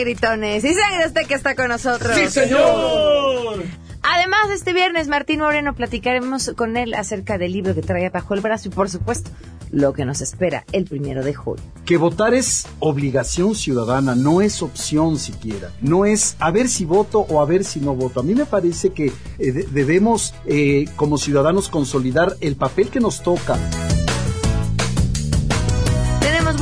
gritones. 0.00 0.64
Y 0.64 0.74
sangre 0.74 1.06
usted 1.06 1.26
que 1.26 1.34
está 1.34 1.54
con 1.54 1.68
nosotros. 1.68 2.14
¡Sí, 2.16 2.28
señor! 2.28 3.64
Además, 4.02 4.50
este 4.52 4.72
viernes, 4.72 5.08
Martín 5.08 5.40
Moreno, 5.40 5.74
platicaremos 5.74 6.52
con 6.56 6.76
él 6.76 6.94
acerca 6.94 7.36
del 7.36 7.52
libro 7.52 7.74
que 7.74 7.82
trae 7.82 8.08
bajo 8.08 8.34
el 8.34 8.40
brazo 8.40 8.68
y, 8.68 8.70
por 8.70 8.88
supuesto, 8.88 9.30
lo 9.70 9.92
que 9.92 10.04
nos 10.04 10.20
espera 10.20 10.64
el 10.72 10.84
primero 10.84 11.22
de 11.22 11.34
julio. 11.34 11.62
Que 11.84 11.96
votar 11.96 12.34
es 12.34 12.66
obligación 12.78 13.54
ciudadana, 13.54 14.14
no 14.14 14.40
es 14.40 14.62
opción 14.62 15.18
siquiera. 15.18 15.70
No 15.80 16.06
es 16.06 16.36
a 16.38 16.50
ver 16.50 16.68
si 16.68 16.84
voto 16.84 17.20
o 17.20 17.40
a 17.40 17.46
ver 17.46 17.64
si 17.64 17.80
no 17.80 17.94
voto. 17.94 18.20
A 18.20 18.22
mí 18.22 18.34
me 18.34 18.46
parece 18.46 18.90
que 18.90 19.12
eh, 19.38 19.66
debemos, 19.70 20.34
eh, 20.46 20.86
como 20.96 21.18
ciudadanos, 21.18 21.68
consolidar 21.68 22.36
el 22.40 22.56
papel 22.56 22.88
que 22.88 23.00
nos 23.00 23.22
toca 23.22 23.58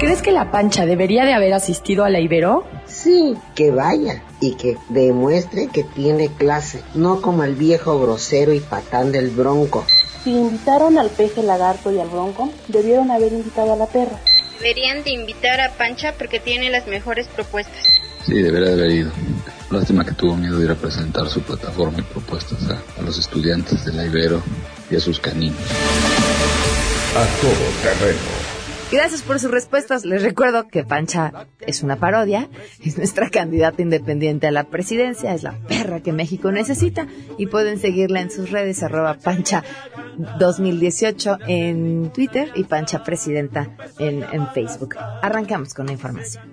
¿Crees 0.00 0.22
que 0.22 0.32
la 0.32 0.50
pancha 0.50 0.86
debería 0.86 1.24
de 1.24 1.34
haber 1.34 1.52
asistido 1.52 2.04
a 2.04 2.10
la 2.10 2.18
Ibero? 2.18 2.64
Sí, 2.88 3.36
que 3.54 3.70
vaya 3.70 4.22
y 4.40 4.54
que 4.54 4.78
demuestre 4.88 5.68
que 5.68 5.84
tiene 5.84 6.28
clase, 6.28 6.82
no 6.94 7.20
como 7.20 7.44
el 7.44 7.54
viejo 7.54 8.00
grosero 8.00 8.54
y 8.54 8.60
patán 8.60 9.12
del 9.12 9.30
bronco. 9.30 9.86
Si 10.24 10.30
invitaron 10.30 10.98
al 10.98 11.10
peje 11.10 11.42
lagarto 11.42 11.92
y 11.92 11.98
al 11.98 12.08
bronco, 12.08 12.50
debieron 12.68 13.10
haber 13.10 13.32
invitado 13.32 13.74
a 13.74 13.76
la 13.76 13.86
perra. 13.86 14.18
Deberían 14.58 15.04
de 15.04 15.10
invitar 15.10 15.60
a 15.60 15.70
Pancha 15.70 16.14
porque 16.18 16.40
tiene 16.40 16.70
las 16.70 16.86
mejores 16.86 17.28
propuestas. 17.28 17.84
Sí, 18.26 18.34
debería 18.34 18.70
de 18.70 18.74
haber 18.74 18.90
ido. 18.90 19.12
Lástima 19.70 20.04
que 20.04 20.12
tuvo 20.12 20.36
miedo 20.36 20.58
de 20.58 20.64
ir 20.64 20.70
a 20.70 20.74
presentar 20.74 21.28
su 21.28 21.42
plataforma 21.42 22.00
y 22.00 22.02
propuestas 22.02 22.58
a, 22.68 23.00
a 23.00 23.02
los 23.02 23.18
estudiantes 23.18 23.84
de 23.84 23.92
la 23.92 24.04
Ibero 24.06 24.42
y 24.90 24.96
a 24.96 25.00
sus 25.00 25.20
caninos. 25.20 25.60
A 27.14 27.24
todo 27.40 27.52
terreno. 27.82 28.47
Gracias 28.90 29.20
por 29.20 29.38
sus 29.38 29.50
respuestas. 29.50 30.06
Les 30.06 30.22
recuerdo 30.22 30.66
que 30.68 30.82
Pancha 30.82 31.46
es 31.60 31.82
una 31.82 31.96
parodia, 31.96 32.48
es 32.82 32.96
nuestra 32.96 33.28
candidata 33.28 33.82
independiente 33.82 34.46
a 34.46 34.50
la 34.50 34.64
presidencia, 34.64 35.34
es 35.34 35.42
la 35.42 35.52
perra 35.68 36.00
que 36.00 36.14
México 36.14 36.50
necesita 36.50 37.06
y 37.36 37.46
pueden 37.46 37.78
seguirla 37.78 38.22
en 38.22 38.30
sus 38.30 38.50
redes 38.50 38.82
arroba 38.82 39.14
Pancha 39.14 39.62
2018 40.38 41.38
en 41.46 42.10
Twitter 42.14 42.50
y 42.54 42.64
Pancha 42.64 43.04
Presidenta 43.04 43.76
en, 43.98 44.22
en 44.32 44.48
Facebook. 44.52 44.96
Arrancamos 44.98 45.74
con 45.74 45.86
la 45.86 45.92
información. 45.92 46.47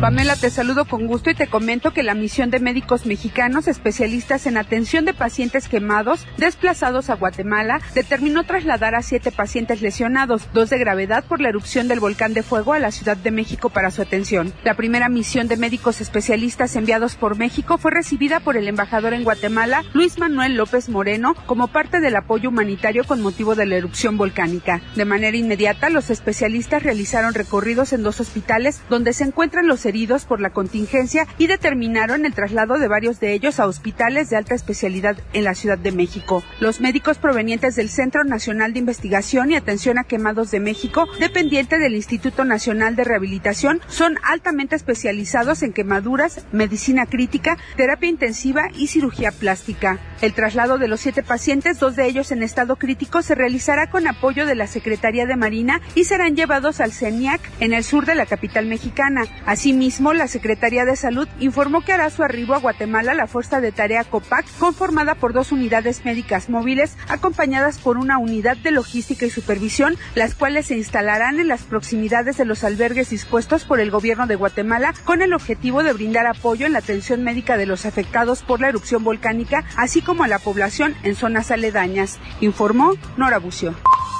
Pamela, 0.00 0.34
te 0.34 0.48
saludo 0.48 0.86
con 0.86 1.06
gusto 1.06 1.28
y 1.28 1.34
te 1.34 1.46
comento 1.46 1.92
que 1.92 2.02
la 2.02 2.14
misión 2.14 2.48
de 2.48 2.58
médicos 2.58 3.04
mexicanos 3.04 3.68
especialistas 3.68 4.46
en 4.46 4.56
atención 4.56 5.04
de 5.04 5.12
pacientes 5.12 5.68
quemados 5.68 6.26
desplazados 6.38 7.10
a 7.10 7.16
Guatemala 7.16 7.82
determinó 7.94 8.44
trasladar 8.44 8.94
a 8.94 9.02
siete 9.02 9.30
pacientes 9.30 9.82
lesionados, 9.82 10.48
dos 10.54 10.70
de 10.70 10.78
gravedad 10.78 11.22
por 11.24 11.42
la 11.42 11.50
erupción 11.50 11.86
del 11.86 12.00
volcán 12.00 12.32
de 12.32 12.42
fuego 12.42 12.72
a 12.72 12.78
la 12.78 12.92
Ciudad 12.92 13.18
de 13.18 13.30
México 13.30 13.68
para 13.68 13.90
su 13.90 14.00
atención. 14.00 14.54
La 14.64 14.72
primera 14.72 15.10
misión 15.10 15.48
de 15.48 15.58
médicos 15.58 16.00
especialistas 16.00 16.76
enviados 16.76 17.16
por 17.16 17.36
México 17.36 17.76
fue 17.76 17.90
recibida 17.90 18.40
por 18.40 18.56
el 18.56 18.68
embajador 18.68 19.12
en 19.12 19.22
Guatemala, 19.24 19.84
Luis 19.92 20.18
Manuel 20.18 20.56
López 20.56 20.88
Moreno, 20.88 21.34
como 21.44 21.68
parte 21.68 22.00
del 22.00 22.16
apoyo 22.16 22.48
humanitario 22.48 23.04
con 23.04 23.20
motivo 23.20 23.54
de 23.54 23.66
la 23.66 23.76
erupción 23.76 24.16
volcánica. 24.16 24.80
De 24.96 25.04
manera 25.04 25.36
inmediata, 25.36 25.90
los 25.90 26.08
especialistas 26.08 26.84
realizaron 26.84 27.34
recorridos 27.34 27.92
en 27.92 28.02
dos 28.02 28.18
hospitales 28.20 28.80
donde 28.88 29.12
se 29.12 29.24
encuentran 29.24 29.66
los 29.66 29.89
heridos 29.90 30.24
por 30.24 30.40
la 30.40 30.50
contingencia 30.50 31.26
y 31.36 31.46
determinaron 31.46 32.24
el 32.24 32.32
traslado 32.32 32.78
de 32.78 32.88
varios 32.88 33.20
de 33.20 33.34
ellos 33.34 33.60
a 33.60 33.66
hospitales 33.66 34.30
de 34.30 34.36
alta 34.36 34.54
especialidad 34.54 35.18
en 35.32 35.44
la 35.44 35.54
Ciudad 35.54 35.78
de 35.78 35.92
México. 35.92 36.42
Los 36.60 36.80
médicos 36.80 37.18
provenientes 37.18 37.76
del 37.76 37.90
Centro 37.90 38.24
Nacional 38.24 38.72
de 38.72 38.78
Investigación 38.78 39.50
y 39.50 39.56
Atención 39.56 39.98
a 39.98 40.04
Quemados 40.04 40.50
de 40.50 40.60
México, 40.60 41.06
dependiente 41.18 41.78
del 41.78 41.96
Instituto 41.96 42.44
Nacional 42.44 42.96
de 42.96 43.04
Rehabilitación, 43.04 43.80
son 43.88 44.16
altamente 44.22 44.76
especializados 44.76 45.62
en 45.62 45.72
quemaduras, 45.72 46.46
medicina 46.52 47.06
crítica, 47.06 47.58
terapia 47.76 48.08
intensiva 48.08 48.68
y 48.74 48.86
cirugía 48.86 49.32
plástica. 49.32 49.98
El 50.20 50.32
traslado 50.32 50.78
de 50.78 50.88
los 50.88 51.00
siete 51.00 51.22
pacientes, 51.22 51.80
dos 51.80 51.96
de 51.96 52.06
ellos 52.06 52.30
en 52.30 52.42
estado 52.42 52.76
crítico, 52.76 53.22
se 53.22 53.34
realizará 53.34 53.90
con 53.90 54.06
apoyo 54.06 54.46
de 54.46 54.54
la 54.54 54.66
Secretaría 54.66 55.26
de 55.26 55.36
Marina 55.36 55.80
y 55.94 56.04
serán 56.04 56.36
llevados 56.36 56.80
al 56.80 56.92
CENIAC 56.92 57.40
en 57.58 57.72
el 57.72 57.82
sur 57.82 58.06
de 58.06 58.14
la 58.14 58.26
capital 58.26 58.66
mexicana. 58.66 59.24
Asimismo, 59.46 59.79
Asimismo, 59.80 60.12
la 60.12 60.28
Secretaría 60.28 60.84
de 60.84 60.94
Salud 60.94 61.26
informó 61.38 61.80
que 61.80 61.94
hará 61.94 62.10
su 62.10 62.22
arribo 62.22 62.52
a 62.52 62.58
Guatemala 62.58 63.14
la 63.14 63.26
Fuerza 63.26 63.62
de 63.62 63.72
Tarea 63.72 64.04
COPAC, 64.04 64.44
conformada 64.58 65.14
por 65.14 65.32
dos 65.32 65.52
unidades 65.52 66.04
médicas 66.04 66.50
móviles, 66.50 66.98
acompañadas 67.08 67.78
por 67.78 67.96
una 67.96 68.18
unidad 68.18 68.58
de 68.58 68.72
logística 68.72 69.24
y 69.24 69.30
supervisión, 69.30 69.96
las 70.14 70.34
cuales 70.34 70.66
se 70.66 70.76
instalarán 70.76 71.40
en 71.40 71.48
las 71.48 71.62
proximidades 71.62 72.36
de 72.36 72.44
los 72.44 72.62
albergues 72.62 73.08
dispuestos 73.08 73.64
por 73.64 73.80
el 73.80 73.90
gobierno 73.90 74.26
de 74.26 74.36
Guatemala, 74.36 74.92
con 75.06 75.22
el 75.22 75.32
objetivo 75.32 75.82
de 75.82 75.94
brindar 75.94 76.26
apoyo 76.26 76.66
en 76.66 76.74
la 76.74 76.80
atención 76.80 77.24
médica 77.24 77.56
de 77.56 77.64
los 77.64 77.86
afectados 77.86 78.42
por 78.42 78.60
la 78.60 78.68
erupción 78.68 79.02
volcánica, 79.02 79.64
así 79.78 80.02
como 80.02 80.24
a 80.24 80.28
la 80.28 80.40
población 80.40 80.94
en 81.04 81.16
zonas 81.16 81.50
aledañas, 81.50 82.18
informó 82.42 82.96
Nora 83.16 83.38
Bucio. 83.38 83.74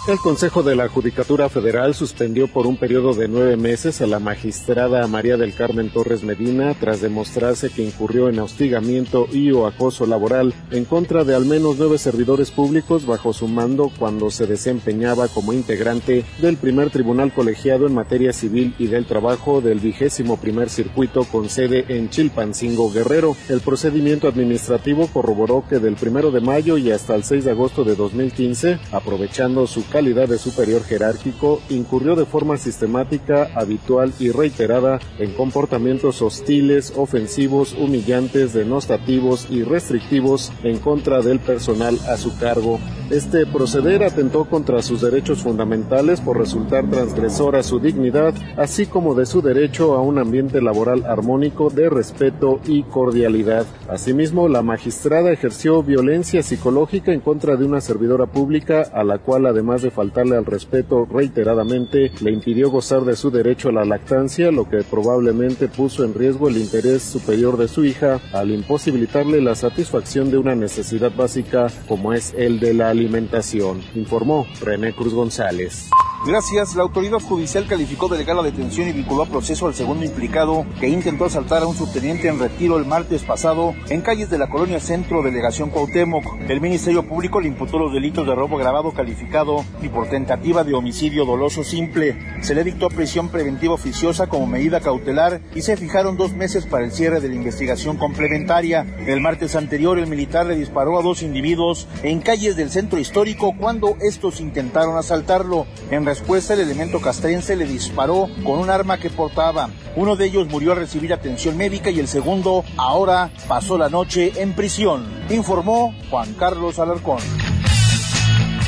El 0.08 0.16
Consejo 0.16 0.62
de 0.62 0.74
la 0.74 0.88
Judicatura 0.88 1.50
Federal 1.50 1.94
suspendió 1.94 2.48
por 2.48 2.66
un 2.66 2.78
periodo 2.78 3.12
de 3.12 3.28
nueve 3.28 3.58
meses 3.58 4.00
a 4.00 4.06
la 4.06 4.18
magistrada 4.18 5.06
María 5.06 5.36
del 5.36 5.49
Carmen 5.52 5.90
Torres 5.90 6.22
Medina 6.22 6.74
tras 6.74 7.00
demostrarse 7.00 7.70
que 7.70 7.84
incurrió 7.84 8.28
en 8.28 8.38
hostigamiento 8.38 9.26
y 9.32 9.50
o 9.52 9.66
acoso 9.66 10.06
laboral 10.06 10.54
en 10.70 10.84
contra 10.84 11.24
de 11.24 11.34
al 11.34 11.44
menos 11.44 11.76
nueve 11.78 11.98
servidores 11.98 12.50
públicos 12.50 13.06
bajo 13.06 13.32
su 13.32 13.48
mando 13.48 13.90
cuando 13.98 14.30
se 14.30 14.46
desempeñaba 14.46 15.28
como 15.28 15.52
integrante 15.52 16.24
del 16.40 16.56
primer 16.56 16.90
tribunal 16.90 17.32
colegiado 17.32 17.86
en 17.86 17.94
materia 17.94 18.32
civil 18.32 18.74
y 18.78 18.86
del 18.86 19.06
trabajo 19.06 19.60
del 19.60 19.80
vigésimo 19.80 20.36
primer 20.36 20.68
circuito 20.68 21.24
con 21.24 21.48
sede 21.48 21.84
en 21.88 22.10
Chilpancingo 22.10 22.90
Guerrero. 22.90 23.36
El 23.48 23.60
procedimiento 23.60 24.28
administrativo 24.28 25.08
corroboró 25.12 25.64
que 25.68 25.78
del 25.78 25.96
primero 25.96 26.30
de 26.30 26.40
mayo 26.40 26.78
y 26.78 26.90
hasta 26.90 27.14
el 27.14 27.24
6 27.24 27.44
de 27.44 27.50
agosto 27.50 27.84
de 27.84 27.96
2015, 27.96 28.78
aprovechando 28.92 29.66
su 29.66 29.88
calidad 29.88 30.28
de 30.28 30.38
superior 30.38 30.82
jerárquico, 30.82 31.60
incurrió 31.68 32.16
de 32.16 32.26
forma 32.26 32.56
sistemática, 32.56 33.50
habitual 33.54 34.12
y 34.18 34.30
reiterada 34.30 35.00
en 35.18 35.29
comportamientos 35.30 36.22
hostiles, 36.22 36.92
ofensivos, 36.96 37.74
humillantes, 37.74 38.52
denostativos 38.52 39.46
y 39.50 39.62
restrictivos 39.62 40.52
en 40.62 40.78
contra 40.78 41.20
del 41.20 41.40
personal 41.40 41.98
a 42.08 42.16
su 42.16 42.36
cargo. 42.38 42.78
Este 43.10 43.44
proceder 43.44 44.04
atentó 44.04 44.44
contra 44.44 44.82
sus 44.82 45.00
derechos 45.00 45.42
fundamentales 45.42 46.20
por 46.20 46.38
resultar 46.38 46.88
transgresor 46.88 47.56
a 47.56 47.62
su 47.62 47.80
dignidad, 47.80 48.34
así 48.56 48.86
como 48.86 49.14
de 49.14 49.26
su 49.26 49.42
derecho 49.42 49.94
a 49.94 50.00
un 50.00 50.18
ambiente 50.18 50.62
laboral 50.62 51.04
armónico 51.04 51.70
de 51.70 51.90
respeto 51.90 52.60
y 52.66 52.84
cordialidad. 52.84 53.66
Asimismo, 53.88 54.48
la 54.48 54.62
magistrada 54.62 55.32
ejerció 55.32 55.82
violencia 55.82 56.42
psicológica 56.42 57.12
en 57.12 57.20
contra 57.20 57.56
de 57.56 57.64
una 57.64 57.80
servidora 57.80 58.26
pública 58.26 58.82
a 58.92 59.02
la 59.02 59.18
cual 59.18 59.46
además 59.46 59.82
de 59.82 59.90
faltarle 59.90 60.36
al 60.36 60.46
respeto 60.46 61.04
reiteradamente, 61.04 62.12
le 62.20 62.30
impidió 62.30 62.70
gozar 62.70 63.04
de 63.04 63.16
su 63.16 63.30
derecho 63.30 63.70
a 63.70 63.72
la 63.72 63.84
lactancia, 63.84 64.50
lo 64.50 64.68
que 64.68 64.82
probablemente 64.82 65.19
puso 65.68 66.04
en 66.04 66.14
riesgo 66.14 66.48
el 66.48 66.56
interés 66.56 67.02
superior 67.02 67.56
de 67.56 67.68
su 67.68 67.84
hija 67.84 68.20
al 68.32 68.50
imposibilitarle 68.50 69.40
la 69.40 69.54
satisfacción 69.54 70.30
de 70.30 70.38
una 70.38 70.54
necesidad 70.54 71.12
básica 71.14 71.68
como 71.88 72.12
es 72.12 72.34
el 72.36 72.60
de 72.60 72.74
la 72.74 72.90
alimentación, 72.90 73.80
informó 73.94 74.46
René 74.60 74.92
Cruz 74.92 75.14
González. 75.14 75.88
Gracias, 76.26 76.74
la 76.74 76.82
autoridad 76.82 77.18
judicial 77.18 77.66
calificó 77.66 78.06
de 78.08 78.18
legal 78.18 78.36
la 78.36 78.42
detención 78.42 78.86
y 78.86 78.92
vinculó 78.92 79.22
a 79.22 79.26
proceso 79.26 79.66
al 79.66 79.74
segundo 79.74 80.04
implicado 80.04 80.66
que 80.78 80.86
intentó 80.86 81.24
asaltar 81.24 81.62
a 81.62 81.66
un 81.66 81.74
subteniente 81.74 82.28
en 82.28 82.38
retiro 82.38 82.76
el 82.76 82.84
martes 82.84 83.22
pasado 83.22 83.74
en 83.88 84.02
calles 84.02 84.28
de 84.28 84.36
la 84.36 84.50
colonia 84.50 84.80
Centro 84.80 85.22
Delegación 85.22 85.70
Cuauhtémoc. 85.70 86.22
El 86.46 86.60
Ministerio 86.60 87.08
Público 87.08 87.40
le 87.40 87.48
imputó 87.48 87.78
los 87.78 87.94
delitos 87.94 88.26
de 88.26 88.34
robo 88.34 88.58
grabado 88.58 88.92
calificado 88.92 89.64
y 89.80 89.88
por 89.88 90.10
tentativa 90.10 90.62
de 90.62 90.74
homicidio 90.74 91.24
doloso 91.24 91.64
simple. 91.64 92.18
Se 92.42 92.54
le 92.54 92.64
dictó 92.64 92.90
prisión 92.90 93.30
preventiva 93.30 93.72
oficiosa 93.72 94.26
como 94.26 94.46
medida 94.46 94.80
cautelar 94.80 95.40
y 95.54 95.62
se 95.62 95.78
fijaron 95.78 96.18
dos 96.18 96.34
meses 96.34 96.66
para 96.66 96.84
el 96.84 96.92
cierre 96.92 97.20
de 97.20 97.30
la 97.30 97.36
investigación 97.36 97.96
complementaria. 97.96 98.86
El 99.06 99.22
martes 99.22 99.56
anterior 99.56 99.98
el 99.98 100.06
militar 100.06 100.44
le 100.44 100.56
disparó 100.56 100.98
a 100.98 101.02
dos 101.02 101.22
individuos 101.22 101.88
en 102.02 102.20
calles 102.20 102.56
del 102.56 102.70
centro 102.70 102.98
histórico 102.98 103.54
cuando 103.58 103.96
estos 104.02 104.38
intentaron 104.42 104.98
asaltarlo. 104.98 105.66
En 105.90 106.09
respuesta, 106.10 106.54
el 106.54 106.60
elemento 106.60 107.00
castrense 107.00 107.54
le 107.54 107.64
disparó 107.66 108.28
con 108.42 108.58
un 108.58 108.68
arma 108.68 108.98
que 108.98 109.10
portaba. 109.10 109.70
Uno 109.94 110.16
de 110.16 110.26
ellos 110.26 110.48
murió 110.48 110.72
a 110.72 110.74
recibir 110.74 111.12
atención 111.12 111.56
médica 111.56 111.90
y 111.90 112.00
el 112.00 112.08
segundo 112.08 112.64
ahora 112.76 113.30
pasó 113.46 113.78
la 113.78 113.88
noche 113.88 114.32
en 114.42 114.54
prisión, 114.54 115.06
informó 115.30 115.94
Juan 116.10 116.34
Carlos 116.34 116.80
Alarcón. 116.80 117.20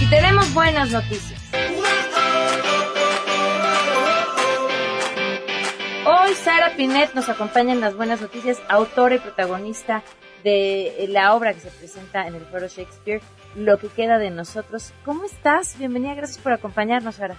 Y 0.01 0.07
tenemos 0.07 0.55
buenas 0.55 0.93
noticias. 0.93 1.41
Hoy 6.07 6.35
Sara 6.45 6.77
Pinet 6.77 7.13
nos 7.15 7.29
acompaña 7.29 7.73
en 7.73 7.81
las 7.81 7.97
buenas 7.97 8.21
noticias, 8.21 8.59
autora 8.69 9.17
y 9.17 9.19
protagonista 9.19 10.05
de 10.43 11.07
la 11.09 11.35
obra 11.35 11.53
que 11.53 11.61
se 11.61 11.71
presenta 11.71 12.27
en 12.27 12.35
el 12.35 12.43
Foro 12.43 12.67
Shakespeare, 12.67 13.21
Lo 13.55 13.79
que 13.79 13.89
queda 13.89 14.19
de 14.19 14.31
nosotros. 14.31 14.93
¿Cómo 15.05 15.25
estás? 15.25 15.79
Bienvenida, 15.79 16.15
gracias 16.15 16.39
por 16.39 16.53
acompañarnos, 16.53 17.17
Sara. 17.17 17.37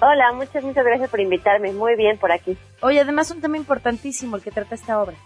Hola, 0.00 0.32
muchas, 0.32 0.62
muchas 0.62 0.84
gracias 0.84 1.08
por 1.08 1.20
invitarme. 1.20 1.72
Muy 1.72 1.96
bien 1.96 2.18
por 2.18 2.30
aquí. 2.30 2.56
Oye, 2.82 3.00
además 3.00 3.30
un 3.30 3.40
tema 3.40 3.56
importantísimo 3.56 4.36
el 4.36 4.42
que 4.42 4.50
trata 4.50 4.74
esta 4.74 5.00
obra. 5.00 5.16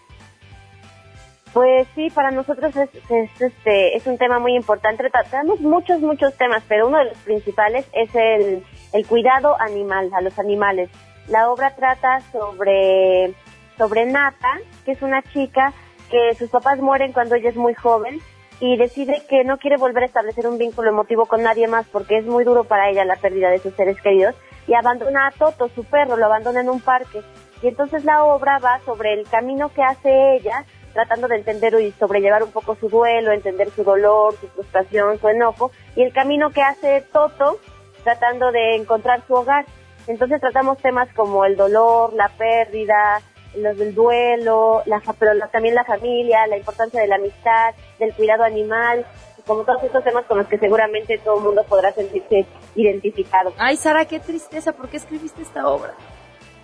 Pues 1.52 1.88
sí, 1.96 2.10
para 2.10 2.30
nosotros 2.30 2.74
es, 2.76 2.88
es, 3.10 3.40
este, 3.40 3.96
es 3.96 4.06
un 4.06 4.16
tema 4.16 4.38
muy 4.38 4.54
importante. 4.54 5.10
Tratamos 5.10 5.60
muchos, 5.60 6.00
muchos 6.00 6.34
temas, 6.36 6.62
pero 6.68 6.86
uno 6.86 6.98
de 6.98 7.06
los 7.06 7.18
principales 7.18 7.84
es 7.92 8.14
el, 8.14 8.64
el 8.92 9.06
cuidado 9.06 9.60
animal, 9.60 10.10
a 10.14 10.20
los 10.20 10.38
animales. 10.38 10.88
La 11.26 11.50
obra 11.50 11.74
trata 11.74 12.20
sobre, 12.32 13.34
sobre 13.76 14.06
Nata, 14.06 14.58
que 14.84 14.92
es 14.92 15.02
una 15.02 15.22
chica 15.22 15.72
que 16.10 16.34
sus 16.34 16.50
papás 16.50 16.78
mueren 16.78 17.12
cuando 17.12 17.36
ella 17.36 17.50
es 17.50 17.56
muy 17.56 17.74
joven 17.74 18.20
y 18.60 18.76
decide 18.76 19.22
que 19.28 19.44
no 19.44 19.58
quiere 19.58 19.76
volver 19.78 20.02
a 20.02 20.06
establecer 20.06 20.46
un 20.46 20.58
vínculo 20.58 20.90
emotivo 20.90 21.26
con 21.26 21.42
nadie 21.42 21.66
más 21.66 21.86
porque 21.86 22.18
es 22.18 22.26
muy 22.26 22.44
duro 22.44 22.64
para 22.64 22.90
ella 22.90 23.04
la 23.04 23.16
pérdida 23.16 23.48
de 23.50 23.58
sus 23.58 23.74
seres 23.74 24.00
queridos 24.02 24.34
y 24.66 24.74
abandona 24.74 25.26
a 25.26 25.30
Toto, 25.30 25.68
su 25.74 25.84
perro, 25.84 26.16
lo 26.16 26.26
abandona 26.26 26.60
en 26.60 26.68
un 26.68 26.80
parque. 26.80 27.22
Y 27.62 27.68
entonces 27.68 28.04
la 28.04 28.24
obra 28.24 28.58
va 28.58 28.80
sobre 28.84 29.14
el 29.14 29.26
camino 29.28 29.68
que 29.70 29.82
hace 29.82 30.36
ella, 30.36 30.64
tratando 30.92 31.28
de 31.28 31.36
entender 31.36 31.74
y 31.80 31.92
sobrellevar 31.92 32.42
un 32.42 32.52
poco 32.52 32.76
su 32.76 32.88
duelo, 32.88 33.32
entender 33.32 33.70
su 33.70 33.82
dolor, 33.82 34.34
su 34.40 34.48
frustración, 34.48 35.18
su 35.18 35.28
enojo, 35.28 35.70
y 35.96 36.02
el 36.02 36.12
camino 36.12 36.50
que 36.50 36.62
hace 36.62 37.04
Toto, 37.12 37.58
tratando 38.04 38.52
de 38.52 38.76
encontrar 38.76 39.22
su 39.26 39.34
hogar. 39.34 39.64
Entonces 40.06 40.40
tratamos 40.40 40.78
temas 40.78 41.08
como 41.14 41.44
el 41.44 41.56
dolor, 41.56 42.12
la 42.14 42.28
pérdida, 42.28 43.20
los 43.56 43.76
del 43.76 43.94
duelo, 43.94 44.82
la, 44.86 45.02
pero 45.18 45.32
también 45.48 45.74
la 45.74 45.84
familia, 45.84 46.46
la 46.46 46.56
importancia 46.56 47.00
de 47.00 47.08
la 47.08 47.16
amistad, 47.16 47.74
del 47.98 48.14
cuidado 48.14 48.44
animal, 48.44 49.04
como 49.46 49.64
todos 49.64 49.82
estos 49.82 50.04
temas 50.04 50.24
con 50.26 50.38
los 50.38 50.46
que 50.46 50.58
seguramente 50.58 51.18
todo 51.18 51.38
el 51.38 51.44
mundo 51.44 51.64
podrá 51.68 51.92
sentirse 51.92 52.46
identificado. 52.74 53.52
Ay, 53.58 53.76
Sara, 53.76 54.04
qué 54.04 54.20
tristeza, 54.20 54.72
¿por 54.72 54.88
qué 54.88 54.98
escribiste 54.98 55.42
esta 55.42 55.66
obra? 55.66 55.94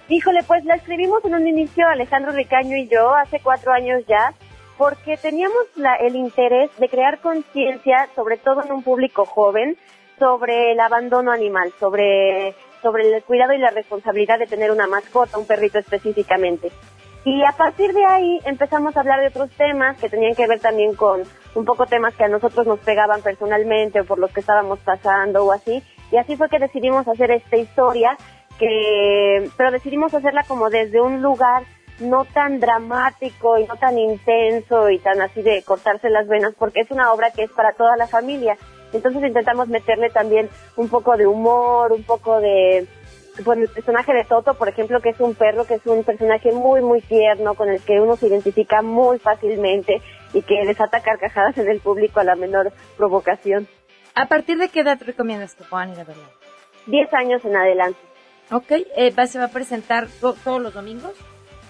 Híjole, 0.08 0.42
pues 0.44 0.64
la 0.64 0.76
escribimos 0.76 1.24
en 1.24 1.34
un 1.34 1.48
inicio 1.48 1.88
Alejandro 1.88 2.32
Ricaño 2.32 2.76
y 2.76 2.86
yo, 2.88 3.12
hace 3.14 3.40
cuatro 3.40 3.72
años 3.72 4.04
ya, 4.06 4.34
porque 4.78 5.16
teníamos 5.16 5.64
la, 5.74 5.96
el 5.96 6.14
interés 6.14 6.70
de 6.78 6.88
crear 6.88 7.18
conciencia, 7.18 8.08
sobre 8.14 8.36
todo 8.36 8.62
en 8.62 8.70
un 8.70 8.82
público 8.82 9.24
joven, 9.24 9.76
sobre 10.18 10.72
el 10.72 10.80
abandono 10.80 11.32
animal, 11.32 11.72
sobre 11.80 12.54
sobre 12.82 13.14
el 13.14 13.22
cuidado 13.24 13.52
y 13.52 13.58
la 13.58 13.70
responsabilidad 13.70 14.38
de 14.38 14.46
tener 14.46 14.70
una 14.70 14.86
mascota, 14.86 15.38
un 15.38 15.46
perrito 15.46 15.78
específicamente. 15.78 16.70
Y 17.24 17.42
a 17.42 17.50
partir 17.52 17.92
de 17.92 18.04
ahí 18.04 18.40
empezamos 18.44 18.96
a 18.96 19.00
hablar 19.00 19.20
de 19.20 19.26
otros 19.26 19.50
temas 19.50 19.98
que 19.98 20.08
tenían 20.08 20.36
que 20.36 20.46
ver 20.46 20.60
también 20.60 20.94
con 20.94 21.22
un 21.56 21.64
poco 21.64 21.86
temas 21.86 22.14
que 22.14 22.22
a 22.22 22.28
nosotros 22.28 22.66
nos 22.68 22.78
pegaban 22.78 23.20
personalmente 23.20 24.00
o 24.00 24.04
por 24.04 24.20
los 24.20 24.30
que 24.30 24.40
estábamos 24.40 24.78
pasando 24.78 25.44
o 25.44 25.52
así. 25.52 25.82
Y 26.12 26.18
así 26.18 26.36
fue 26.36 26.48
que 26.48 26.60
decidimos 26.60 27.08
hacer 27.08 27.32
esta 27.32 27.56
historia, 27.56 28.16
que, 28.60 29.50
pero 29.56 29.72
decidimos 29.72 30.14
hacerla 30.14 30.44
como 30.46 30.70
desde 30.70 31.00
un 31.00 31.20
lugar 31.20 31.64
no 31.98 32.26
tan 32.26 32.60
dramático 32.60 33.58
y 33.58 33.64
no 33.64 33.74
tan 33.76 33.98
intenso 33.98 34.90
y 34.90 34.98
tan 34.98 35.20
así 35.20 35.42
de 35.42 35.62
cortarse 35.62 36.10
las 36.10 36.28
venas, 36.28 36.54
porque 36.56 36.80
es 36.80 36.90
una 36.90 37.12
obra 37.12 37.30
que 37.32 37.42
es 37.42 37.50
para 37.50 37.72
toda 37.72 37.96
la 37.96 38.06
familia. 38.06 38.56
Entonces 38.92 39.22
intentamos 39.22 39.68
meterle 39.68 40.10
también 40.10 40.48
un 40.76 40.88
poco 40.88 41.16
de 41.16 41.26
humor, 41.26 41.92
un 41.92 42.02
poco 42.02 42.40
de... 42.40 42.86
Bueno, 43.44 43.64
el 43.64 43.68
personaje 43.68 44.14
de 44.14 44.24
Toto, 44.24 44.54
por 44.54 44.68
ejemplo, 44.68 45.00
que 45.00 45.10
es 45.10 45.20
un 45.20 45.34
perro, 45.34 45.66
que 45.66 45.74
es 45.74 45.86
un 45.86 46.04
personaje 46.04 46.52
muy, 46.52 46.80
muy 46.80 47.02
tierno, 47.02 47.54
con 47.54 47.68
el 47.68 47.82
que 47.82 48.00
uno 48.00 48.16
se 48.16 48.28
identifica 48.28 48.80
muy 48.80 49.18
fácilmente 49.18 50.00
y 50.32 50.40
que 50.40 50.64
desata 50.64 51.00
carcajadas 51.00 51.58
en 51.58 51.68
el 51.68 51.80
público 51.80 52.20
a 52.20 52.24
la 52.24 52.34
menor 52.34 52.72
provocación. 52.96 53.68
¿A 54.14 54.26
partir 54.26 54.56
de 54.56 54.70
qué 54.70 54.80
edad 54.80 54.98
recomiendas 55.04 55.54
que 55.54 55.64
puedan 55.64 55.92
ir 55.92 56.00
a 56.00 56.04
verla? 56.04 56.24
Diez 56.86 57.12
años 57.12 57.44
en 57.44 57.56
adelante. 57.56 57.98
Ok, 58.50 58.70
eh, 58.96 59.12
¿se 59.26 59.38
va 59.38 59.46
a 59.46 59.50
presentar 59.50 60.06
todos 60.20 60.62
los 60.62 60.72
domingos? 60.72 61.12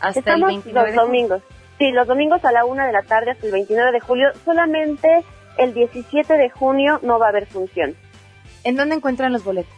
Hasta 0.01 0.21
Estamos 0.21 0.51
el 0.51 0.57
29 0.57 0.93
los 0.95 1.07
domingos. 1.07 1.43
Sí, 1.79 1.91
los 1.91 2.07
domingos 2.07 2.45
a 2.45 2.53
la 2.53 2.65
una 2.65 2.87
de 2.87 2.93
la 2.93 3.03
tarde 3.03 3.33
hasta 3.33 3.47
el 3.47 3.53
29 3.53 3.93
de 3.93 4.01
julio. 4.01 4.29
Solamente 4.45 5.25
el 5.58 5.75
17 5.75 6.35
de 6.35 6.50
junio 6.50 6.99
no 7.03 7.19
va 7.19 7.26
a 7.26 7.29
haber 7.31 7.47
función. 7.47 7.94
¿En 8.64 8.76
dónde 8.76 8.97
encuentran 8.97 9.32
los 9.32 9.44
boletos? 9.44 9.72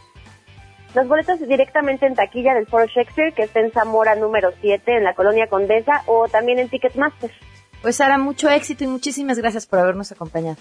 Los 0.95 1.07
boletos 1.07 1.39
directamente 1.39 2.07
en 2.07 2.15
taquilla 2.15 2.55
del 2.55 2.65
Foro 2.65 2.87
Shakespeare, 2.87 3.33
que 3.33 3.43
está 3.43 3.59
en 3.59 3.71
Zamora 3.71 4.15
número 4.15 4.51
7, 4.59 4.97
en 4.97 5.03
la 5.03 5.13
Colonia 5.13 5.47
Condesa, 5.47 6.03
o 6.07 6.27
también 6.27 6.57
en 6.57 6.69
Ticketmaster. 6.69 7.31
Pues 7.81 7.97
Sara, 7.97 8.17
mucho 8.17 8.49
éxito 8.49 8.83
y 8.83 8.87
muchísimas 8.87 9.37
gracias 9.37 9.67
por 9.67 9.79
habernos 9.79 10.11
acompañado. 10.11 10.57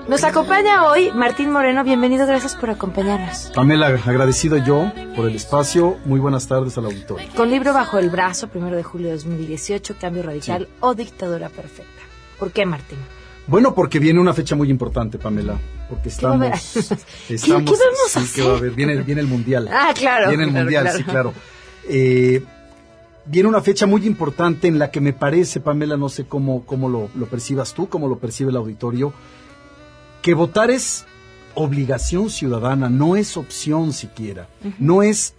Nos 0.09 0.25
acompaña 0.25 0.85
hoy 0.87 1.11
Martín 1.15 1.51
Moreno, 1.51 1.85
bienvenido, 1.85 2.27
gracias 2.27 2.55
por 2.55 2.69
acompañarnos. 2.69 3.51
Pamela, 3.55 3.87
agradecido 3.87 4.59
yo 4.59 4.93
por 5.17 5.27
el 5.27 5.37
espacio, 5.37 5.97
muy 6.05 6.21
buenas 6.21 6.47
tardes 6.47 6.77
al 6.77 6.85
auditorio. 6.85 7.29
Con 7.35 7.49
libro 7.51 7.73
bajo 7.73 7.99
el 7.99 8.11
brazo, 8.11 8.49
primero 8.49 8.77
de 8.77 8.83
julio 8.83 9.09
de 9.09 9.15
2018, 9.15 9.95
Cambio 9.99 10.23
Radical 10.23 10.69
o 10.81 10.95
Dictadura 10.95 11.49
Perfecta. 11.49 12.03
¿Por 12.39 12.53
qué, 12.53 12.67
Martín? 12.67 12.99
Bueno, 13.47 13.75
porque 13.75 13.99
viene 13.99 14.21
una 14.21 14.35
fecha 14.35 14.55
muy 14.55 14.71
importante, 14.71 15.19
Pamela. 15.19 15.59
Porque 15.89 16.09
estamos. 16.09 16.49
¿Qué, 17.29 17.35
estamos 17.35 17.65
¿Qué, 17.65 17.85
vamos 17.85 18.17
a 18.17 18.21
sí, 18.21 18.33
¿qué 18.35 18.43
va 18.43 18.55
a 18.55 18.57
haber? 18.57 18.73
Viene, 18.73 18.97
viene 19.03 19.21
el 19.21 19.27
mundial. 19.27 19.69
Ah, 19.71 19.93
claro. 19.95 20.29
Viene 20.29 20.45
el 20.45 20.51
claro, 20.51 20.65
mundial, 20.65 20.85
claro. 20.85 20.99
sí, 20.99 21.05
claro. 21.05 21.35
Eh, 21.89 22.43
viene 23.27 23.49
una 23.49 23.61
fecha 23.61 23.87
muy 23.87 24.07
importante 24.07 24.69
en 24.69 24.79
la 24.79 24.91
que 24.91 25.01
me 25.01 25.13
parece, 25.13 25.61
Pamela, 25.61 25.97
no 25.97 26.09
sé 26.09 26.25
cómo, 26.25 26.65
cómo 26.65 26.89
lo, 26.89 27.11
lo 27.15 27.27
percibas 27.27 27.75
tú, 27.75 27.89
cómo 27.89 28.09
lo 28.09 28.19
percibe 28.19 28.51
el 28.51 28.57
auditorio, 28.57 29.13
que 30.23 30.35
votar 30.35 30.71
es 30.71 31.05
obligación 31.55 32.31
ciudadana, 32.31 32.89
no 32.89 33.17
es 33.17 33.37
opción 33.37 33.93
siquiera. 33.93 34.49
Uh 34.65 34.69
-huh. 34.69 34.75
No 34.79 35.03
es 35.03 35.35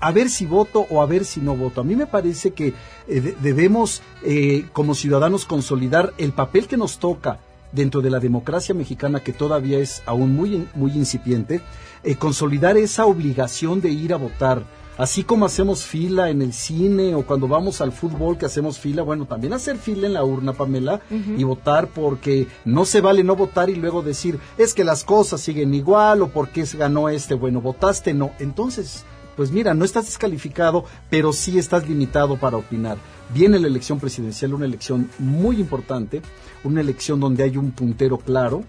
a 0.00 0.12
ver 0.12 0.28
si 0.30 0.46
voto 0.46 0.86
o 0.90 1.00
a 1.02 1.06
ver 1.06 1.24
si 1.24 1.40
no 1.40 1.56
voto. 1.56 1.80
A 1.80 1.84
mí 1.84 1.96
me 1.96 2.06
parece 2.06 2.52
que 2.52 2.74
eh, 3.08 3.36
debemos, 3.40 4.02
eh, 4.22 4.66
como 4.72 4.94
ciudadanos, 4.94 5.44
consolidar 5.44 6.12
el 6.18 6.32
papel 6.32 6.66
que 6.66 6.76
nos 6.76 6.98
toca 6.98 7.38
dentro 7.72 8.00
de 8.00 8.10
la 8.10 8.20
democracia 8.20 8.74
mexicana, 8.74 9.20
que 9.20 9.32
todavía 9.32 9.78
es 9.78 10.02
aún 10.06 10.34
muy, 10.34 10.68
muy 10.74 10.92
incipiente, 10.92 11.60
eh, 12.02 12.16
consolidar 12.16 12.76
esa 12.76 13.06
obligación 13.06 13.80
de 13.80 13.90
ir 13.90 14.12
a 14.12 14.16
votar. 14.16 14.62
Así 14.98 15.24
como 15.24 15.44
hacemos 15.44 15.84
fila 15.84 16.30
en 16.30 16.40
el 16.40 16.54
cine 16.54 17.14
o 17.14 17.26
cuando 17.26 17.46
vamos 17.48 17.82
al 17.82 17.92
fútbol 17.92 18.38
que 18.38 18.46
hacemos 18.46 18.78
fila, 18.78 19.02
bueno, 19.02 19.26
también 19.26 19.52
hacer 19.52 19.76
fila 19.76 20.06
en 20.06 20.14
la 20.14 20.24
urna, 20.24 20.54
Pamela, 20.54 21.02
uh 21.10 21.14
-huh. 21.14 21.38
y 21.38 21.44
votar 21.44 21.88
porque 21.88 22.48
no 22.64 22.86
se 22.86 23.02
vale 23.02 23.22
no 23.22 23.36
votar 23.36 23.68
y 23.68 23.74
luego 23.74 24.00
decir, 24.00 24.38
es 24.56 24.72
que 24.72 24.84
las 24.84 25.04
cosas 25.04 25.42
siguen 25.42 25.74
igual 25.74 26.22
o 26.22 26.28
porque 26.28 26.64
ganó 26.78 27.10
este, 27.10 27.34
bueno, 27.34 27.60
votaste, 27.60 28.14
no. 28.14 28.30
Entonces, 28.38 29.04
pues 29.36 29.50
mira, 29.50 29.74
no 29.74 29.84
estás 29.84 30.06
descalificado, 30.06 30.84
pero 31.10 31.32
sí 31.32 31.58
estás 31.58 31.88
limitado 31.88 32.36
para 32.36 32.56
opinar. 32.56 32.98
Viene 33.34 33.58
la 33.58 33.66
elección 33.66 34.00
presidencial, 34.00 34.54
una 34.54 34.66
elección 34.66 35.10
muy 35.18 35.60
importante, 35.60 36.22
una 36.64 36.80
elección 36.80 37.20
donde 37.20 37.42
hay 37.42 37.56
un 37.56 37.72
puntero 37.72 38.18
claro, 38.18 38.64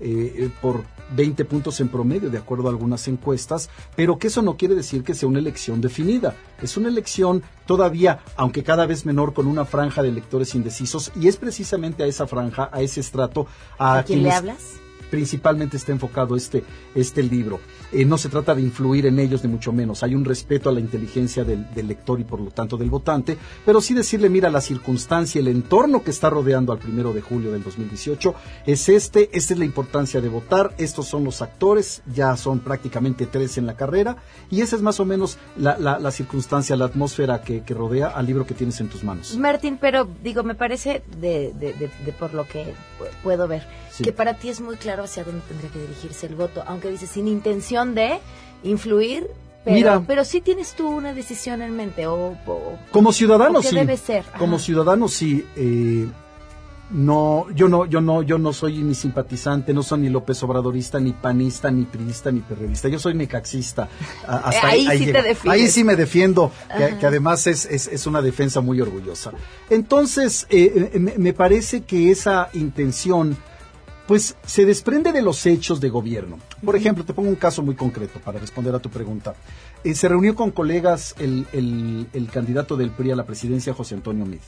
eh, 0.00 0.50
por 0.60 0.84
20 1.16 1.44
puntos 1.44 1.80
en 1.80 1.88
promedio, 1.88 2.30
de 2.30 2.38
acuerdo 2.38 2.68
a 2.68 2.70
algunas 2.70 3.08
encuestas, 3.08 3.70
pero 3.96 4.18
que 4.18 4.28
eso 4.28 4.42
no 4.42 4.56
quiere 4.56 4.74
decir 4.74 5.02
que 5.02 5.14
sea 5.14 5.28
una 5.28 5.38
elección 5.38 5.80
definida. 5.80 6.36
Es 6.62 6.76
una 6.76 6.88
elección 6.88 7.42
todavía, 7.66 8.20
aunque 8.36 8.62
cada 8.62 8.86
vez 8.86 9.06
menor, 9.06 9.32
con 9.32 9.46
una 9.46 9.64
franja 9.64 10.02
de 10.02 10.10
electores 10.10 10.54
indecisos, 10.54 11.10
y 11.16 11.28
es 11.28 11.36
precisamente 11.36 12.02
a 12.02 12.06
esa 12.06 12.26
franja, 12.26 12.68
a 12.72 12.82
ese 12.82 13.00
estrato, 13.00 13.46
a, 13.78 13.98
¿A 13.98 14.02
quién 14.04 14.22
le 14.22 14.30
hablas? 14.30 14.74
Principalmente 15.10 15.76
está 15.76 15.92
enfocado 15.92 16.36
este, 16.36 16.64
este 16.94 17.22
libro. 17.22 17.60
Eh, 17.92 18.04
no 18.04 18.18
se 18.18 18.28
trata 18.28 18.54
de 18.54 18.62
influir 18.62 19.06
en 19.06 19.18
ellos, 19.18 19.42
ni 19.42 19.50
mucho 19.50 19.72
menos. 19.72 20.02
Hay 20.02 20.14
un 20.14 20.24
respeto 20.24 20.68
a 20.68 20.72
la 20.72 20.80
inteligencia 20.80 21.44
del, 21.44 21.66
lector 21.74 22.20
y 22.20 22.24
por 22.24 22.40
lo 22.40 22.50
tanto 22.50 22.76
del 22.76 22.90
votante, 22.90 23.38
pero 23.64 23.80
sí 23.80 23.94
decirle, 23.94 24.28
mira, 24.28 24.50
la 24.50 24.60
circunstancia, 24.60 25.40
el 25.40 25.48
entorno 25.48 26.02
que 26.02 26.10
está 26.10 26.28
rodeando 26.28 26.72
al 26.72 26.78
primero 26.78 27.12
de 27.12 27.22
julio 27.22 27.52
del 27.52 27.62
2018 27.62 28.34
es 28.66 28.88
este, 28.88 29.30
esta 29.32 29.54
es 29.54 29.58
la 29.58 29.64
importancia 29.64 30.20
de 30.20 30.28
votar, 30.28 30.74
estos 30.76 31.06
son 31.06 31.24
los 31.24 31.40
actores, 31.40 32.02
ya 32.12 32.36
son 32.36 32.60
prácticamente 32.60 33.26
tres 33.26 33.56
en 33.58 33.66
la 33.66 33.76
carrera, 33.76 34.18
y 34.50 34.60
esa 34.60 34.76
es 34.76 34.82
más 34.82 35.00
o 35.00 35.04
menos 35.04 35.38
la, 35.56 35.78
la, 35.78 36.10
circunstancia, 36.10 36.76
la 36.76 36.86
atmósfera 36.86 37.42
que, 37.42 37.62
rodea 37.68 38.08
al 38.08 38.26
libro 38.26 38.44
que 38.44 38.54
tienes 38.54 38.80
en 38.80 38.88
tus 38.88 39.04
manos. 39.04 39.36
Martín, 39.36 39.78
pero 39.80 40.06
digo, 40.22 40.42
me 40.42 40.54
parece, 40.54 41.02
de, 41.20 41.52
de 41.54 42.12
por 42.18 42.34
lo 42.34 42.46
que 42.46 42.74
puedo 43.22 43.46
ver, 43.46 43.62
sí. 43.98 44.04
que 44.04 44.12
para 44.12 44.34
ti 44.34 44.48
es 44.48 44.60
muy 44.60 44.76
claro 44.76 45.04
hacia 45.04 45.24
dónde 45.24 45.42
tendría 45.46 45.70
que 45.70 45.80
dirigirse 45.80 46.26
el 46.26 46.34
voto, 46.34 46.62
aunque 46.66 46.88
dices 46.90 47.10
sin 47.10 47.28
intención 47.28 47.94
de 47.94 48.20
influir, 48.62 49.28
pero, 49.64 49.76
Mira, 49.76 50.02
pero 50.06 50.24
sí 50.24 50.40
tienes 50.40 50.74
tú 50.74 50.88
una 50.88 51.12
decisión 51.12 51.60
en 51.62 51.76
mente 51.76 52.06
o, 52.06 52.36
o 52.46 52.78
como 52.90 53.12
ciudadano 53.12 53.58
o 53.58 53.62
qué 53.62 53.68
sí, 53.68 53.76
debe 53.76 53.96
ser. 53.96 54.24
como 54.38 54.58
ciudadano 54.58 55.08
sí. 55.08 55.44
Eh, 55.56 56.08
no, 56.90 57.46
yo 57.54 57.68
no, 57.68 57.84
yo 57.84 58.00
no, 58.00 58.22
yo 58.22 58.38
no 58.38 58.52
soy 58.52 58.78
ni 58.78 58.94
simpatizante, 58.94 59.74
no 59.74 59.82
soy 59.82 60.00
ni 60.00 60.08
López 60.08 60.42
Obradorista, 60.42 60.98
ni 60.98 61.12
panista, 61.12 61.70
ni 61.70 61.84
priista, 61.84 62.32
ni 62.32 62.40
perredista. 62.40 62.88
Yo 62.88 62.98
soy 62.98 63.14
necaxista. 63.14 63.88
Hasta 64.26 64.68
ahí, 64.68 64.86
ahí, 64.86 64.98
sí 64.98 65.12
te 65.12 65.50
ahí 65.50 65.68
sí 65.68 65.84
me 65.84 65.96
defiendo, 65.96 66.50
que, 66.74 66.96
que 66.96 67.06
además 67.06 67.46
es, 67.46 67.66
es, 67.66 67.88
es, 67.88 68.06
una 68.06 68.22
defensa 68.22 68.62
muy 68.62 68.80
orgullosa. 68.80 69.32
Entonces, 69.68 70.46
eh, 70.48 70.92
me, 70.98 71.18
me 71.18 71.32
parece 71.34 71.82
que 71.82 72.10
esa 72.10 72.48
intención 72.54 73.36
pues 74.08 74.36
se 74.46 74.64
desprende 74.64 75.12
de 75.12 75.20
los 75.20 75.44
hechos 75.44 75.82
de 75.82 75.90
gobierno. 75.90 76.38
Por 76.64 76.74
ejemplo, 76.74 77.04
te 77.04 77.12
pongo 77.12 77.28
un 77.28 77.36
caso 77.36 77.62
muy 77.62 77.74
concreto 77.74 78.18
para 78.20 78.38
responder 78.38 78.74
a 78.74 78.78
tu 78.78 78.88
pregunta. 78.88 79.34
Eh, 79.84 79.94
se 79.94 80.08
reunió 80.08 80.34
con 80.34 80.50
colegas 80.50 81.14
el, 81.18 81.46
el, 81.52 82.06
el, 82.14 82.30
candidato 82.30 82.78
del 82.78 82.90
PRI 82.90 83.10
a 83.10 83.16
la 83.16 83.26
presidencia, 83.26 83.74
José 83.74 83.96
Antonio 83.96 84.24
Mid, 84.24 84.40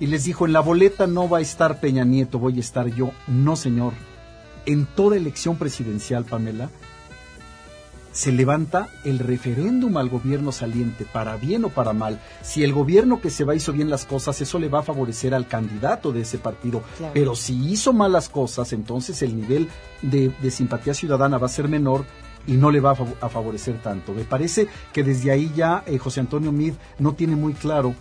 y 0.00 0.08
les 0.08 0.24
dijo, 0.24 0.44
en 0.44 0.52
la 0.52 0.58
boleta 0.58 1.06
no 1.06 1.28
va 1.28 1.38
a 1.38 1.40
estar 1.40 1.78
Peña 1.78 2.04
Nieto, 2.04 2.40
voy 2.40 2.56
a 2.56 2.60
estar 2.60 2.88
yo. 2.88 3.12
No, 3.28 3.54
señor. 3.54 3.92
En 4.66 4.86
toda 4.86 5.16
elección 5.16 5.56
presidencial, 5.56 6.24
Pamela, 6.24 6.68
se 8.16 8.32
levanta 8.32 8.88
el 9.04 9.18
referéndum 9.18 9.98
al 9.98 10.08
gobierno 10.08 10.50
saliente, 10.50 11.04
para 11.04 11.36
bien 11.36 11.66
o 11.66 11.68
para 11.68 11.92
mal. 11.92 12.18
Si 12.40 12.64
el 12.64 12.72
gobierno 12.72 13.20
que 13.20 13.28
se 13.28 13.44
va 13.44 13.54
hizo 13.54 13.74
bien 13.74 13.90
las 13.90 14.06
cosas, 14.06 14.40
eso 14.40 14.58
le 14.58 14.70
va 14.70 14.78
a 14.78 14.82
favorecer 14.82 15.34
al 15.34 15.46
candidato 15.46 16.12
de 16.12 16.22
ese 16.22 16.38
partido. 16.38 16.82
Claro. 16.96 17.12
Pero 17.12 17.36
si 17.36 17.70
hizo 17.70 17.92
mal 17.92 18.12
las 18.12 18.30
cosas, 18.30 18.72
entonces 18.72 19.20
el 19.20 19.36
nivel 19.36 19.68
de, 20.00 20.32
de, 20.40 20.50
simpatía 20.50 20.94
ciudadana 20.94 21.36
va 21.36 21.44
a 21.44 21.50
ser 21.50 21.68
menor 21.68 22.06
y 22.46 22.52
no 22.52 22.70
le 22.70 22.80
va 22.80 22.92
a, 23.20 23.28
favorecer 23.28 23.82
tanto. 23.82 24.14
Me 24.14 24.24
parece 24.24 24.66
que 24.94 25.02
desde 25.02 25.30
ahí 25.30 25.52
ya 25.54 25.84
eh, 25.86 25.98
José 25.98 26.20
Antonio 26.20 26.52
Mid 26.52 26.72
no 26.98 27.12
tiene 27.12 27.36
muy 27.36 27.52
claro 27.52 27.94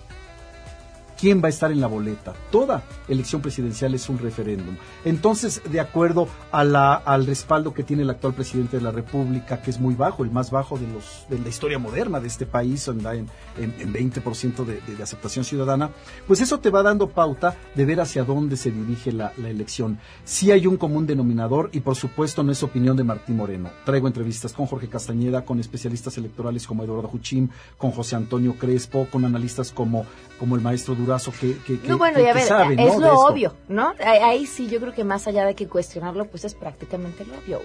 quién 1.20 1.42
va 1.42 1.48
a 1.48 1.50
estar 1.50 1.72
en 1.72 1.82
la 1.82 1.88
boleta. 1.88 2.34
Toda 2.52 2.84
elección 3.08 3.42
presidencial 3.42 3.94
es 3.94 4.10
un 4.10 4.20
referéndum. 4.20 4.76
Entonces, 5.04 5.62
de 5.70 5.80
acuerdo 5.80 6.28
al 6.52 7.26
respaldo 7.26 7.74
que 7.74 7.84
tiene 7.84 8.04
el 8.04 8.10
actual 8.10 8.34
presidente 8.34 8.78
de 8.78 8.84
la 8.84 8.92
República, 8.92 9.62
que 9.62 9.72
es 9.72 9.80
muy 9.80 9.96
bajo, 9.96 10.24
el 10.24 10.32
más 10.32 10.52
bajo 10.52 10.78
de, 10.78 10.88
los, 10.88 11.26
de 11.30 11.40
la 11.40 11.50
historia 11.50 11.80
moderna 11.80 12.20
de 12.20 12.28
este 12.28 12.46
país, 12.46 12.88
anda 12.88 13.16
en, 13.16 13.28
en, 13.58 13.74
en 13.80 13.94
20% 13.94 14.66
de, 14.66 14.82
de, 14.82 15.04
aceptación 15.04 15.46
ciudadana, 15.46 15.92
pues 16.28 16.42
eso 16.42 16.60
te 16.60 16.70
va 16.70 16.84
dando 16.84 17.10
pauta 17.10 17.56
de 17.76 17.86
ver 17.86 18.02
hacia 18.02 18.24
dónde 18.24 18.58
se 18.58 18.72
dirige 18.72 19.12
la, 19.12 19.34
elección. 19.38 20.00
Sí 20.24 20.52
hay 20.52 20.68
un 20.68 20.78
común 20.78 21.06
denominador 21.06 21.70
y 21.72 21.82
por 21.82 21.96
supuesto 21.96 22.44
no 22.44 22.52
es 22.52 22.64
opinión 22.64 22.98
de 22.98 23.04
Martín 23.04 23.38
Moreno. 23.38 23.70
Traigo 23.86 24.08
entrevistas 24.08 24.54
con 24.54 24.66
Jorge 24.66 24.88
Castañeda, 24.88 25.46
con 25.46 25.60
especialistas 25.60 26.18
electorales 26.18 26.66
como 26.66 26.84
Eduardo 26.84 27.08
Juchín, 27.08 27.52
con 27.78 27.92
José 27.92 28.16
Antonio 28.16 28.56
Crespo, 28.58 29.08
con 29.12 29.26
analistas 29.26 29.72
como, 29.72 30.06
el 30.42 30.62
maestro 30.62 30.96
Durazo 31.06 31.32
que, 31.32 31.58
que, 31.60 31.80
que, 31.80 31.88
no, 31.88 31.98
bueno, 31.98 32.18
que, 32.18 32.24
y 32.24 32.28
a 32.28 32.34
ver, 32.34 32.44
sabe, 32.44 32.76
es 32.78 32.94
¿no? 32.94 33.00
lo 33.00 33.20
obvio, 33.20 33.54
¿no? 33.68 33.94
Ahí, 34.00 34.20
ahí, 34.20 34.46
sí 34.46 34.68
yo 34.68 34.80
creo 34.80 34.94
que 34.94 35.04
más 35.04 35.28
allá 35.28 35.46
de 35.46 35.56
que 35.56 35.68
cuestionarlo, 35.68 36.26
pues 36.26 36.46
es 36.46 36.54
prácticamente 36.54 37.26
lo 37.26 37.38
obvio. 37.38 37.62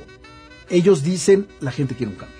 Ellos 0.68 1.02
dicen, 1.02 1.48
la 1.60 1.72
gente 1.72 1.94
quiere 1.94 2.12
un 2.12 2.18
cambio. 2.18 2.36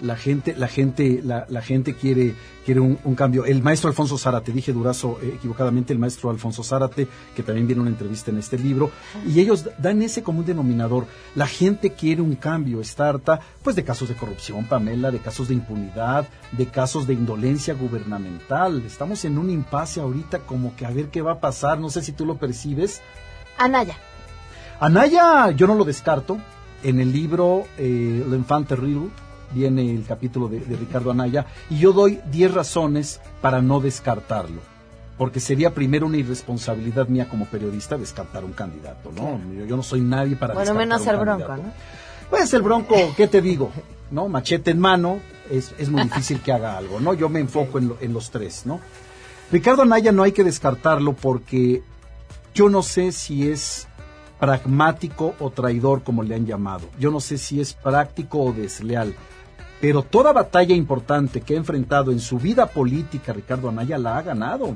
La 0.00 0.16
gente, 0.16 0.54
la 0.54 0.68
gente, 0.68 1.20
la, 1.24 1.46
la 1.48 1.62
gente 1.62 1.94
quiere, 1.94 2.34
quiere 2.64 2.80
un, 2.80 2.98
un, 3.04 3.14
cambio. 3.14 3.46
El 3.46 3.62
maestro 3.62 3.88
Alfonso 3.88 4.18
Zárate, 4.18 4.52
dije 4.52 4.72
Durazo 4.72 5.18
eh, 5.22 5.32
equivocadamente, 5.36 5.92
el 5.92 5.98
maestro 5.98 6.28
Alfonso 6.28 6.62
Zárate, 6.62 7.08
que 7.34 7.42
también 7.42 7.66
viene 7.66 7.80
una 7.80 7.90
entrevista 7.90 8.30
en 8.30 8.38
este 8.38 8.58
libro, 8.58 8.90
y 9.26 9.40
ellos 9.40 9.66
dan 9.78 10.02
ese 10.02 10.22
común 10.22 10.44
denominador. 10.44 11.06
La 11.34 11.46
gente 11.46 11.92
quiere 11.92 12.20
un 12.20 12.34
cambio, 12.34 12.80
está 12.80 13.08
harta, 13.08 13.40
pues 13.62 13.74
de 13.74 13.84
casos 13.84 14.08
de 14.08 14.16
corrupción, 14.16 14.66
Pamela, 14.66 15.10
de 15.10 15.18
casos 15.18 15.48
de 15.48 15.54
impunidad, 15.54 16.28
de 16.52 16.66
casos 16.66 17.06
de 17.06 17.14
indolencia 17.14 17.72
gubernamental. 17.72 18.82
Estamos 18.84 19.24
en 19.24 19.38
un 19.38 19.50
impasse 19.50 20.00
ahorita 20.00 20.40
como 20.40 20.76
que 20.76 20.84
a 20.84 20.90
ver 20.90 21.08
qué 21.08 21.22
va 21.22 21.32
a 21.32 21.40
pasar, 21.40 21.78
no 21.78 21.88
sé 21.88 22.02
si 22.02 22.12
tú 22.12 22.26
lo 22.26 22.36
percibes. 22.36 23.00
Anaya. 23.56 23.96
Anaya, 24.78 25.50
yo 25.52 25.66
no 25.66 25.74
lo 25.74 25.84
descarto. 25.84 26.38
En 26.82 27.00
el 27.00 27.10
libro 27.10 27.66
eh, 27.78 28.22
Terrible 28.68 29.08
viene 29.52 29.94
el 29.94 30.04
capítulo 30.04 30.48
de, 30.48 30.60
de, 30.60 30.76
Ricardo 30.76 31.10
Anaya 31.10 31.46
y 31.70 31.78
yo 31.78 31.92
doy 31.92 32.20
10 32.30 32.54
razones 32.54 33.20
para 33.40 33.62
no 33.62 33.80
descartarlo. 33.80 34.60
Porque 35.18 35.40
sería 35.40 35.72
primero 35.72 36.06
una 36.06 36.18
irresponsabilidad 36.18 37.08
mía 37.08 37.28
como 37.28 37.46
periodista 37.46 37.96
descartar 37.96 38.44
un 38.44 38.52
candidato, 38.52 39.10
¿no? 39.12 39.40
Yo, 39.54 39.64
yo, 39.64 39.76
no 39.76 39.82
soy 39.82 40.02
nadie 40.02 40.36
para 40.36 40.52
bueno, 40.52 40.74
descartar 40.74 40.88
menos 40.88 41.00
un 41.00 41.08
el 41.08 41.16
candidato. 41.16 41.52
Bronco, 41.52 41.66
¿no? 41.68 41.72
Pues 42.30 42.54
el 42.54 42.62
Bronco, 42.62 42.96
¿qué 43.16 43.26
te 43.26 43.40
digo? 43.40 43.70
¿No? 44.10 44.28
Machete 44.28 44.72
en 44.72 44.80
mano, 44.80 45.20
es, 45.50 45.74
es 45.78 45.88
muy 45.88 46.02
difícil 46.02 46.40
que 46.40 46.52
haga 46.52 46.76
algo, 46.76 47.00
¿no? 47.00 47.14
Yo 47.14 47.28
me 47.28 47.40
enfoco 47.40 47.78
en, 47.78 47.88
lo, 47.88 47.96
en 48.00 48.12
los 48.12 48.30
tres, 48.30 48.66
¿no? 48.66 48.80
Ricardo 49.50 49.82
Anaya 49.82 50.12
no 50.12 50.22
hay 50.22 50.32
que 50.32 50.44
descartarlo 50.44 51.14
porque 51.14 51.82
yo 52.52 52.68
no 52.68 52.82
sé 52.82 53.12
si 53.12 53.48
es 53.48 53.86
pragmático 54.40 55.34
o 55.38 55.50
traidor, 55.50 56.02
como 56.02 56.22
le 56.22 56.34
han 56.34 56.46
llamado. 56.46 56.88
Yo 56.98 57.10
no 57.10 57.20
sé 57.20 57.38
si 57.38 57.60
es 57.60 57.74
práctico 57.74 58.40
o 58.40 58.52
desleal. 58.52 59.14
Pero 59.86 60.02
toda 60.02 60.32
batalla 60.32 60.74
importante 60.74 61.42
que 61.42 61.54
ha 61.54 61.58
enfrentado 61.58 62.10
en 62.10 62.18
su 62.18 62.40
vida 62.40 62.66
política 62.66 63.32
Ricardo 63.32 63.68
Anaya 63.68 63.98
la 63.98 64.18
ha 64.18 64.22
ganado. 64.22 64.74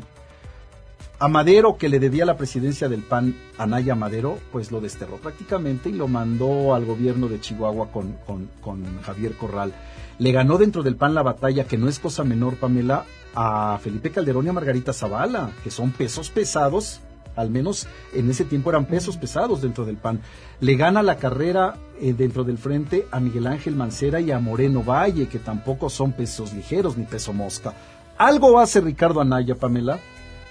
A 1.18 1.26
Madero, 1.26 1.76
que 1.76 1.88
le 1.88 1.98
debía 1.98 2.24
la 2.24 2.36
presidencia 2.36 2.88
del 2.88 3.02
PAN, 3.02 3.34
Anaya 3.58 3.96
Madero, 3.96 4.38
pues 4.52 4.70
lo 4.70 4.80
desterró 4.80 5.16
prácticamente 5.16 5.88
y 5.88 5.94
lo 5.94 6.06
mandó 6.06 6.76
al 6.76 6.84
gobierno 6.84 7.26
de 7.26 7.40
Chihuahua 7.40 7.88
con, 7.90 8.18
con, 8.60 8.84
Javier 9.02 9.34
Corral. 9.36 9.74
Le 10.20 10.30
ganó 10.30 10.58
dentro 10.58 10.84
del 10.84 10.94
PAN 10.94 11.16
la 11.16 11.24
batalla, 11.24 11.64
que 11.64 11.76
no 11.76 11.88
es 11.88 11.98
cosa 11.98 12.22
menor, 12.22 12.54
Pamela, 12.54 13.04
a 13.34 13.80
Felipe 13.82 14.12
Calderón 14.12 14.46
y 14.46 14.50
a 14.50 14.52
Margarita 14.52 14.92
Zavala, 14.92 15.50
que 15.64 15.72
son 15.72 15.90
pesos 15.90 16.30
pesados 16.30 17.00
al 17.40 17.50
menos 17.50 17.86
en 18.14 18.30
ese 18.30 18.44
tiempo 18.44 18.70
eran 18.70 18.86
pesos 18.86 19.16
pesados 19.16 19.62
dentro 19.62 19.84
del 19.84 19.96
PAN. 19.96 20.20
Le 20.60 20.76
gana 20.76 21.02
la 21.02 21.16
carrera 21.16 21.76
eh, 22.00 22.12
dentro 22.12 22.44
del 22.44 22.58
frente 22.58 23.06
a 23.10 23.20
Miguel 23.20 23.46
Ángel 23.46 23.76
Mancera 23.76 24.20
y 24.20 24.30
a 24.30 24.38
Moreno 24.38 24.82
Valle, 24.82 25.28
que 25.28 25.38
tampoco 25.38 25.90
son 25.90 26.12
pesos 26.12 26.52
ligeros 26.52 26.96
ni 26.96 27.04
peso 27.04 27.32
mosca. 27.32 27.74
Algo 28.18 28.60
hace 28.60 28.80
Ricardo 28.80 29.20
Anaya, 29.20 29.54
Pamela, 29.54 29.98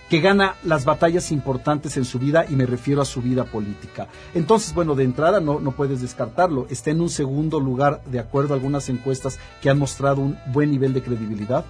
que 0.09 0.21
gana 0.21 0.55
las 0.63 0.85
batallas 0.85 1.31
importantes 1.31 1.95
en 1.97 2.05
su 2.05 2.17
vida 2.17 2.45
y 2.49 2.55
me 2.55 2.65
refiero 2.65 3.01
a 3.01 3.05
su 3.05 3.21
vida 3.21 3.43
política. 3.43 4.07
Entonces, 4.33 4.73
bueno, 4.73 4.95
de 4.95 5.03
entrada 5.03 5.39
no, 5.39 5.59
no 5.59 5.71
puedes 5.71 6.01
descartarlo. 6.01 6.65
Está 6.71 6.89
en 6.89 7.01
un 7.01 7.09
segundo 7.09 7.59
lugar, 7.59 8.01
de 8.05 8.19
acuerdo 8.19 8.53
a 8.53 8.57
algunas 8.57 8.89
encuestas 8.89 9.37
que 9.61 9.69
han 9.69 9.77
mostrado 9.77 10.21
un 10.21 10.37
buen 10.47 10.71
nivel 10.71 10.93
de 10.93 11.03
credibilidad 11.03 11.63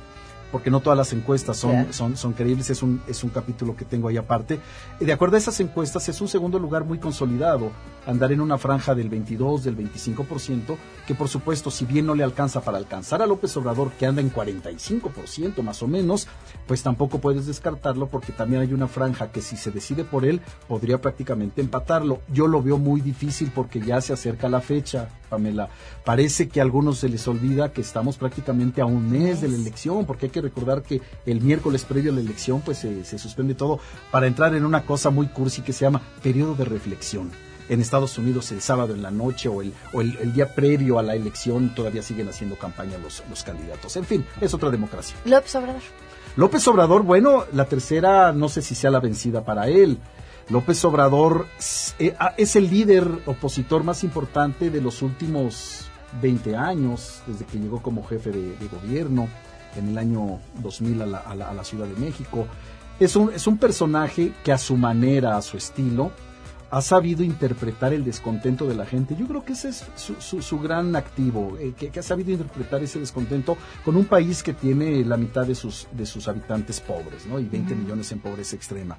porque 0.51 0.71
no 0.71 0.79
todas 0.79 0.97
las 0.97 1.13
encuestas 1.13 1.57
son, 1.57 1.93
son, 1.93 2.17
son 2.17 2.33
creíbles, 2.33 2.69
es 2.69 2.81
un, 2.81 3.01
es 3.07 3.23
un 3.23 3.29
capítulo 3.29 3.75
que 3.75 3.85
tengo 3.85 4.07
ahí 4.07 4.17
aparte. 4.17 4.59
De 4.99 5.13
acuerdo 5.13 5.35
a 5.35 5.39
esas 5.39 5.59
encuestas, 5.59 6.09
es 6.09 6.19
un 6.21 6.27
segundo 6.27 6.59
lugar 6.59 6.85
muy 6.85 6.97
consolidado, 6.97 7.71
andar 8.09 8.31
en 8.31 8.41
una 8.41 8.57
franja 8.57 8.95
del 8.95 9.09
22, 9.09 9.63
del 9.63 9.77
25%, 9.77 10.77
que 11.05 11.15
por 11.15 11.29
supuesto, 11.29 11.69
si 11.69 11.85
bien 11.85 12.05
no 12.05 12.15
le 12.15 12.23
alcanza 12.23 12.61
para 12.61 12.77
alcanzar 12.77 13.21
a 13.21 13.27
López 13.27 13.55
Obrador, 13.57 13.91
que 13.91 14.05
anda 14.05 14.21
en 14.21 14.33
45% 14.33 15.61
más 15.61 15.83
o 15.83 15.87
menos, 15.87 16.27
pues 16.67 16.81
tampoco 16.81 17.19
puedes 17.19 17.45
descartarlo 17.45 18.07
porque 18.07 18.31
también 18.31 18.61
hay 18.61 18.73
una 18.73 18.87
franja 18.87 19.31
que 19.31 19.41
si 19.41 19.57
se 19.57 19.71
decide 19.71 20.03
por 20.03 20.25
él, 20.25 20.41
podría 20.67 20.99
prácticamente 20.99 21.61
empatarlo. 21.61 22.21
Yo 22.33 22.47
lo 22.47 22.61
veo 22.61 22.77
muy 22.77 23.01
difícil 23.01 23.51
porque 23.53 23.79
ya 23.79 24.01
se 24.01 24.13
acerca 24.13 24.49
la 24.49 24.61
fecha, 24.61 25.09
Pamela. 25.29 25.69
Parece 26.03 26.49
que 26.49 26.59
a 26.59 26.63
algunos 26.63 26.97
se 26.97 27.09
les 27.09 27.27
olvida 27.27 27.71
que 27.71 27.81
estamos 27.81 28.17
prácticamente 28.17 28.81
a 28.81 28.85
un 28.85 29.09
mes 29.09 29.41
de 29.41 29.49
la 29.49 29.55
elección, 29.55 30.05
porque 30.05 30.27
hay 30.27 30.31
que 30.31 30.41
recordar 30.41 30.81
que 30.81 31.01
el 31.25 31.41
miércoles 31.41 31.85
previo 31.85 32.11
a 32.11 32.15
la 32.15 32.21
elección 32.21 32.61
pues 32.61 32.79
se, 32.79 33.05
se 33.05 33.19
suspende 33.19 33.53
todo 33.53 33.79
para 34.11 34.27
entrar 34.27 34.55
en 34.55 34.65
una 34.65 34.85
cosa 34.85 35.11
muy 35.11 35.27
cursi 35.27 35.61
que 35.61 35.73
se 35.73 35.85
llama 35.85 36.01
periodo 36.23 36.55
de 36.55 36.65
reflexión 36.65 37.48
en 37.69 37.81
Estados 37.81 38.17
Unidos 38.17 38.51
el 38.51 38.61
sábado 38.61 38.93
en 38.93 39.01
la 39.01 39.11
noche 39.11 39.47
o 39.47 39.61
el, 39.61 39.73
o 39.93 40.01
el, 40.01 40.17
el, 40.17 40.33
día 40.33 40.53
previo 40.53 40.99
a 40.99 41.03
la 41.03 41.15
elección 41.15 41.73
todavía 41.73 42.01
siguen 42.01 42.27
haciendo 42.27 42.57
campaña 42.57 42.97
los, 42.97 43.23
los 43.29 43.43
candidatos. 43.43 43.95
En 43.95 44.05
fin, 44.05 44.25
es 44.41 44.53
otra 44.53 44.69
democracia. 44.69 45.15
López 45.25 45.55
Obrador. 45.55 45.81
López 46.35 46.67
Obrador, 46.67 47.03
bueno, 47.03 47.45
la 47.53 47.65
tercera 47.65 48.33
no 48.33 48.49
sé 48.49 48.61
si 48.61 48.75
sea 48.75 48.91
la 48.91 48.99
vencida 48.99 49.43
para 49.43 49.67
él. 49.67 49.99
López 50.49 50.83
Obrador 50.83 51.45
es 51.59 52.55
el 52.55 52.69
líder 52.69 53.07
opositor 53.27 53.83
más 53.83 54.03
importante 54.03 54.71
de 54.71 54.81
los 54.81 55.03
últimos 55.03 55.85
20 56.21 56.55
años, 56.55 57.21
desde 57.27 57.45
que 57.45 57.59
llegó 57.59 57.81
como 57.81 58.03
jefe 58.05 58.31
de, 58.31 58.57
de 58.57 58.67
gobierno 58.67 59.27
en 59.75 59.89
el 59.89 59.97
año 59.97 60.39
2000 60.63 61.03
a 61.03 61.05
la, 61.05 61.17
a 61.19 61.35
la, 61.35 61.49
a 61.49 61.53
la 61.53 61.63
Ciudad 61.63 61.85
de 61.85 61.95
México. 61.95 62.47
Es 62.99 63.15
un, 63.15 63.31
es 63.31 63.45
un 63.45 63.57
personaje 63.57 64.33
que 64.43 64.51
a 64.51 64.57
su 64.57 64.75
manera, 64.75 65.37
a 65.37 65.41
su 65.41 65.55
estilo, 65.55 66.11
ha 66.71 66.81
sabido 66.81 67.23
interpretar 67.23 67.93
el 67.93 68.05
descontento 68.05 68.67
de 68.67 68.75
la 68.75 68.85
gente. 68.85 69.15
Yo 69.17 69.27
creo 69.27 69.43
que 69.43 69.53
ese 69.53 69.69
es 69.69 69.85
su, 69.95 70.15
su, 70.15 70.41
su 70.41 70.59
gran 70.59 70.95
activo, 70.95 71.57
eh, 71.59 71.73
que, 71.77 71.89
que, 71.89 71.99
ha 71.99 72.03
sabido 72.03 72.31
interpretar 72.31 72.83
ese 72.83 72.99
descontento 72.99 73.57
con 73.83 73.95
un 73.95 74.05
país 74.05 74.43
que 74.43 74.53
tiene 74.53 75.03
la 75.03 75.17
mitad 75.17 75.45
de 75.45 75.55
sus, 75.55 75.87
de 75.91 76.05
sus 76.05 76.27
habitantes 76.27 76.79
pobres, 76.79 77.25
¿no? 77.25 77.39
Y 77.39 77.45
20 77.45 77.73
uh 77.73 77.75
-huh. 77.75 77.81
millones 77.81 78.11
en 78.11 78.19
pobreza 78.19 78.55
extrema. 78.55 78.97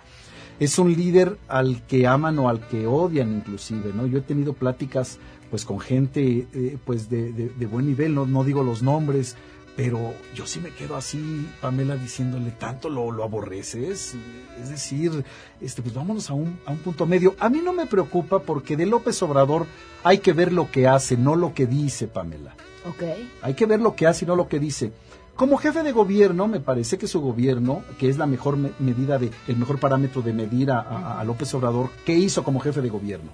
Es 0.58 0.78
un 0.78 0.92
líder 0.92 1.38
al 1.48 1.82
que 1.86 2.06
aman 2.06 2.38
o 2.38 2.48
al 2.48 2.66
que 2.66 2.86
odian 2.86 3.32
inclusive, 3.32 3.92
¿no? 3.94 4.06
Yo 4.06 4.18
he 4.18 4.22
tenido 4.22 4.52
pláticas 4.52 5.18
pues 5.50 5.64
con 5.64 5.80
gente 5.80 6.46
eh, 6.52 6.78
pues 6.84 7.10
de, 7.10 7.32
de, 7.32 7.48
de, 7.48 7.66
buen 7.66 7.86
nivel, 7.86 8.14
no, 8.14 8.24
no 8.24 8.44
digo 8.44 8.62
los 8.62 8.82
nombres, 8.82 9.36
pero 9.82 10.12
yo 10.34 10.46
sí 10.46 10.60
me 10.60 10.72
quedo 10.72 10.94
así, 10.94 11.49
Pamela, 11.62 11.96
diciéndole, 11.96 12.50
tanto 12.50 12.90
lo, 12.90 13.10
lo 13.10 13.25
aborreces, 13.25 14.14
es 14.62 14.68
decir, 14.68 15.25
este, 15.58 15.80
pues 15.80 15.94
vámonos 15.94 16.28
a 16.28 16.34
un, 16.34 16.60
a 16.66 16.72
un 16.72 16.76
punto 16.80 17.06
medio. 17.06 17.34
A 17.38 17.49
mí 17.49 17.62
no 17.64 17.72
me 17.72 17.87
preocupa 17.87 18.40
porque 18.40 18.76
de 18.76 18.84
López 18.84 19.22
Obrador 19.22 19.64
hay 20.04 20.18
que 20.18 20.34
ver 20.34 20.52
lo 20.52 20.70
que 20.70 20.87
hace, 20.87 21.16
no 21.16 21.34
lo 21.34 21.54
que 21.54 21.66
dice, 21.66 22.08
Pamela. 22.08 22.54
Okay. 22.90 23.32
Hay 23.40 23.54
que 23.54 23.64
ver 23.64 23.80
lo 23.80 23.96
que 23.96 24.06
hace 24.06 24.26
y 24.26 24.28
no 24.28 24.37
lo 24.37 24.49
que 24.49 24.58
dice. 24.58 24.92
Como 25.34 25.56
jefe 25.56 25.82
de 25.82 25.92
gobierno, 25.92 26.47
me 26.47 26.60
parece 26.60 26.99
que 26.99 27.06
su 27.06 27.23
gobierno, 27.23 27.82
que 27.99 28.10
es 28.10 28.19
la 28.19 28.26
mejor 28.26 28.58
me 28.58 28.73
medida 28.80 29.19
de, 29.19 29.30
el 29.49 29.56
mejor 29.56 29.80
parámetro 29.80 30.21
de 30.21 30.34
medir 30.34 30.71
a, 30.73 30.80
a, 30.80 31.21
a 31.21 31.25
López 31.25 31.54
Obrador, 31.54 31.88
¿qué 32.04 32.14
hizo 32.14 32.45
como 32.45 32.60
jefe 32.60 32.82
de 32.82 32.90
gobierno? 32.90 33.30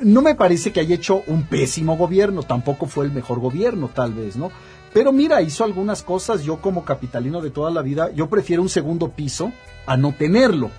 No 0.00 0.22
me 0.22 0.36
parece 0.36 0.72
que 0.72 0.78
haya 0.78 0.94
hecho 0.94 1.24
un 1.26 1.42
pésimo 1.42 1.96
gobierno, 1.96 2.44
tampoco 2.44 2.86
fue 2.86 3.06
el 3.06 3.10
mejor 3.10 3.40
gobierno, 3.40 3.90
tal 3.92 4.12
vez, 4.12 4.36
¿no? 4.36 4.52
Pero 4.92 5.12
mira, 5.12 5.42
hizo 5.42 5.64
algunas 5.64 6.02
cosas, 6.02 6.42
yo 6.42 6.60
como 6.60 6.84
capitalino 6.84 7.40
de 7.40 7.50
toda 7.50 7.70
la 7.70 7.82
vida, 7.82 8.10
yo 8.12 8.28
prefiero 8.28 8.62
un 8.62 8.68
segundo 8.68 9.10
piso 9.10 9.52
a 9.86 9.96
no 9.96 10.12
tenerlo. 10.12 10.70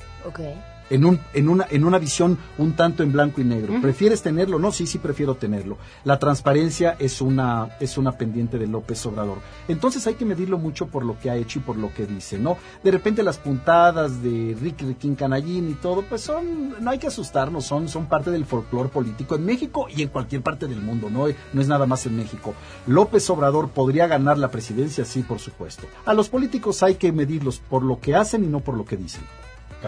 En, 0.90 1.06
un, 1.06 1.20
en, 1.34 1.50
una, 1.50 1.68
en 1.70 1.84
una 1.84 2.00
visión 2.00 2.38
un 2.58 2.74
tanto 2.74 3.04
en 3.04 3.12
blanco 3.12 3.42
y 3.42 3.44
negro. 3.44 3.74
Uh 3.74 3.78
-huh. 3.78 3.82
¿Prefieres 3.82 4.22
tenerlo? 4.22 4.60
No, 4.60 4.72
sí, 4.72 4.88
sí 4.88 4.98
prefiero 4.98 5.36
tenerlo. 5.36 5.78
La 6.04 6.18
transparencia 6.18 6.96
es 7.00 7.22
una, 7.22 7.70
es 7.80 7.98
una 7.98 8.14
pendiente 8.14 8.58
de 8.58 8.68
López 8.68 9.06
Obrador. 9.06 9.38
Entonces 9.68 10.06
hay 10.08 10.16
que 10.16 10.26
medirlo 10.26 10.58
mucho 10.58 10.88
por 10.88 11.06
lo 11.06 11.20
que 11.20 11.30
ha 11.30 11.36
hecho 11.36 11.60
y 11.60 11.62
por 11.62 11.78
lo 11.78 11.94
que 11.94 12.06
dice, 12.06 12.38
¿no? 12.40 12.58
De 12.84 12.92
repente 12.92 13.24
las 13.24 13.38
puntadas 13.38 14.24
de 14.24 14.58
Ricky 14.60 14.86
Riquín 14.86 15.16
Canallín 15.16 15.70
y 15.70 15.74
todo, 15.74 16.04
pues 16.04 16.22
son, 16.22 16.76
no 16.82 16.90
hay 16.90 16.98
que 16.98 17.08
asustarnos, 17.08 17.66
son, 17.66 17.88
son 17.88 18.08
parte 18.08 18.32
del 18.32 18.46
folclore 18.46 18.90
político 18.90 19.36
en 19.36 19.46
México 19.46 19.88
y 19.96 20.02
en 20.02 20.10
cualquier 20.10 20.42
parte 20.42 20.68
del 20.68 20.82
mundo, 20.82 21.10
¿no? 21.10 21.28
No 21.54 21.62
es 21.62 21.68
nada 21.68 21.86
más 21.86 22.06
en 22.06 22.16
México. 22.16 22.54
López 22.88 23.30
Obrador 23.30 23.70
podría 23.70 24.08
ganar 24.08 24.38
la 24.38 24.50
presidencia, 24.50 25.06
sí, 25.06 25.22
por 25.24 25.40
supuesto. 25.40 25.86
A 26.06 26.14
los 26.14 26.30
políticos 26.30 26.82
hay 26.84 26.96
que 26.96 27.12
medirlos 27.12 27.60
por 27.60 27.84
lo 27.84 28.00
que 28.00 28.16
hacen 28.16 28.44
y 28.44 28.48
no 28.48 28.60
por 28.60 28.76
lo 28.76 28.86
que 28.86 28.98
dicen. 28.98 29.24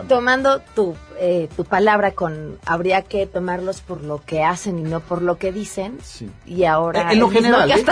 Tomando 0.08 0.60
tu, 0.73 0.95
eh, 1.19 1.49
tu 1.56 1.65
palabra 1.65 2.12
con 2.12 2.58
habría 2.65 3.01
que 3.01 3.25
tomarlos 3.25 3.82
por 3.82 4.04
lo 4.04 4.23
que 4.23 4.43
hacen 4.43 4.80
y 4.80 4.84
no 4.84 5.01
por 5.01 5.21
lo 5.21 5.38
que 5.38 5.51
dicen. 5.51 5.97
Sí. 6.01 6.30
Y 6.45 6.63
ahora. 6.63 7.04
En, 7.04 7.10
en 7.12 7.19
lo 7.19 7.30
general. 7.30 7.71
¿eh? 7.71 7.84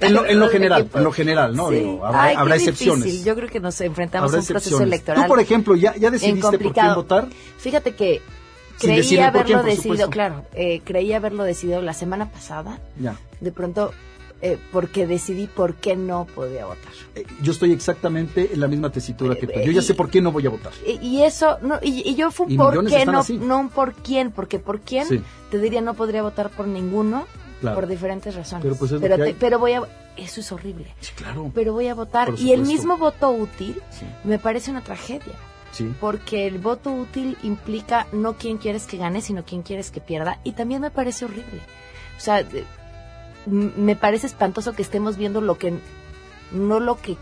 En, 0.00 0.14
lo, 0.14 0.26
en 0.26 0.40
lo 0.40 0.48
general, 0.48 0.90
en 0.92 1.04
lo 1.04 1.12
general, 1.12 1.54
¿no? 1.54 1.68
Sí. 1.68 1.76
Digo, 1.76 2.04
habrá, 2.04 2.22
Ay, 2.24 2.36
habrá 2.36 2.56
excepciones. 2.56 3.04
Difícil. 3.04 3.24
Yo 3.24 3.36
creo 3.36 3.48
que 3.48 3.60
nos 3.60 3.80
enfrentamos 3.80 4.30
habrá 4.30 4.38
a 4.38 4.40
un 4.40 4.46
proceso 4.46 4.82
electoral. 4.82 5.22
Tú, 5.24 5.28
por 5.28 5.40
ejemplo, 5.40 5.76
ya, 5.76 5.94
ya 5.96 6.10
decidiste 6.10 6.58
por 6.58 6.72
quién 6.72 6.94
votar. 6.94 7.28
Fíjate 7.58 7.94
que 7.94 8.20
creí 8.80 9.18
haberlo 9.18 9.62
quién, 9.62 9.64
decidido, 9.64 10.10
claro, 10.10 10.44
eh, 10.54 10.80
creí 10.84 11.12
haberlo 11.12 11.44
decidido 11.44 11.80
la 11.82 11.94
semana 11.94 12.30
pasada. 12.30 12.80
Ya. 12.98 13.16
De 13.40 13.52
pronto 13.52 13.92
eh, 14.46 14.58
porque 14.72 15.06
decidí 15.06 15.46
por 15.46 15.76
qué 15.76 15.96
no 15.96 16.26
podía 16.26 16.66
votar. 16.66 16.92
Eh, 17.14 17.24
yo 17.40 17.52
estoy 17.52 17.72
exactamente 17.72 18.50
en 18.52 18.60
la 18.60 18.68
misma 18.68 18.92
tesitura 18.92 19.36
que 19.36 19.46
tú. 19.46 19.58
Yo 19.58 19.72
ya 19.72 19.80
sé 19.80 19.94
por 19.94 20.10
qué 20.10 20.20
no 20.20 20.32
voy 20.32 20.46
a 20.46 20.50
votar. 20.50 20.70
Y, 20.86 20.98
y 21.02 21.22
eso, 21.22 21.56
no, 21.62 21.78
y, 21.80 22.06
y, 22.06 22.14
yo 22.14 22.30
fui 22.30 22.52
y 22.52 22.56
por 22.58 22.86
qué, 22.86 23.06
no, 23.06 23.20
así. 23.20 23.38
no 23.38 23.70
por 23.74 23.94
quién, 23.94 24.32
porque 24.32 24.58
por 24.58 24.80
quién 24.80 25.08
sí. 25.08 25.22
te 25.50 25.58
diría 25.58 25.80
no 25.80 25.94
podría 25.94 26.20
votar 26.20 26.50
por 26.50 26.68
ninguno. 26.68 27.26
Claro. 27.62 27.76
Por 27.76 27.86
diferentes 27.86 28.34
razones. 28.34 28.64
Pero, 28.64 28.76
pues 28.76 28.92
pero, 29.00 29.16
te, 29.16 29.32
pero, 29.32 29.58
voy 29.58 29.72
a. 29.72 29.82
Eso 30.18 30.40
es 30.40 30.52
horrible. 30.52 30.88
Sí, 31.00 31.12
claro. 31.16 31.50
Pero 31.54 31.72
voy 31.72 31.88
a 31.88 31.94
votar. 31.94 32.34
Y 32.36 32.52
el 32.52 32.66
mismo 32.66 32.98
voto 32.98 33.30
útil 33.30 33.80
sí. 33.88 34.04
me 34.24 34.38
parece 34.38 34.70
una 34.70 34.82
tragedia. 34.82 35.32
Sí. 35.72 35.90
Porque 35.98 36.46
el 36.46 36.58
voto 36.58 36.92
útil 36.92 37.38
implica 37.42 38.06
no 38.12 38.34
quién 38.34 38.58
quieres 38.58 38.84
que 38.84 38.98
gane, 38.98 39.22
sino 39.22 39.46
quién 39.46 39.62
quieres 39.62 39.90
que 39.90 40.02
pierda. 40.02 40.38
Y 40.44 40.52
también 40.52 40.82
me 40.82 40.90
parece 40.90 41.24
horrible. 41.24 41.62
O 42.18 42.20
sea, 42.20 42.44
me 43.46 43.96
parece 43.96 44.26
espantoso 44.26 44.72
que 44.72 44.82
estemos 44.82 45.16
viendo 45.16 45.40
lo 45.40 45.58
que 45.58 45.78
no 46.52 46.80
lo 46.80 46.96
que 46.96 47.16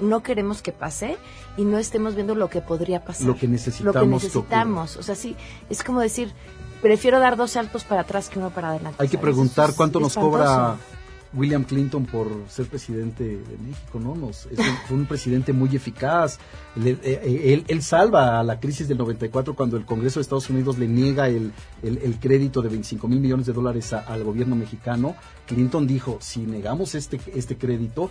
no 0.00 0.22
queremos 0.22 0.62
que 0.62 0.72
pase 0.72 1.16
y 1.56 1.64
no 1.64 1.78
estemos 1.78 2.14
viendo 2.14 2.34
lo 2.34 2.48
que 2.48 2.60
podría 2.60 3.04
pasar. 3.04 3.26
Lo 3.26 3.36
que 3.36 3.46
necesitamos. 3.46 3.94
Lo 3.94 4.00
que 4.00 4.06
necesitamos. 4.06 4.96
o 4.96 5.02
sea, 5.02 5.14
sí, 5.14 5.36
es 5.70 5.82
como 5.82 6.00
decir, 6.00 6.32
prefiero 6.80 7.20
dar 7.20 7.36
dos 7.36 7.52
saltos 7.52 7.84
para 7.84 8.02
atrás 8.02 8.28
que 8.28 8.38
uno 8.38 8.50
para 8.50 8.70
adelante. 8.70 8.96
Hay 9.00 9.08
que 9.08 9.18
preguntar 9.18 9.74
cuánto 9.76 10.00
nos 10.00 10.14
cobra 10.14 10.76
William 11.34 11.64
Clinton 11.64 12.04
por 12.04 12.28
ser 12.48 12.66
presidente 12.66 13.24
de 13.24 13.58
México, 13.58 13.98
¿no? 13.98 14.14
Nos, 14.14 14.48
fue 14.86 14.96
un 14.96 15.06
presidente 15.06 15.52
muy 15.52 15.74
eficaz. 15.74 16.38
Eh, 16.76 16.98
eh, 17.02 17.52
él, 17.52 17.64
él, 17.68 17.82
salva 17.82 18.38
a 18.38 18.42
la 18.42 18.60
crisis 18.60 18.88
del 18.88 18.98
94 18.98 19.54
cuando 19.54 19.76
el 19.76 19.84
Congreso 19.84 20.20
de 20.20 20.22
Estados 20.22 20.50
Unidos 20.50 20.78
le 20.78 20.88
niega 20.88 21.28
el 21.28 21.52
crédito 22.20 22.62
de 22.62 22.68
25 22.68 23.08
mil 23.08 23.20
millones 23.20 23.46
de 23.46 23.52
dólares 23.52 23.92
a, 23.92 24.00
al 24.00 24.24
gobierno 24.24 24.56
mexicano. 24.56 25.16
Clinton 25.46 25.86
dijo, 25.86 26.18
si 26.20 26.40
negamos 26.40 26.94
este, 26.94 27.20
este 27.34 27.56
crédito, 27.56 28.10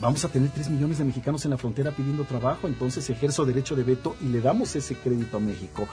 vamos 0.00 0.24
a 0.24 0.28
tener 0.28 0.50
3 0.50 0.70
millones 0.70 0.98
de 0.98 1.04
mexicanos 1.04 1.44
en 1.44 1.50
la 1.50 1.58
frontera 1.58 1.90
pidiendo 1.92 2.24
trabajo, 2.24 2.68
entonces 2.68 3.08
ejerzo 3.10 3.44
derecho 3.44 3.74
de 3.74 3.84
veto 3.84 4.16
y 4.20 4.26
le 4.26 4.40
damos 4.40 4.74
ese 4.76 4.94
crédito 4.94 5.38
a 5.38 5.40
México. 5.40 5.88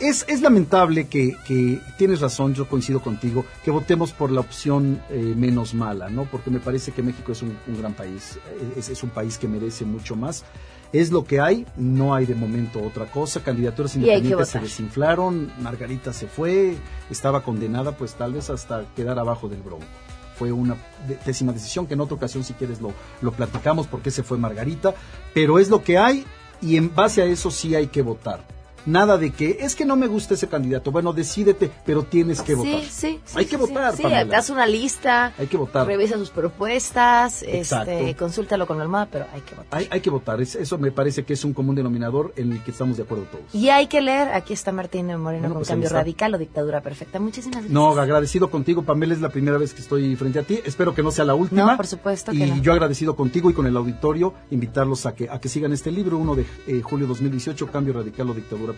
Es, 0.00 0.24
es 0.28 0.42
lamentable 0.42 1.08
que, 1.08 1.36
que, 1.44 1.80
tienes 1.96 2.20
razón, 2.20 2.54
yo 2.54 2.68
coincido 2.68 3.00
contigo, 3.00 3.44
que 3.64 3.72
votemos 3.72 4.12
por 4.12 4.30
la 4.30 4.40
opción 4.40 5.02
eh, 5.10 5.34
menos 5.36 5.74
mala, 5.74 6.08
¿no? 6.08 6.24
Porque 6.24 6.50
me 6.50 6.60
parece 6.60 6.92
que 6.92 7.02
México 7.02 7.32
es 7.32 7.42
un, 7.42 7.56
un 7.66 7.78
gran 7.78 7.94
país, 7.94 8.38
es, 8.76 8.90
es, 8.90 9.02
un 9.02 9.10
país 9.10 9.38
que 9.38 9.48
merece 9.48 9.84
mucho 9.84 10.14
más. 10.14 10.44
Es 10.92 11.10
lo 11.10 11.24
que 11.24 11.40
hay, 11.40 11.66
no 11.76 12.14
hay 12.14 12.26
de 12.26 12.36
momento 12.36 12.80
otra 12.80 13.06
cosa. 13.06 13.42
Candidaturas 13.42 13.96
independientes 13.96 14.48
se 14.48 14.60
desinflaron, 14.60 15.50
Margarita 15.60 16.12
se 16.12 16.28
fue, 16.28 16.76
estaba 17.10 17.42
condenada 17.42 17.92
pues 17.92 18.14
tal 18.14 18.34
vez 18.34 18.50
hasta 18.50 18.84
quedar 18.94 19.18
abajo 19.18 19.48
del 19.48 19.62
bronco 19.62 19.86
fue 20.38 20.52
una 20.52 20.76
pésima 21.24 21.52
decisión, 21.52 21.88
que 21.88 21.94
en 21.94 22.00
otra 22.00 22.14
ocasión 22.14 22.44
si 22.44 22.52
quieres 22.52 22.80
lo, 22.80 22.92
lo 23.22 23.32
platicamos 23.32 23.88
porque 23.88 24.12
se 24.12 24.22
fue 24.22 24.38
Margarita, 24.38 24.94
pero 25.34 25.58
es 25.58 25.68
lo 25.68 25.82
que 25.82 25.98
hay 25.98 26.24
y 26.62 26.76
en 26.76 26.94
base 26.94 27.22
a 27.22 27.24
eso 27.24 27.50
sí 27.50 27.74
hay 27.74 27.88
que 27.88 28.02
votar. 28.02 28.57
Nada 28.88 29.18
de 29.18 29.30
que 29.32 29.58
es 29.60 29.76
que 29.76 29.84
no 29.84 29.96
me 29.96 30.06
gusta 30.06 30.34
ese 30.34 30.48
candidato. 30.48 30.90
Bueno, 30.90 31.12
decídete, 31.12 31.70
pero 31.84 32.02
tienes 32.04 32.40
que 32.42 32.54
votar. 32.54 32.80
Sí, 32.80 32.88
sí. 32.90 33.20
Hay 33.34 33.44
que 33.46 33.56
votar, 33.56 33.94
Sí, 33.94 34.02
haz 34.04 34.50
una 34.50 34.66
lista. 34.66 35.32
Hay 35.38 35.46
que 35.46 35.56
votar. 35.56 35.86
Revisa 35.86 36.16
sus 36.16 36.30
propuestas, 36.30 37.42
Exacto. 37.42 37.90
este, 37.90 38.14
consúltalo 38.16 38.66
con 38.66 38.78
la 38.78 38.84
almohada, 38.84 39.08
pero 39.10 39.26
hay 39.32 39.40
que 39.42 39.54
votar. 39.54 39.78
Hay, 39.78 39.88
hay 39.90 40.00
que 40.00 40.10
votar. 40.10 40.40
Es- 40.40 40.54
eso 40.54 40.78
me 40.78 40.90
parece 40.90 41.24
que 41.24 41.32
es 41.34 41.44
un 41.44 41.52
común 41.52 41.74
denominador 41.74 42.32
en 42.36 42.52
el 42.52 42.62
que 42.62 42.70
estamos 42.70 42.96
de 42.96 43.02
acuerdo 43.02 43.24
todos. 43.24 43.54
Y 43.54 43.68
hay 43.70 43.86
que 43.88 44.00
leer, 44.00 44.28
aquí 44.30 44.52
está 44.52 44.72
Martín 44.72 45.06
Moreno 45.06 45.22
Bueno, 45.22 45.48
con 45.48 45.54
pues 45.58 45.68
Cambio. 45.68 45.88
Radical 45.90 46.34
o 46.34 46.38
Dictadura 46.38 46.80
Perfecta. 46.80 47.18
Muchísimas 47.20 47.56
gracias. 47.56 47.72
No, 47.72 47.90
agradecido 47.90 48.50
contigo, 48.50 48.82
Pamela, 48.82 49.12
es 49.14 49.20
la 49.20 49.28
primera 49.30 49.58
vez 49.58 49.74
que 49.74 49.80
estoy 49.82 50.16
frente 50.16 50.38
a 50.38 50.42
ti. 50.42 50.60
Espero 50.64 50.94
que 50.94 51.02
no 51.02 51.10
sea 51.10 51.24
la 51.24 51.34
última. 51.34 51.64
No, 51.72 51.76
por 51.76 51.86
supuesto 51.86 52.32
que 52.32 52.38
Y 52.38 52.50
no. 52.50 52.62
yo 52.62 52.72
agradecido 52.72 53.16
contigo 53.16 53.50
y 53.50 53.52
con 53.54 53.66
el 53.66 53.76
auditorio, 53.76 54.34
invitarlos 54.50 55.04
a 55.06 55.14
que, 55.14 55.28
a 55.28 55.40
que 55.40 55.48
sigan 55.48 55.72
este 55.72 55.90
libro, 55.90 56.16
uno 56.16 56.34
de 56.34 56.46
eh, 56.66 56.80
julio 56.82 57.06
2018, 57.06 57.66
Cambio 57.68 57.92
Radical 57.94 58.30
o 58.30 58.34
Dictadura 58.34 58.72
Perfecta. 58.72 58.77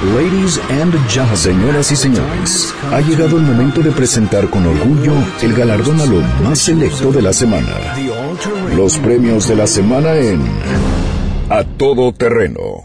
Ladies 0.00 0.60
and 0.70 0.94
gentlemen, 1.08 1.36
señoras 1.36 1.90
y 1.90 1.96
señores, 1.96 2.72
ha 2.92 3.00
llegado 3.00 3.36
el 3.36 3.42
momento 3.42 3.80
de 3.80 3.90
presentar 3.90 4.48
con 4.48 4.64
orgullo 4.64 5.12
el 5.42 5.52
galardón 5.52 6.00
a 6.00 6.06
lo 6.06 6.20
más 6.44 6.60
selecto 6.60 7.10
de 7.10 7.20
la 7.20 7.32
semana. 7.32 7.96
Los 8.76 8.96
premios 8.98 9.48
de 9.48 9.56
la 9.56 9.66
semana 9.66 10.14
en 10.14 10.40
A 11.50 11.64
Todo 11.64 12.12
Terreno. 12.12 12.84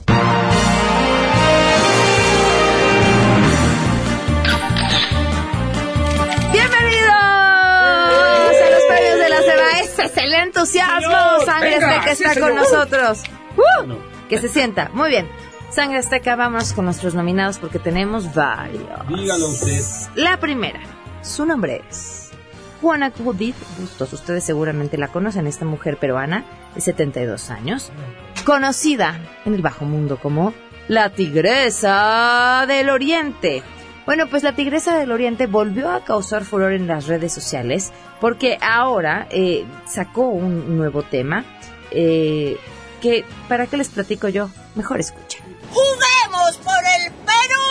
¡Bienvenidos 6.52 7.13
a 7.13 8.69
los 8.71 8.84
premios 8.89 9.19
de 9.19 9.30
la 9.30 9.41
semana! 9.41 9.80
¡Ese 9.84 10.06
es 10.06 10.17
el 10.17 10.34
entusiasmo! 10.34 10.99
Señor, 10.99 11.45
Sangre 11.45 11.69
venga, 11.80 12.15
sí, 12.15 12.23
está 12.23 12.39
con 12.39 12.56
nosotros. 12.56 13.21
¡Uh! 13.56 13.93
Que 14.28 14.39
se 14.39 14.49
sienta. 14.49 14.89
Muy 14.95 15.12
bien. 15.12 15.28
Sangre 15.73 15.97
Azteca, 15.97 16.36
vamos 16.36 16.71
con 16.71 16.86
nuestros 16.86 17.15
nominados 17.15 17.57
porque 17.57 17.79
tenemos 17.79 18.36
varios. 18.36 19.07
Dígalo 19.07 19.47
usted. 19.47 19.81
La 20.13 20.39
primera, 20.39 20.79
su 21.23 21.47
nombre 21.47 21.81
es 21.89 22.29
Juana 22.79 23.12
Judith 23.12 23.55
Bustos. 23.79 24.13
Ustedes 24.13 24.43
seguramente 24.43 24.99
la 24.99 25.07
conocen, 25.07 25.47
esta 25.47 25.65
mujer 25.65 25.97
peruana 25.97 26.45
de 26.75 26.81
72 26.81 27.49
años, 27.49 27.91
conocida 28.45 29.19
en 29.45 29.55
el 29.55 29.63
bajo 29.63 29.83
mundo 29.83 30.19
como 30.21 30.53
la 30.88 31.09
Tigresa 31.09 32.65
del 32.67 32.91
Oriente. 32.91 33.63
Bueno, 34.05 34.27
pues 34.29 34.43
la 34.43 34.53
Tigresa 34.53 34.99
del 34.99 35.12
Oriente 35.12 35.47
volvió 35.47 35.89
a 35.89 36.03
causar 36.03 36.45
furor 36.45 36.73
en 36.73 36.86
las 36.86 37.07
redes 37.07 37.33
sociales 37.33 37.91
porque 38.21 38.59
ahora 38.62 39.25
eh, 39.31 39.65
sacó 39.88 40.27
un 40.27 40.77
nuevo 40.77 41.01
tema 41.01 41.43
eh, 41.89 42.57
que, 43.01 43.25
¿para 43.49 43.65
qué 43.65 43.77
les 43.77 43.89
platico 43.89 44.27
yo? 44.27 44.51
Mejor 44.75 44.99
escuchen. 44.99 45.42
¡Juguemos 45.73 46.57
por 46.63 46.83
el 46.99 47.12
Perú! 47.25 47.67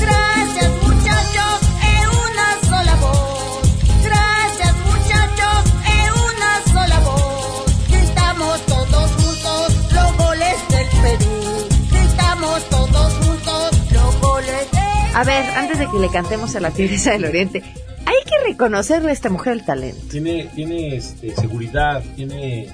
Gracias 0.00 0.70
muchachos, 0.82 1.60
en 1.82 2.08
una 2.08 2.48
sola 2.62 2.94
voz. 2.96 3.60
Gracias 4.02 4.74
muchachos, 4.86 5.58
en 5.86 6.10
una 6.24 6.50
sola 6.72 6.98
voz. 7.00 7.64
Gritamos 7.90 8.60
todos 8.66 9.10
juntos 9.12 9.92
los 9.92 10.16
goles 10.16 10.56
del 10.70 10.88
Perú. 11.02 11.68
Gritamos 11.90 12.64
todos 12.70 13.12
juntos 13.14 13.92
los 13.92 14.20
goles 14.20 14.70
del 14.72 15.16
A 15.16 15.24
ver, 15.24 15.44
antes 15.56 15.78
de 15.78 15.86
que 15.90 15.98
le 15.98 16.08
cantemos 16.10 16.56
a 16.56 16.60
la 16.60 16.70
Tigresa 16.70 17.10
del 17.12 17.26
Oriente, 17.26 17.62
hay 18.06 18.16
que 18.24 18.48
reconocerle 18.48 19.10
a 19.10 19.12
esta 19.12 19.28
mujer 19.28 19.52
el 19.54 19.64
talento. 19.64 20.00
Tiene, 20.10 20.48
tiene 20.54 20.96
este, 20.96 21.34
seguridad, 21.34 22.02
tiene 22.14 22.70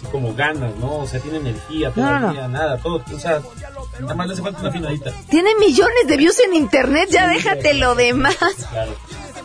así 0.00 0.06
como 0.10 0.34
ganas, 0.34 0.74
¿no? 0.76 0.98
O 0.98 1.06
sea, 1.06 1.20
tiene 1.20 1.38
energía 1.38 1.92
No, 1.94 2.02
no, 2.04 2.12
no. 2.12 2.20
todavía, 2.20 2.48
nada, 2.48 2.78
todo. 2.78 3.02
O 3.14 3.18
sea, 3.18 3.40
nada 4.00 4.14
más 4.14 4.26
le 4.26 4.32
hace 4.34 4.42
falta 4.42 4.60
una 4.60 4.68
afinadita. 4.70 5.12
Tiene 5.28 5.54
millones 5.56 6.06
de 6.06 6.16
views 6.16 6.38
en 6.40 6.54
internet, 6.54 7.08
ya 7.10 7.28
déjate 7.28 7.74
lo 7.74 7.94
demás. 7.94 8.36
Claro. 8.70 8.92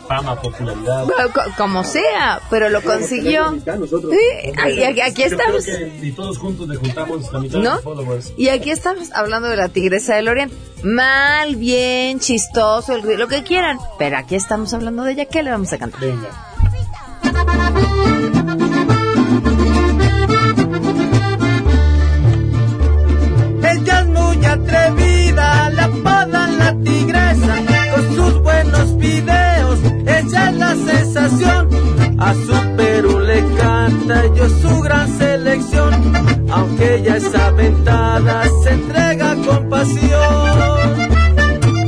Fama, 0.08 0.40
popularidad. 0.40 1.04
Bueno, 1.04 1.32
co- 1.34 1.40
Como 1.56 1.82
sea, 1.82 2.40
pero 2.48 2.68
lo 2.68 2.80
consiguió. 2.80 3.50
Nosotros. 3.50 4.12
Sí, 4.12 4.52
aquí, 5.00 5.22
estamos. 5.24 5.66
y 6.00 6.12
todos 6.12 6.38
juntos 6.38 6.68
le 6.68 6.76
juntamos 6.76 7.32
la 7.32 7.40
mitad 7.40 7.58
¿No? 7.58 7.70
de 7.70 7.74
los 7.74 7.82
followers. 7.82 8.32
Y 8.36 8.48
aquí 8.50 8.70
estamos 8.70 9.10
hablando 9.12 9.48
de 9.48 9.56
la 9.56 9.68
Tigresa 9.68 10.14
del 10.14 10.28
Oriente. 10.28 10.54
Mal, 10.84 11.56
bien, 11.56 12.20
chistoso, 12.20 12.94
el- 12.94 13.18
lo 13.18 13.26
que 13.26 13.42
quieran. 13.42 13.78
Pero 13.98 14.16
aquí 14.16 14.36
estamos 14.36 14.72
hablando 14.74 15.02
de 15.02 15.10
ella. 15.12 15.24
¿Qué 15.24 15.42
le 15.42 15.50
vamos 15.50 15.72
a 15.72 15.78
cantar? 15.78 16.00
Venga. 16.00 16.28
A 31.26 32.34
su 32.34 32.76
Perú 32.76 33.18
le 33.18 33.44
canta 33.56 34.32
yo 34.36 34.48
su 34.48 34.80
gran 34.80 35.08
selección, 35.18 35.92
aunque 36.52 36.98
ella 36.98 37.16
es 37.16 37.34
aventada, 37.34 38.44
se 38.62 38.70
entrega 38.70 39.34
con 39.44 39.68
pasión. 39.68 41.08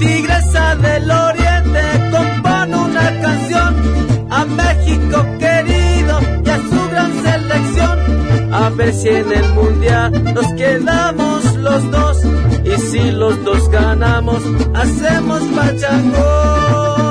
Tigresa 0.00 0.74
del 0.74 1.08
Oriente 1.08 1.82
compone 2.10 2.76
una 2.78 3.20
canción 3.20 4.26
a 4.28 4.44
México 4.44 5.24
querido 5.38 6.20
y 6.44 6.48
a 6.48 6.56
su 6.56 6.90
gran 6.90 7.12
selección. 7.22 8.52
A 8.52 8.70
ver 8.70 8.92
si 8.92 9.08
en 9.08 9.32
el 9.32 9.54
mundial 9.54 10.34
nos 10.34 10.52
quedamos 10.54 11.54
los 11.54 11.90
dos 11.92 12.24
y 12.64 12.76
si 12.90 13.12
los 13.12 13.44
dos 13.44 13.70
ganamos 13.70 14.42
hacemos 14.74 15.42
pachangón. 15.54 17.07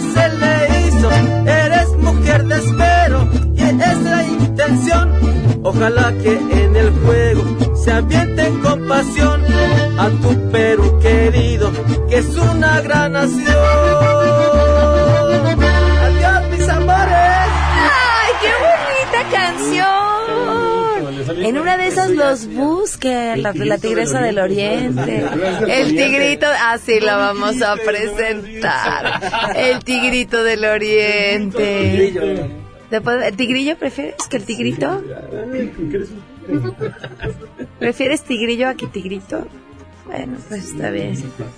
Se 0.00 0.28
le 0.40 0.54
hizo. 0.80 1.10
Eres 1.46 1.88
mujer 1.98 2.44
de 2.46 2.56
espero 2.56 3.28
y 3.54 3.62
es 3.62 4.02
la 4.02 4.24
intención. 4.24 5.10
Ojalá 5.62 6.12
que 6.22 6.32
en 6.32 6.76
el 6.76 6.90
juego 7.04 7.42
se 7.74 7.92
avienten 7.92 8.60
con 8.60 8.88
pasión 8.88 9.42
a 9.98 10.08
tu 10.22 10.50
Perú 10.50 10.98
querido, 11.00 11.70
que 12.08 12.18
es 12.18 12.36
una 12.36 12.80
gran 12.80 13.12
nación. 13.12 14.19
Una 21.70 21.84
de 21.84 21.88
esas 21.88 22.10
los 22.10 22.48
busque, 22.48 23.36
la, 23.36 23.52
la 23.52 23.78
tigresa 23.78 24.20
del 24.20 24.40
oriente. 24.40 25.24
El 25.68 25.94
tigrito, 25.94 26.46
así 26.66 26.98
lo 26.98 27.16
vamos 27.16 27.62
a 27.62 27.76
presentar. 27.76 29.54
El 29.54 29.84
tigrito 29.84 30.42
del 30.42 30.64
oriente. 30.64 32.12
¿El 32.90 33.36
tigrillo 33.36 33.78
prefieres 33.78 34.26
que 34.28 34.36
el 34.36 34.44
tigrito? 34.44 35.00
¿Prefieres 37.78 38.22
tigrillo 38.22 38.66
a 38.66 38.74
que 38.74 38.88
tigrito? 38.88 39.46
Bueno, 40.06 40.38
pues 40.48 40.70
está 40.70 40.90
bien. 40.90 41.14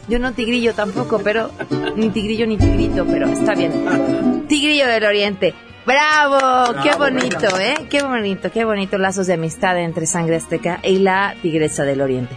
Yo 0.08 0.18
no 0.18 0.34
tigrillo 0.34 0.74
tampoco, 0.74 1.20
pero 1.20 1.50
ni 1.96 2.10
tigrillo 2.10 2.46
ni 2.46 2.58
tigrito, 2.58 3.06
pero 3.06 3.28
está 3.28 3.54
bien. 3.54 4.44
Tigrillo 4.46 4.86
del 4.86 5.04
Oriente. 5.04 5.54
¡Bravo! 5.84 6.80
¡Qué 6.82 6.94
bonito, 6.94 7.58
eh! 7.58 7.86
¡Qué 7.90 8.02
bonito, 8.02 8.52
qué 8.52 8.64
bonito 8.64 8.98
lazos 8.98 9.26
de 9.26 9.34
amistad 9.34 9.78
entre 9.78 10.06
Sangre 10.06 10.36
Azteca 10.36 10.78
y 10.82 10.98
la 10.98 11.34
Tigresa 11.42 11.84
del 11.84 12.00
Oriente! 12.00 12.36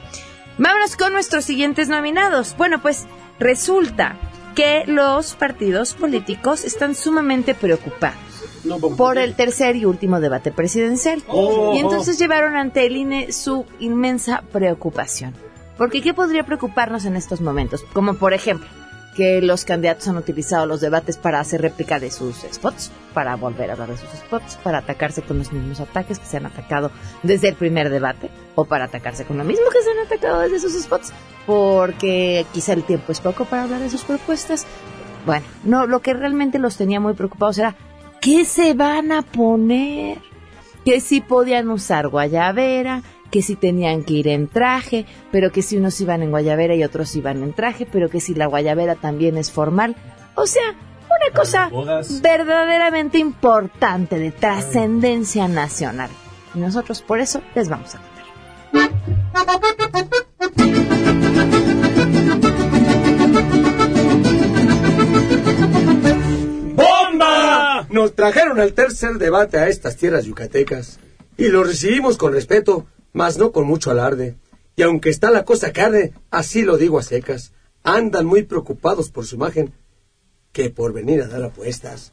Vámonos 0.57 0.95
con 0.95 1.13
nuestros 1.13 1.45
siguientes 1.45 1.87
nominados. 1.87 2.55
Bueno, 2.57 2.81
pues 2.81 3.05
resulta 3.39 4.15
que 4.55 4.85
los 4.87 5.35
partidos 5.35 5.93
políticos 5.93 6.63
están 6.63 6.95
sumamente 6.95 7.53
preocupados 7.53 8.15
por 8.97 9.17
el 9.17 9.35
tercer 9.35 9.75
y 9.75 9.85
último 9.85 10.19
debate 10.19 10.51
presidencial. 10.51 11.21
Oh. 11.27 11.73
Y 11.75 11.79
entonces 11.79 12.17
llevaron 12.17 12.55
ante 12.55 12.85
el 12.85 12.95
INE 12.95 13.31
su 13.31 13.65
inmensa 13.79 14.43
preocupación. 14.51 15.33
Porque 15.77 16.01
¿qué 16.01 16.13
podría 16.13 16.45
preocuparnos 16.45 17.05
en 17.05 17.15
estos 17.15 17.41
momentos? 17.41 17.83
Como 17.93 18.15
por 18.15 18.33
ejemplo, 18.33 18.67
que 19.15 19.41
los 19.41 19.65
candidatos 19.65 20.07
han 20.07 20.17
utilizado 20.17 20.65
los 20.65 20.81
debates 20.81 21.17
para 21.17 21.39
hacer 21.39 21.61
réplica 21.61 21.99
de 21.99 22.11
sus 22.11 22.45
spots, 22.51 22.91
para 23.13 23.35
volver 23.35 23.69
a 23.69 23.73
hablar 23.73 23.89
de 23.89 23.97
sus 23.97 24.09
spots, 24.09 24.59
para 24.61 24.79
atacarse 24.79 25.21
con 25.21 25.39
los 25.39 25.51
mismos 25.51 25.79
ataques 25.79 26.19
que 26.19 26.25
se 26.25 26.37
han 26.37 26.45
atacado 26.45 26.91
desde 27.23 27.47
el 27.47 27.55
primer 27.55 27.89
debate, 27.89 28.29
o 28.55 28.65
para 28.65 28.85
atacarse 28.85 29.25
con 29.25 29.37
lo 29.37 29.43
mismo 29.43 29.65
que 29.71 29.81
se 29.81 29.91
han 29.91 30.05
atacado 30.05 30.41
desde 30.41 30.59
sus 30.59 30.83
spots, 30.83 31.13
porque 31.45 32.45
quizá 32.53 32.73
el 32.73 32.83
tiempo 32.83 33.11
es 33.11 33.21
poco 33.21 33.45
para 33.45 33.63
hablar 33.63 33.79
de 33.79 33.89
sus 33.89 34.03
propuestas. 34.03 34.65
Bueno, 35.25 35.45
no, 35.63 35.87
lo 35.87 36.01
que 36.01 36.13
realmente 36.13 36.59
los 36.59 36.77
tenía 36.77 36.99
muy 36.99 37.13
preocupados 37.13 37.57
era 37.57 37.75
¿qué 38.21 38.43
se 38.43 38.73
van 38.73 39.11
a 39.11 39.21
poner? 39.21 40.17
Que 40.83 40.99
si 40.99 41.21
podían 41.21 41.69
usar 41.69 42.09
guayabera, 42.09 43.01
que 43.35 43.41
si 43.41 43.57
tenían 43.57 44.05
que 44.05 44.13
ir 44.13 44.29
en 44.29 44.47
traje, 44.47 45.05
pero 45.29 45.51
que 45.51 45.61
si 45.61 45.75
unos 45.75 45.99
iban 45.99 46.23
en 46.23 46.31
guayabera 46.31 46.73
y 46.73 46.85
otros 46.85 47.13
iban 47.17 47.43
en 47.43 47.51
traje, 47.51 47.85
pero 47.85 48.09
que 48.09 48.21
si 48.21 48.33
la 48.33 48.45
guayabera 48.45 48.95
también 48.95 49.35
es 49.35 49.51
formal. 49.51 49.97
O 50.35 50.47
sea, 50.47 50.63
una 51.03 51.35
cosa 51.35 51.69
verdaderamente 52.21 53.17
importante 53.17 54.19
de 54.19 54.31
trascendencia 54.31 55.49
nacional. 55.49 56.09
Y 56.53 56.59
nosotros 56.59 57.01
por 57.01 57.19
eso 57.19 57.41
les 57.55 57.67
vamos 57.67 57.93
a 57.95 57.99
contar. 57.99 58.23
¡Bomba! 66.73 67.85
Nos 67.89 68.15
trajeron 68.15 68.61
el 68.61 68.73
tercer 68.73 69.15
debate 69.15 69.57
a 69.57 69.67
estas 69.67 69.97
tierras 69.97 70.23
yucatecas 70.23 70.99
y 71.35 71.49
lo 71.49 71.65
recibimos 71.65 72.15
con 72.15 72.31
respeto, 72.31 72.85
mas 73.15 73.37
no 73.37 73.53
con 73.53 73.65
mucho 73.65 73.89
alarde. 73.89 74.35
Y 74.75 74.83
aunque 74.83 75.09
está 75.09 75.31
la 75.31 75.45
cosa 75.45 75.71
carne, 75.71 76.11
así 76.31 76.63
lo 76.63 76.77
digo 76.77 76.99
a 76.99 77.01
secas, 77.01 77.53
andan 77.81 78.25
muy 78.25 78.43
preocupados 78.43 79.09
por 79.09 79.25
su 79.25 79.35
imagen 79.35 79.73
que 80.51 80.69
por 80.69 80.91
venir 80.91 81.21
a 81.21 81.27
dar 81.27 81.41
apuestas. 81.43 82.11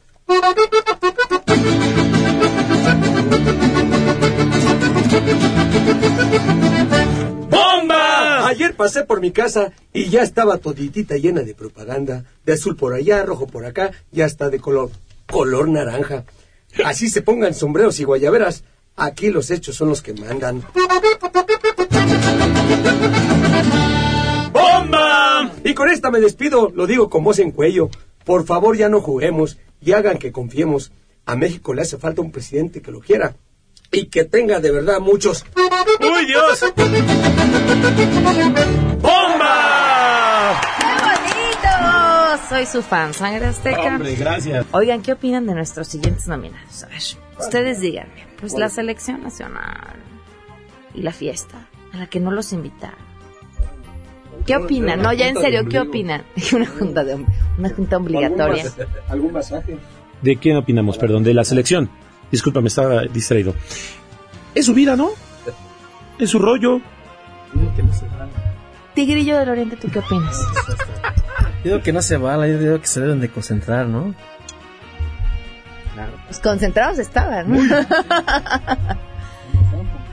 ¡Bomba! 7.49 8.47
Ayer 8.47 8.73
pasé 8.73 9.03
por 9.03 9.19
mi 9.19 9.31
casa 9.31 9.73
y 9.91 10.05
ya 10.09 10.21
estaba 10.21 10.57
toditita 10.57 11.17
llena 11.17 11.41
de 11.41 11.53
propaganda, 11.53 12.23
de 12.45 12.53
azul 12.53 12.77
por 12.77 12.93
allá, 12.93 13.23
rojo 13.23 13.45
por 13.45 13.65
acá, 13.65 13.91
y 14.13 14.21
hasta 14.21 14.49
de 14.49 14.59
color, 14.61 14.89
color 15.29 15.67
naranja. 15.67 16.23
Así 16.85 17.09
se 17.09 17.21
pongan 17.21 17.53
sombreros 17.53 17.99
y 17.99 18.05
guayaberas, 18.05 18.63
aquí 18.95 19.29
los 19.29 19.51
hechos 19.51 19.75
son 19.75 19.89
los 19.89 20.01
que 20.01 20.13
mandan. 20.13 20.63
¡Bomba! 24.51 25.51
Y 25.63 25.73
con 25.73 25.89
esta 25.89 26.11
me 26.11 26.19
despido, 26.19 26.71
lo 26.73 26.87
digo 26.87 27.09
con 27.09 27.23
voz 27.23 27.39
en 27.39 27.51
cuello. 27.51 27.89
Por 28.25 28.45
favor 28.45 28.77
ya 28.77 28.89
no 28.89 29.01
juguemos 29.01 29.57
y 29.81 29.93
hagan 29.93 30.17
que 30.17 30.31
confiemos. 30.31 30.91
A 31.25 31.35
México 31.35 31.73
le 31.73 31.81
hace 31.81 31.97
falta 31.97 32.21
un 32.21 32.31
presidente 32.31 32.81
que 32.81 32.91
lo 32.91 32.99
quiera 32.99 33.35
y 33.91 34.07
que 34.07 34.25
tenga 34.25 34.59
de 34.59 34.71
verdad 34.71 34.99
muchos. 34.99 35.45
¡Uy, 35.99 36.25
Dios! 36.25 36.61
¡Bomba! 39.01 40.61
¡Qué 40.79 40.85
bonito! 41.05 42.49
Soy 42.49 42.65
su 42.65 42.81
fan, 42.81 43.13
Sangre 43.13 43.45
Azteca. 43.47 43.95
Hombre, 43.95 44.15
gracias. 44.15 44.65
Oigan, 44.71 45.01
¿qué 45.01 45.13
opinan 45.13 45.45
de 45.45 45.53
nuestros 45.53 45.87
siguientes 45.87 46.27
nominados? 46.27 46.83
A 46.83 46.87
ver, 46.87 47.01
ustedes 47.39 47.79
díganme. 47.79 48.27
Pues 48.39 48.53
la 48.53 48.69
selección 48.69 49.23
nacional 49.23 49.95
y 50.93 51.01
la 51.01 51.11
fiesta, 51.11 51.67
a 51.93 51.97
la 51.97 52.07
que 52.07 52.19
no 52.19 52.31
los 52.31 52.53
invitaron. 52.53 53.13
¿Qué 54.45 54.57
opinan? 54.57 55.01
No, 55.01 55.13
ya 55.13 55.29
en 55.29 55.37
serio, 55.37 55.65
¿qué 55.69 55.79
opinan? 55.79 56.23
Una 56.53 56.65
junta, 56.65 57.03
de, 57.03 57.25
una 57.57 57.69
junta 57.69 57.97
obligatoria. 57.97 58.65
¿Algún 59.07 59.31
masaje? 59.31 59.77
¿De 60.21 60.37
quién 60.37 60.57
opinamos? 60.57 60.97
Perdón, 60.97 61.23
de 61.23 61.33
la 61.33 61.43
selección. 61.43 61.89
Disculpa, 62.31 62.61
me 62.61 62.67
estaba 62.67 63.03
distraído. 63.03 63.53
Es 64.55 64.65
su 64.65 64.73
vida, 64.73 64.95
¿no? 64.95 65.11
Es 66.19 66.29
su 66.29 66.39
rollo. 66.39 66.81
Tigrillo 68.93 69.37
del 69.37 69.49
Oriente, 69.49 69.77
¿tú 69.77 69.89
qué 69.89 69.99
opinas? 69.99 70.37
Yo 71.63 71.71
digo 71.71 71.81
que 71.81 71.93
no 71.93 72.01
se 72.01 72.17
vale, 72.17 72.51
yo 72.51 72.59
digo 72.59 72.81
que 72.81 72.87
se 72.87 73.01
deben 73.01 73.19
de 73.19 73.29
concentrar, 73.29 73.87
¿no? 73.87 74.13
Pues 76.25 76.39
concentrados 76.39 76.99
estaban. 76.99 77.53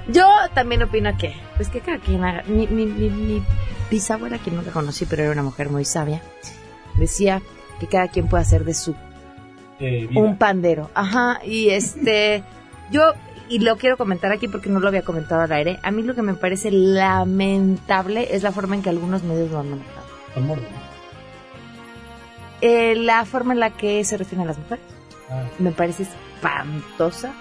Yo 0.09 0.29
también 0.55 0.83
opino 0.83 1.16
que, 1.16 1.35
pues 1.57 1.69
que 1.69 1.81
cada 1.81 1.99
quien 1.99 2.25
haga. 2.25 2.43
Mi, 2.47 2.66
mi, 2.66 2.87
mi, 2.87 3.09
mi 3.11 3.43
bisabuela, 3.90 4.38
que 4.38 4.51
nunca 4.51 4.71
conocí, 4.71 5.07
pero 5.07 5.23
era 5.23 5.33
una 5.33 5.43
mujer 5.43 5.69
muy 5.69 5.85
sabia, 5.85 6.23
decía 6.97 7.43
que 7.79 7.87
cada 7.87 8.09
quien 8.09 8.29
puede 8.29 8.43
hacer 8.43 8.64
de 8.64 8.75
su 8.75 8.95
Eh, 9.79 10.09
un 10.14 10.37
pandero. 10.37 10.90
Ajá, 10.95 11.40
y 11.45 11.71
este, 11.71 12.43
yo, 12.90 13.12
y 13.49 13.61
lo 13.61 13.77
quiero 13.77 13.97
comentar 13.97 14.33
aquí 14.33 14.49
porque 14.49 14.69
no 14.69 14.81
lo 14.81 14.88
había 14.88 15.03
comentado 15.03 15.43
al 15.43 15.53
aire, 15.53 15.79
a 15.83 15.90
mí 15.90 16.03
lo 16.03 16.14
que 16.14 16.23
me 16.23 16.35
parece 16.35 16.71
lamentable 16.71 18.35
es 18.35 18.43
la 18.43 18.53
forma 18.53 18.75
en 18.75 18.83
que 18.83 18.90
algunos 18.90 19.23
medios 19.23 19.51
lo 19.51 19.61
han 19.61 19.71
manejado. 19.71 20.07
Eh, 22.61 22.95
la 22.97 23.25
forma 23.25 23.55
en 23.55 23.61
la 23.61 23.71
que 23.71 24.05
se 24.05 24.16
refieren 24.16 24.45
a 24.45 24.49
las 24.49 24.59
mujeres. 24.59 24.85
Me 25.59 25.73
parece 25.73 26.05
espantosa. 26.05 27.33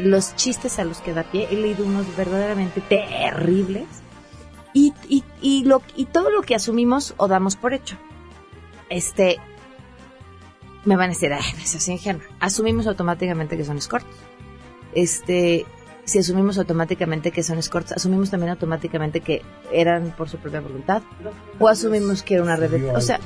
Los 0.00 0.36
chistes 0.36 0.78
a 0.78 0.84
los 0.84 0.98
que 0.98 1.14
da 1.14 1.22
pie, 1.22 1.48
he 1.50 1.56
leído 1.56 1.84
unos 1.84 2.14
verdaderamente 2.16 2.80
terribles. 2.80 3.86
Y, 4.74 4.92
y, 5.08 5.24
y, 5.40 5.64
lo, 5.64 5.82
y 5.96 6.04
todo 6.04 6.30
lo 6.30 6.42
que 6.42 6.54
asumimos 6.54 7.14
o 7.16 7.26
damos 7.26 7.56
por 7.56 7.72
hecho. 7.72 7.96
Este, 8.90 9.38
me 10.84 10.96
van 10.96 11.06
a 11.06 11.14
decir, 11.14 11.32
ay, 11.32 11.52
no 11.56 11.62
es 11.62 11.74
así 11.74 11.92
ingenuo. 11.92 12.22
Asumimos 12.38 12.86
automáticamente 12.86 13.56
que 13.56 13.64
son 13.64 13.78
escorts. 13.78 14.06
Este, 14.94 15.66
si 16.04 16.18
asumimos 16.18 16.58
automáticamente 16.58 17.32
que 17.32 17.42
son 17.42 17.58
escorts, 17.58 17.92
asumimos 17.92 18.30
también 18.30 18.50
automáticamente 18.50 19.20
que 19.20 19.42
eran 19.72 20.14
por 20.16 20.28
su 20.28 20.38
propia 20.38 20.60
voluntad. 20.60 21.02
O 21.58 21.68
asumimos 21.68 22.22
que 22.22 22.34
era 22.34 22.42
una 22.42 22.56
red 22.56 22.70
de... 22.70 22.90
O 22.90 23.00
sea, 23.00 23.20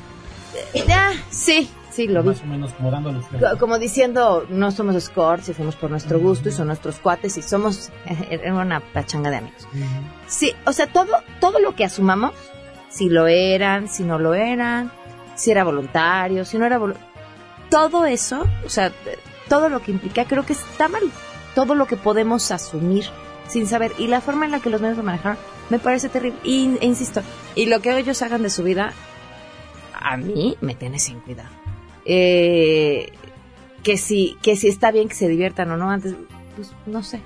ya, 0.74 1.12
sí, 1.30 1.68
sí, 1.92 2.08
lo 2.08 2.22
vi. 2.22 2.30
Más 2.30 2.40
o 2.42 2.46
menos 2.46 2.72
como 2.72 2.90
dando 2.90 3.12
los 3.12 3.24
Co- 3.26 3.58
Como 3.58 3.78
diciendo, 3.78 4.46
no 4.48 4.70
somos 4.72 4.94
escorts 4.96 5.48
y 5.48 5.54
fuimos 5.54 5.76
por 5.76 5.90
nuestro 5.90 6.18
gusto 6.18 6.48
y 6.48 6.52
son 6.52 6.66
nuestros 6.68 6.96
cuates 6.98 7.36
y 7.36 7.42
somos 7.42 7.90
era 8.30 8.54
una 8.54 8.80
pachanga 8.80 9.30
de 9.30 9.36
amigos. 9.36 9.68
Sí, 10.26 10.52
o 10.66 10.72
sea, 10.72 10.86
todo, 10.86 11.12
todo 11.40 11.58
lo 11.60 11.74
que 11.76 11.84
asumamos, 11.84 12.32
si 12.88 13.08
lo 13.08 13.26
eran, 13.28 13.88
si 13.88 14.02
no 14.04 14.18
lo 14.18 14.34
eran, 14.34 14.90
si 15.36 15.50
era 15.50 15.64
voluntario, 15.64 16.44
si 16.44 16.58
no 16.58 16.66
era 16.66 16.78
voluntario, 16.78 17.08
todo 17.70 18.04
eso, 18.06 18.44
o 18.66 18.68
sea, 18.68 18.92
todo 19.48 19.68
lo 19.68 19.80
que 19.80 19.92
implica, 19.92 20.24
creo 20.24 20.44
que 20.44 20.52
está 20.54 20.88
mal. 20.88 21.02
Todo 21.54 21.74
lo 21.74 21.86
que 21.86 21.98
podemos 21.98 22.50
asumir 22.50 23.04
sin 23.46 23.66
saber 23.66 23.92
y 23.98 24.06
la 24.06 24.22
forma 24.22 24.46
en 24.46 24.52
la 24.52 24.60
que 24.60 24.70
los 24.70 24.80
medios 24.80 24.96
lo 24.96 25.02
manejaron 25.02 25.36
me 25.68 25.78
parece 25.78 26.08
terrible. 26.08 26.38
Y, 26.44 26.78
e 26.80 26.86
insisto, 26.86 27.20
y 27.54 27.66
lo 27.66 27.80
que 27.80 27.94
ellos 27.98 28.22
hagan 28.22 28.42
de 28.42 28.48
su 28.48 28.62
vida, 28.62 28.92
a 29.94 30.16
mí 30.16 30.56
me 30.62 30.74
tiene 30.74 30.98
sin 30.98 31.20
cuidado. 31.20 31.50
Eh, 32.04 33.12
que 33.82 33.96
si, 33.96 34.36
que 34.42 34.56
si 34.56 34.68
está 34.68 34.90
bien 34.90 35.08
que 35.08 35.14
se 35.14 35.28
diviertan 35.28 35.70
o 35.70 35.76
no 35.76 35.90
antes, 35.90 36.14
pues 36.56 36.72
no 36.86 37.02
sé. 37.02 37.20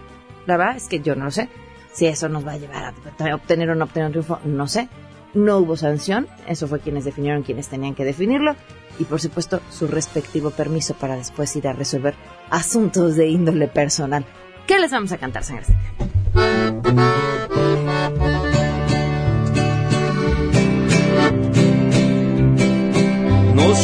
La 0.47 0.57
verdad 0.57 0.77
es 0.77 0.89
que 0.89 1.01
yo 1.01 1.15
no 1.15 1.27
lo 1.27 1.31
sé. 1.31 1.49
Si 1.93 2.07
eso 2.07 2.29
nos 2.29 2.47
va 2.47 2.53
a 2.53 2.59
llevar 2.59 2.85
a 2.85 3.35
obtener 3.35 3.71
o 3.71 3.75
no 3.75 3.85
obtener 3.85 4.07
un 4.07 4.12
triunfo, 4.12 4.39
no 4.45 4.67
sé. 4.69 4.89
No 5.35 5.59
hubo 5.59 5.77
sanción, 5.77 6.27
eso 6.47 6.67
fue 6.67 6.81
quienes 6.81 7.05
definieron 7.05 7.43
quienes 7.43 7.69
tenían 7.69 7.95
que 7.95 8.05
definirlo. 8.05 8.55
Y 8.99 9.05
por 9.05 9.21
supuesto, 9.21 9.61
su 9.71 9.87
respectivo 9.87 10.51
permiso 10.51 10.95
para 10.95 11.17
después 11.17 11.55
ir 11.57 11.69
a 11.69 11.73
resolver 11.73 12.15
asuntos 12.51 13.17
de 13.17 13.29
índole 13.29 13.69
personal. 13.69 14.25
¿Qué 14.67 14.79
les 14.79 14.91
vamos 14.91 15.12
a 15.12 15.19
cantar, 15.19 15.45
sangre? 15.45 15.67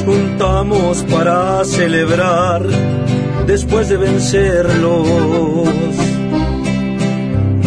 Juntamos 0.05 1.05
para 1.05 1.65
celebrar 1.65 2.63
después 3.47 3.89
de 3.89 3.97
vencerlos. 3.97 5.09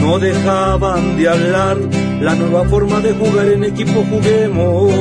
No 0.01 0.19
dejaban 0.19 1.17
de 1.17 1.29
hablar 1.29 1.77
la 2.21 2.35
nueva 2.35 2.65
forma 2.65 2.99
de 2.99 3.13
jugar 3.13 3.47
en 3.47 3.63
equipo 3.63 4.03
juguemos. 4.09 4.91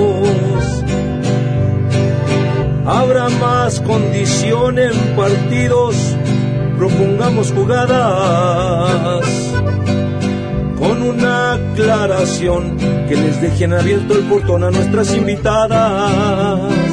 Habrá 2.87 3.29
más 3.31 3.81
condición 3.81 4.79
en 4.79 5.17
partidos, 5.17 5.97
propongamos 6.77 7.51
jugadas 7.53 9.25
con 10.79 11.03
una 11.03 11.55
aclaración 11.55 12.77
que 13.09 13.17
les 13.17 13.41
dejen 13.41 13.73
abierto 13.73 14.15
el 14.15 14.25
portón 14.25 14.65
a 14.65 14.71
nuestras 14.71 15.15
invitadas 15.15 16.84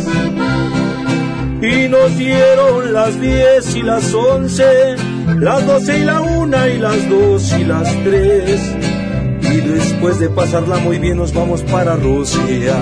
y 1.62 1.88
nos 1.88 2.18
dieron 2.18 2.92
las 2.92 3.20
10 3.22 3.76
y 3.76 3.82
las 3.84 4.14
11, 4.14 4.96
las 5.38 5.66
12 5.66 5.98
y 5.98 6.04
la 6.04 6.22
1 6.22 6.68
y 6.68 6.78
las 6.80 7.10
2 7.10 7.54
y 7.60 7.64
las 7.66 8.04
3. 8.04 8.76
Y 9.44 9.58
después 9.62 10.20
de 10.20 10.30
pasarla 10.30 10.78
muy 10.78 10.98
bien 10.98 11.18
nos 11.18 11.34
vamos 11.34 11.62
para 11.64 11.96
Rusia. 11.96 12.76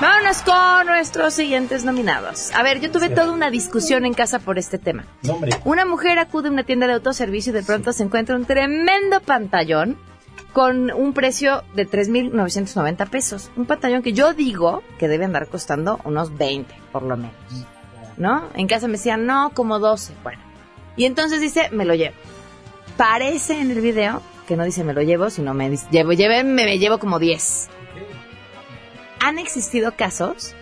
Vámonos 0.00 0.42
con 0.42 0.86
nuestros 0.86 1.34
siguientes 1.34 1.84
nominados. 1.84 2.52
A 2.54 2.62
ver, 2.62 2.80
yo 2.80 2.90
tuve 2.90 3.08
toda 3.08 3.32
una 3.32 3.50
discusión 3.50 4.04
en 4.04 4.14
casa 4.14 4.38
por 4.38 4.58
este 4.58 4.78
tema. 4.78 5.04
Una 5.64 5.84
mujer 5.84 6.18
acude 6.18 6.48
a 6.48 6.50
una 6.52 6.64
tienda 6.64 6.86
de 6.86 6.94
autoservicio 6.94 7.52
y 7.52 7.54
de 7.54 7.62
pronto 7.62 7.92
se 7.92 8.02
encuentra 8.02 8.36
un 8.36 8.44
tremendo 8.44 9.20
pantallón 9.20 9.96
con 10.52 10.90
un 10.90 11.12
precio 11.12 11.62
de 11.74 11.88
3.990 11.88 13.08
pesos. 13.08 13.50
Un 13.56 13.66
pantallón 13.66 14.02
que 14.02 14.12
yo 14.12 14.34
digo 14.34 14.82
que 14.98 15.08
debe 15.08 15.24
andar 15.24 15.48
costando 15.48 16.00
unos 16.04 16.36
20, 16.36 16.74
por 16.92 17.02
lo 17.02 17.16
menos. 17.16 17.34
¿No? 18.16 18.48
En 18.54 18.66
casa 18.66 18.86
me 18.86 18.94
decían, 18.94 19.26
no, 19.26 19.50
como 19.54 19.78
12. 19.78 20.14
Bueno. 20.22 20.40
Y 20.96 21.06
entonces 21.06 21.40
dice, 21.40 21.70
me 21.70 21.84
lo 21.84 21.94
llevo. 21.94 22.14
Parece 22.96 23.58
en 23.60 23.70
el 23.70 23.80
video 23.80 24.22
que 24.46 24.56
no 24.56 24.64
dice 24.64 24.84
me 24.84 24.92
lo 24.92 25.02
llevo, 25.02 25.30
sino 25.30 25.54
me 25.54 25.70
dice, 25.70 25.86
llevo, 25.90 26.12
lleve, 26.12 26.44
me, 26.44 26.64
me 26.64 26.78
llevo 26.78 26.98
como 26.98 27.18
10. 27.18 27.68
Han 29.20 29.38
existido 29.38 29.94
casos, 29.96 30.54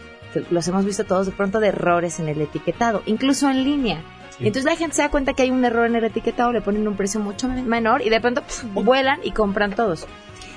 los 0.50 0.68
hemos 0.68 0.84
visto 0.84 1.04
todos 1.04 1.26
de 1.26 1.32
pronto, 1.32 1.60
de 1.60 1.68
errores 1.68 2.20
en 2.20 2.28
el 2.28 2.40
etiquetado, 2.40 3.02
incluso 3.06 3.48
en 3.48 3.64
línea. 3.64 4.02
Y 4.40 4.46
entonces 4.46 4.64
la 4.64 4.76
gente 4.76 4.96
se 4.96 5.02
da 5.02 5.10
cuenta 5.10 5.34
que 5.34 5.42
hay 5.42 5.50
un 5.50 5.64
error 5.64 5.86
en 5.86 5.96
el 5.96 6.04
etiquetado, 6.04 6.50
le 6.52 6.62
ponen 6.62 6.88
un 6.88 6.96
precio 6.96 7.20
mucho 7.20 7.46
men- 7.46 7.68
menor 7.68 8.02
y 8.02 8.08
de 8.08 8.20
pronto 8.20 8.42
vuelan 8.72 9.20
y 9.22 9.32
compran 9.32 9.74
todos. 9.74 10.06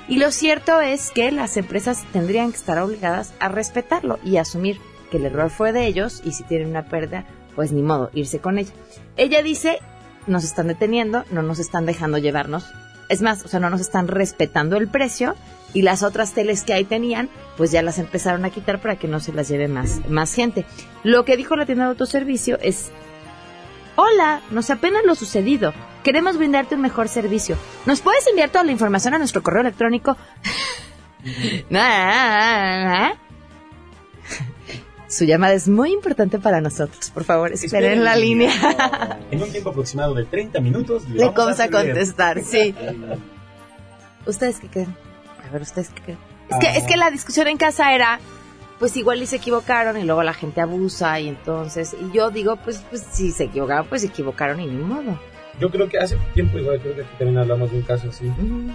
Y 0.08 0.18
lo 0.18 0.30
cierto 0.32 0.80
es 0.80 1.10
que 1.10 1.30
las 1.32 1.56
empresas 1.56 2.04
tendrían 2.12 2.50
que 2.50 2.56
estar 2.56 2.78
obligadas 2.78 3.32
a 3.40 3.48
respetarlo 3.48 4.18
y 4.24 4.38
asumir 4.38 4.78
que 5.10 5.18
el 5.18 5.26
error 5.26 5.50
fue 5.50 5.72
de 5.72 5.86
ellos 5.86 6.22
y 6.24 6.32
si 6.32 6.44
tienen 6.44 6.68
una 6.70 6.86
pérdida, 6.86 7.24
pues 7.54 7.72
ni 7.72 7.82
modo, 7.82 8.10
irse 8.14 8.38
con 8.38 8.58
ella. 8.58 8.72
Ella 9.16 9.42
dice, 9.42 9.78
nos 10.26 10.44
están 10.44 10.68
deteniendo, 10.68 11.24
no 11.30 11.42
nos 11.42 11.58
están 11.58 11.86
dejando 11.86 12.18
llevarnos. 12.18 12.66
Es 13.08 13.20
más, 13.20 13.44
o 13.44 13.48
sea, 13.48 13.60
no 13.60 13.68
nos 13.70 13.80
están 13.82 14.08
respetando 14.08 14.76
el 14.78 14.88
precio 14.88 15.34
y 15.74 15.82
las 15.82 16.02
otras 16.02 16.32
teles 16.32 16.62
que 16.64 16.72
ahí 16.72 16.84
tenían, 16.84 17.28
pues 17.58 17.70
ya 17.70 17.82
las 17.82 17.98
empezaron 17.98 18.44
a 18.46 18.50
quitar 18.50 18.80
para 18.80 18.96
que 18.96 19.08
no 19.08 19.20
se 19.20 19.32
las 19.32 19.48
lleve 19.48 19.68
más, 19.68 20.00
más 20.08 20.34
gente. 20.34 20.64
Lo 21.02 21.24
que 21.24 21.36
dijo 21.36 21.54
la 21.54 21.66
tienda 21.66 21.84
de 21.84 21.90
autoservicio 21.90 22.58
es, 22.60 22.90
Hola, 23.96 24.40
nos 24.50 24.70
apena 24.70 25.00
lo 25.04 25.14
sucedido. 25.14 25.72
Queremos 26.02 26.36
brindarte 26.36 26.74
un 26.74 26.80
mejor 26.80 27.08
servicio. 27.08 27.56
¿Nos 27.86 28.00
puedes 28.00 28.26
enviar 28.26 28.50
toda 28.50 28.64
la 28.64 28.72
información 28.72 29.14
a 29.14 29.18
nuestro 29.18 29.42
correo 29.42 29.60
electrónico? 29.62 30.16
Su 35.08 35.24
llamada 35.24 35.52
es 35.54 35.68
muy 35.68 35.92
importante 35.92 36.38
para 36.40 36.60
nosotros. 36.60 37.10
Por 37.10 37.22
favor, 37.24 37.52
esperen 37.52 37.92
en 37.92 38.04
la 38.04 38.16
línea. 38.16 38.50
En 39.30 39.40
un 39.42 39.50
tiempo 39.50 39.70
aproximado 39.70 40.12
de 40.14 40.24
30 40.24 40.60
minutos 40.60 41.08
Le 41.08 41.20
vamos 41.20 41.36
vamos 41.36 41.60
a 41.60 41.70
contestar, 41.70 42.42
sí. 42.42 42.74
¿Ustedes 44.26 44.58
qué 44.58 44.68
creen? 44.68 44.96
A 45.48 45.52
ver, 45.52 45.62
¿ustedes 45.62 45.90
qué 45.90 46.02
creen? 46.02 46.18
Es 46.50 46.58
que, 46.58 46.66
Ah. 46.68 46.76
es 46.76 46.84
que 46.84 46.96
la 46.96 47.10
discusión 47.10 47.46
en 47.46 47.58
casa 47.58 47.94
era, 47.94 48.18
pues 48.78 48.96
igual 48.96 49.22
y 49.22 49.26
se 49.26 49.36
equivocaron 49.36 49.96
y 49.98 50.04
luego 50.04 50.22
la 50.22 50.34
gente 50.34 50.60
abusa 50.60 51.18
y 51.20 51.28
entonces, 51.28 51.96
y 51.98 52.14
yo 52.14 52.30
digo, 52.30 52.56
pues, 52.56 52.84
pues 52.90 53.06
si 53.10 53.30
se 53.30 53.44
equivocaron, 53.44 53.86
pues 53.86 54.02
se 54.02 54.08
equivocaron 54.08 54.60
y 54.60 54.66
ni 54.66 54.82
modo. 54.82 55.18
Yo 55.60 55.70
creo 55.70 55.88
que 55.88 55.98
hace 55.98 56.16
tiempo, 56.34 56.58
igual 56.58 56.80
creo 56.80 56.96
que 56.96 57.02
aquí 57.02 57.16
también 57.16 57.38
hablamos 57.38 57.70
de 57.70 57.76
un 57.76 57.82
caso 57.82 58.08
así, 58.08 58.30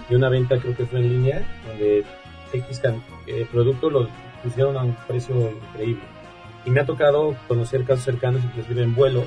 de 0.08 0.16
una 0.16 0.30
venta, 0.30 0.58
creo 0.58 0.74
que 0.74 0.86
fue 0.86 1.00
en 1.00 1.10
línea, 1.10 1.46
donde 1.66 2.04
X 2.52 2.80
eh, 3.26 3.46
producto 3.50 3.90
lo 3.90 4.08
pusieron 4.42 4.76
a 4.76 4.82
un 4.82 4.94
precio 5.06 5.34
increíble. 5.50 6.02
Y 6.64 6.70
me 6.70 6.80
ha 6.80 6.86
tocado 6.86 7.36
conocer 7.48 7.84
casos 7.84 8.04
cercanos, 8.04 8.42
inclusive 8.44 8.82
en 8.82 8.94
vuelos, 8.94 9.26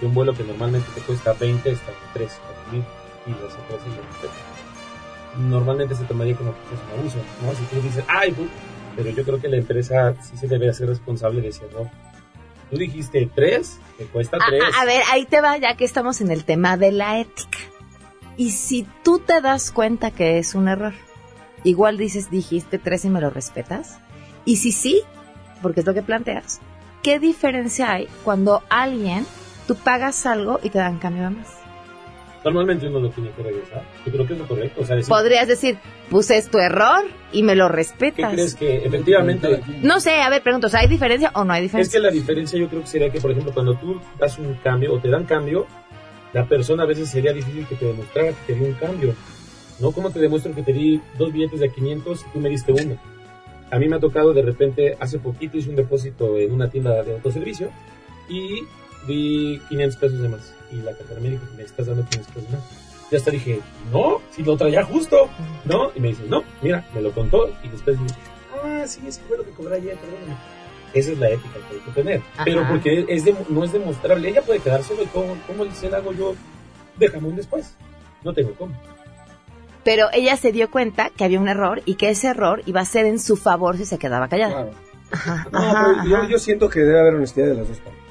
de 0.00 0.06
un 0.06 0.14
vuelo 0.14 0.34
que 0.34 0.44
normalmente 0.44 0.86
te 0.94 1.00
cuesta 1.00 1.32
20, 1.32 1.70
está 1.70 1.90
en 1.90 1.96
3, 2.12 2.40
4 2.46 2.72
mil, 2.72 2.84
y 3.26 3.30
los 3.30 3.54
empresas. 3.54 3.88
Normalmente 5.38 5.94
se 5.94 6.04
tomaría 6.04 6.36
como 6.36 6.52
que 6.52 6.74
es 6.74 6.80
un 6.82 7.00
abuso, 7.00 7.18
¿no? 7.42 7.54
Si 7.54 7.64
tú 7.64 7.80
dices, 7.80 8.04
ay, 8.08 8.32
tú", 8.32 8.46
pero 8.96 9.10
yo 9.10 9.24
creo 9.24 9.40
que 9.40 9.48
la 9.48 9.56
empresa 9.56 10.14
sí 10.22 10.36
se 10.36 10.48
debe 10.48 10.68
hacer 10.68 10.88
responsable 10.88 11.40
de 11.40 11.48
ese 11.48 11.64
error. 11.66 11.88
Tú 12.70 12.76
dijiste 12.78 13.28
3, 13.34 13.78
te 13.98 14.04
cuesta 14.06 14.38
A, 14.38 14.46
3. 14.48 14.62
a- 14.62 14.80
a 14.80 14.84
ver, 14.84 15.02
ahí 15.12 15.26
te 15.26 15.40
va, 15.40 15.56
ya 15.58 15.76
que 15.76 15.84
estamos 15.84 16.20
en 16.20 16.30
el 16.30 16.44
tema 16.44 16.76
de 16.76 16.92
la 16.92 17.18
ética. 17.20 17.58
Y 18.36 18.50
si 18.50 18.86
tú 19.02 19.18
te 19.18 19.40
das 19.42 19.70
cuenta 19.70 20.10
que 20.10 20.38
es 20.38 20.54
un 20.54 20.68
error, 20.68 20.94
igual 21.64 21.98
dices, 21.98 22.30
dijiste 22.30 22.78
tres 22.78 23.04
y 23.04 23.10
me 23.10 23.20
lo 23.20 23.28
respetas. 23.30 23.98
Y 24.46 24.56
si 24.56 24.72
sí, 24.72 25.02
porque 25.60 25.80
es 25.80 25.86
lo 25.86 25.92
que 25.94 26.02
planteas, 26.02 26.60
¿qué 27.02 27.18
diferencia 27.18 27.92
hay 27.92 28.08
cuando 28.24 28.62
alguien, 28.70 29.26
tú 29.66 29.76
pagas 29.76 30.24
algo 30.26 30.58
y 30.62 30.70
te 30.70 30.78
dan 30.78 30.98
cambio 30.98 31.24
de 31.24 31.30
más? 31.30 31.48
Normalmente 32.44 32.88
uno 32.88 32.98
lo 33.00 33.10
tiene 33.10 33.30
que 33.30 33.42
regresar. 33.42 33.82
Yo 34.04 34.12
creo 34.12 34.26
que 34.26 34.32
es 34.32 34.38
lo 34.38 34.48
correcto. 34.48 34.80
O 34.80 34.84
sea, 34.84 34.96
decir, 34.96 35.08
Podrías 35.08 35.46
decir, 35.46 35.78
pues 36.10 36.30
es 36.30 36.48
tu 36.50 36.58
error 36.58 37.04
y 37.32 37.42
me 37.42 37.54
lo 37.54 37.68
¿qué 37.68 37.74
respetas. 37.76 38.32
crees 38.32 38.54
que 38.56 38.76
efectivamente 38.84 39.60
No 39.82 40.00
sé, 40.00 40.20
a 40.20 40.28
ver, 40.28 40.42
pregunto, 40.42 40.66
o 40.66 40.70
sea, 40.70 40.80
¿hay 40.80 40.88
diferencia 40.88 41.30
o 41.34 41.44
no 41.44 41.52
hay 41.52 41.60
Es 41.60 41.70
diferencia? 41.70 41.98
que 42.00 42.06
la 42.06 42.10
diferencia 42.12 42.58
yo 42.58 42.68
creo 42.68 42.80
que 42.80 42.86
sería 42.88 43.10
que, 43.10 43.20
por 43.20 43.30
ejemplo, 43.30 43.52
cuando 43.54 43.74
tú 43.76 44.00
das 44.18 44.38
un 44.38 44.54
cambio 44.54 44.92
o 44.94 44.98
te 44.98 45.08
dan 45.08 45.24
cambio, 45.24 45.66
la 46.32 46.46
persona 46.46 46.82
a 46.82 46.86
veces 46.86 47.08
sería 47.10 47.32
difícil 47.32 47.66
que 47.66 47.76
te 47.76 47.84
demostrara 47.86 48.28
que 48.30 48.52
te 48.52 48.54
dio 48.58 48.66
un 48.66 48.74
cambio. 48.74 49.14
¿No? 49.78 49.90
¿Cómo 49.92 50.10
te 50.10 50.18
demuestro 50.20 50.54
que 50.54 50.62
te 50.62 50.72
di 50.72 51.00
dos 51.18 51.32
billetes 51.32 51.60
de 51.60 51.70
500 51.70 52.20
y 52.28 52.32
tú 52.32 52.38
me 52.40 52.48
diste 52.48 52.72
uno? 52.72 52.96
A 53.70 53.78
mí 53.78 53.88
me 53.88 53.96
ha 53.96 54.00
tocado 54.00 54.32
de 54.34 54.42
repente, 54.42 54.96
hace 55.00 55.18
poquito 55.18 55.56
hice 55.56 55.70
un 55.70 55.76
depósito 55.76 56.36
en 56.38 56.52
una 56.52 56.68
tienda 56.68 57.02
de 57.02 57.12
autoservicio 57.14 57.70
y 58.28 58.64
di 59.06 59.60
500 59.68 59.96
pesos 59.98 60.20
de 60.22 60.28
más. 60.28 60.54
Y 60.70 60.76
la 60.76 60.92
cartera 60.92 61.20
me 61.20 61.30
dijo, 61.30 61.42
me 61.56 61.62
estás 61.62 61.86
dando 61.86 62.04
500 62.04 62.34
pesos 62.34 62.50
más. 62.50 62.60
Ya 63.10 63.18
hasta 63.18 63.30
dije, 63.30 63.60
no, 63.92 64.20
si 64.30 64.42
lo 64.42 64.56
traía 64.56 64.84
justo, 64.84 65.28
¿no? 65.66 65.90
Y 65.94 66.00
me 66.00 66.08
dice, 66.08 66.22
no, 66.28 66.42
mira, 66.62 66.84
me 66.94 67.02
lo 67.02 67.12
contó 67.12 67.50
y 67.62 67.68
después 67.68 67.98
dije, 68.00 68.14
ah, 68.64 68.84
sí, 68.86 69.00
es 69.06 69.18
que 69.18 69.24
fue 69.24 69.36
lo 69.36 69.44
que 69.44 69.50
cobré 69.50 69.76
ayer, 69.76 69.96
perdóname. 69.98 70.36
Esa 70.94 71.12
es 71.12 71.18
la 71.18 71.28
ética 71.30 71.54
que 71.68 71.74
hay 71.74 71.80
que 71.80 71.90
tener. 71.92 72.22
Ajá. 72.34 72.44
Pero 72.44 72.66
porque 72.68 73.04
es 73.08 73.24
de- 73.24 73.34
no 73.48 73.64
es 73.64 73.72
demostrable. 73.72 74.28
Ella 74.28 74.42
puede 74.42 74.60
quedárselo 74.60 75.02
y 75.02 75.06
cómo, 75.06 75.36
cómo 75.46 75.64
se 75.74 75.90
la 75.90 75.98
hago 75.98 76.12
yo 76.12 76.34
de 76.98 77.08
jamón 77.08 77.36
después. 77.36 77.74
No 78.24 78.32
tengo 78.32 78.52
cómo. 78.54 78.74
Pero 79.84 80.06
ella 80.12 80.36
se 80.36 80.52
dio 80.52 80.70
cuenta 80.70 81.10
que 81.10 81.24
había 81.24 81.40
un 81.40 81.48
error 81.48 81.82
y 81.86 81.94
que 81.96 82.10
ese 82.10 82.28
error 82.28 82.62
iba 82.66 82.80
a 82.80 82.84
ser 82.84 83.04
en 83.06 83.18
su 83.18 83.36
favor 83.36 83.76
si 83.76 83.84
se 83.84 83.98
quedaba 83.98 84.28
callada. 84.28 84.70
Ajá, 85.10 85.46
No, 85.50 85.58
ajá, 85.58 85.86
pero 85.98 86.08
yo, 86.08 86.16
ajá. 86.18 86.28
yo 86.28 86.38
siento 86.38 86.68
que 86.68 86.80
debe 86.80 87.00
haber 87.00 87.14
honestidad 87.16 87.48
de 87.48 87.54
las 87.54 87.68
dos 87.68 87.78
partes 87.78 88.01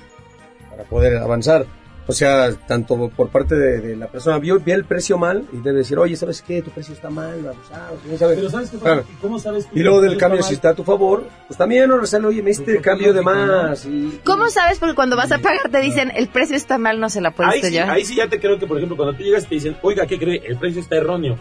para 0.72 0.84
poder 0.86 1.18
avanzar. 1.18 1.66
O 2.08 2.14
sea, 2.14 2.52
tanto 2.68 3.10
por 3.16 3.30
parte 3.30 3.56
de, 3.56 3.80
de 3.80 3.96
la 3.96 4.08
persona, 4.08 4.40
vio, 4.40 4.60
vio 4.60 4.74
el 4.76 4.84
precio 4.86 5.20
mal 5.20 5.46
y 5.54 5.58
debe 5.58 5.78
decir, 5.78 6.00
oye, 6.00 6.16
¿sabes 6.16 6.42
qué? 6.42 6.62
Tu 6.64 6.72
precio 6.72 6.96
está 6.96 7.12
mal, 7.12 7.48
abusado. 7.48 7.96
¿quién 8.04 8.18
sabe? 8.18 8.36
Pero 8.36 8.50
¿sabes 8.50 8.72
qué? 8.72 8.78
Claro. 8.80 9.04
¿Cómo 9.22 9.38
sabes 9.40 9.68
tú 9.68 9.78
Y 9.78 9.84
luego 9.84 10.00
que 10.00 10.06
del 10.06 10.14
está 10.14 10.26
cambio, 10.26 10.42
mal? 10.42 10.48
si 10.50 10.56
está 10.56 10.70
a 10.70 10.74
tu 10.74 10.84
favor, 10.84 11.24
pues 11.48 11.58
también, 11.60 11.88
no 11.88 12.00
rezarle, 12.00 12.28
oye, 12.28 12.42
me 12.42 12.50
diste 12.50 12.72
el 12.72 12.82
cambio 12.82 13.14
de 13.14 13.22
más. 13.22 13.86
Y, 13.86 14.20
¿Cómo 14.26 14.50
sabes? 14.50 14.80
Porque 14.80 14.96
cuando 14.96 15.16
vas 15.16 15.32
a 15.32 15.38
pagar 15.38 15.70
te 15.72 15.80
dicen, 15.80 16.12
el 16.16 16.28
precio 16.28 16.56
está 16.58 16.80
mal, 16.80 17.00
no 17.00 17.08
se 17.10 17.22
la 17.22 17.32
puedes 17.32 17.54
Ahí 17.54 17.62
sí, 17.62 17.70
llevar. 17.72 17.90
ahí 17.92 18.04
sí 18.04 18.16
ya 18.16 18.28
te 18.28 18.40
creo 18.40 18.58
que, 18.58 18.66
por 18.66 18.78
ejemplo, 18.78 18.98
cuando 18.98 19.16
tú 19.16 19.24
llegas 19.24 19.44
y 19.44 19.48
te 19.48 19.56
dicen, 19.56 19.78
oiga, 19.84 20.08
¿qué 20.08 20.18
cree? 20.18 20.42
El 20.46 20.58
precio 20.58 20.82
está 20.82 20.98
erróneo. 20.98 21.38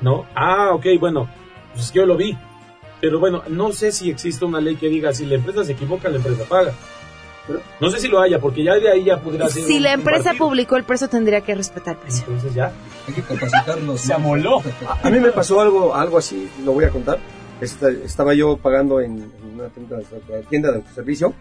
¿No? 0.00 0.24
Ah, 0.34 0.70
ok, 0.72 0.86
bueno, 0.98 1.28
pues 1.72 1.86
es 1.86 1.90
que 1.92 1.98
yo 1.98 2.06
lo 2.06 2.16
vi. 2.16 2.38
Pero 3.00 3.18
bueno, 3.18 3.42
no 3.48 3.72
sé 3.72 3.90
si 3.92 4.08
existe 4.08 4.44
una 4.44 4.60
ley 4.60 4.76
que 4.76 4.88
diga, 4.88 5.12
si 5.12 5.26
la 5.26 5.34
empresa 5.34 5.64
se 5.64 5.72
equivoca, 5.72 6.08
la 6.08 6.16
empresa 6.18 6.44
paga. 6.48 6.72
No 7.80 7.90
sé 7.90 7.98
si 7.98 8.08
lo 8.08 8.20
haya, 8.20 8.38
porque 8.38 8.62
ya 8.62 8.74
de 8.76 8.90
ahí 8.90 9.04
ya 9.04 9.20
podrá 9.20 9.48
ser 9.48 9.64
Si 9.64 9.76
un- 9.78 9.82
la 9.82 9.92
empresa 9.92 10.34
publicó 10.38 10.76
el 10.76 10.84
precio, 10.84 11.08
tendría 11.08 11.40
que 11.40 11.54
respetar 11.54 11.94
el 11.96 12.00
precio. 12.00 12.24
Entonces 12.28 12.54
ya. 12.54 12.72
Hay 13.08 13.14
que 13.14 13.22
capacitarlos. 13.22 14.00
Se 14.00 14.12
amoló. 14.14 14.62
A, 15.02 15.10
mí 15.10 15.18
me 15.18 15.32
pasó 15.32 15.60
algo, 15.60 15.94
algo 15.94 16.18
así, 16.18 16.48
lo 16.64 16.72
voy 16.72 16.84
a 16.84 16.90
contar. 16.90 17.18
Esta- 17.60 17.90
estaba 17.90 18.34
yo 18.34 18.56
pagando 18.56 19.00
en, 19.00 19.12
en 19.42 19.54
una 19.60 19.68
tienda, 19.68 19.96
de- 19.96 20.42
tienda 20.48 20.70
de 20.70 20.76
autoservicio 20.78 21.34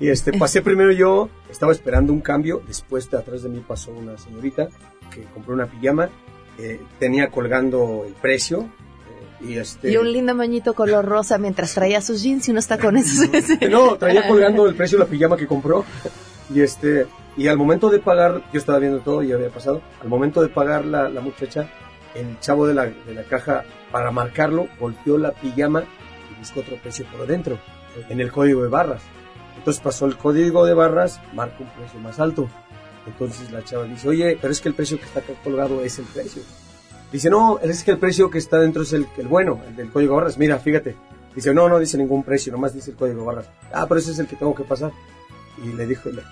y 0.00 0.08
este 0.10 0.32
pasé 0.32 0.62
primero 0.62 0.92
yo, 0.92 1.28
estaba 1.50 1.72
esperando 1.72 2.12
un 2.12 2.20
cambio, 2.20 2.62
después 2.66 3.10
de 3.10 3.18
atrás 3.18 3.42
de 3.42 3.48
mí 3.48 3.62
pasó 3.66 3.90
una 3.90 4.16
señorita 4.16 4.68
que 5.12 5.24
compró 5.34 5.54
una 5.54 5.66
pijama, 5.66 6.08
eh, 6.58 6.80
tenía 7.00 7.30
colgando 7.30 8.04
el 8.06 8.12
precio 8.14 8.68
y 9.40 9.56
este... 9.56 9.90
Y 9.90 9.96
un 9.96 10.12
lindo 10.12 10.34
moñito 10.34 10.74
color 10.74 11.04
rosa 11.04 11.38
mientras 11.38 11.74
traía 11.74 12.00
sus 12.00 12.22
jeans 12.22 12.48
y 12.48 12.50
unos 12.50 12.66
tacones. 12.66 13.06
No, 13.70 13.96
traía 13.96 14.26
colgando 14.28 14.66
el 14.66 14.74
precio 14.74 14.98
de 14.98 15.04
la 15.04 15.10
pijama 15.10 15.36
que 15.36 15.46
compró. 15.46 15.84
Y 16.52 16.60
este, 16.60 17.06
y 17.36 17.46
al 17.46 17.56
momento 17.56 17.90
de 17.90 18.00
pagar, 18.00 18.42
yo 18.52 18.58
estaba 18.58 18.78
viendo 18.78 19.00
todo 19.00 19.22
y 19.22 19.32
había 19.32 19.50
pasado. 19.50 19.82
Al 20.02 20.08
momento 20.08 20.42
de 20.42 20.48
pagar 20.48 20.84
la, 20.84 21.08
la 21.08 21.20
muchacha, 21.20 21.70
el 22.14 22.38
chavo 22.40 22.66
de 22.66 22.74
la, 22.74 22.86
de 22.86 23.14
la 23.14 23.22
caja, 23.24 23.64
para 23.92 24.10
marcarlo, 24.10 24.68
volteó 24.80 25.18
la 25.18 25.32
pijama 25.32 25.84
y 26.32 26.38
buscó 26.38 26.60
otro 26.60 26.76
precio 26.76 27.06
por 27.06 27.22
adentro, 27.22 27.58
en 28.08 28.20
el 28.20 28.32
código 28.32 28.62
de 28.62 28.68
barras. 28.68 29.02
Entonces 29.56 29.82
pasó 29.82 30.06
el 30.06 30.16
código 30.16 30.64
de 30.64 30.74
barras, 30.74 31.20
marca 31.34 31.56
un 31.60 31.70
precio 31.70 32.00
más 32.00 32.18
alto. 32.18 32.48
Entonces 33.06 33.50
la 33.50 33.64
chava 33.64 33.84
dice, 33.84 34.08
oye, 34.08 34.38
pero 34.40 34.52
es 34.52 34.60
que 34.60 34.68
el 34.68 34.74
precio 34.74 34.98
que 34.98 35.04
está 35.04 35.20
acá 35.20 35.32
colgado 35.42 35.82
es 35.82 35.98
el 35.98 36.04
precio. 36.06 36.42
Dice, 37.12 37.30
no, 37.30 37.58
es 37.60 37.82
que 37.84 37.90
el 37.92 37.98
precio 37.98 38.30
que 38.30 38.38
está 38.38 38.58
dentro 38.58 38.82
es 38.82 38.92
el, 38.92 39.06
el 39.16 39.28
bueno, 39.28 39.60
el 39.66 39.76
del 39.76 39.90
código 39.90 40.16
barras. 40.16 40.36
Mira, 40.38 40.58
fíjate. 40.58 40.96
Dice, 41.34 41.54
no, 41.54 41.68
no 41.68 41.78
dice 41.78 41.96
ningún 41.96 42.22
precio, 42.24 42.52
nomás 42.52 42.74
dice 42.74 42.90
el 42.90 42.96
código 42.96 43.24
barras. 43.24 43.46
Ah, 43.72 43.86
pero 43.86 44.00
ese 44.00 44.10
es 44.10 44.18
el 44.18 44.26
que 44.26 44.36
tengo 44.36 44.54
que 44.54 44.64
pasar. 44.64 44.90
Y 45.64 45.68
le 45.72 45.86
dijo, 45.86 46.10
le, 46.10 46.22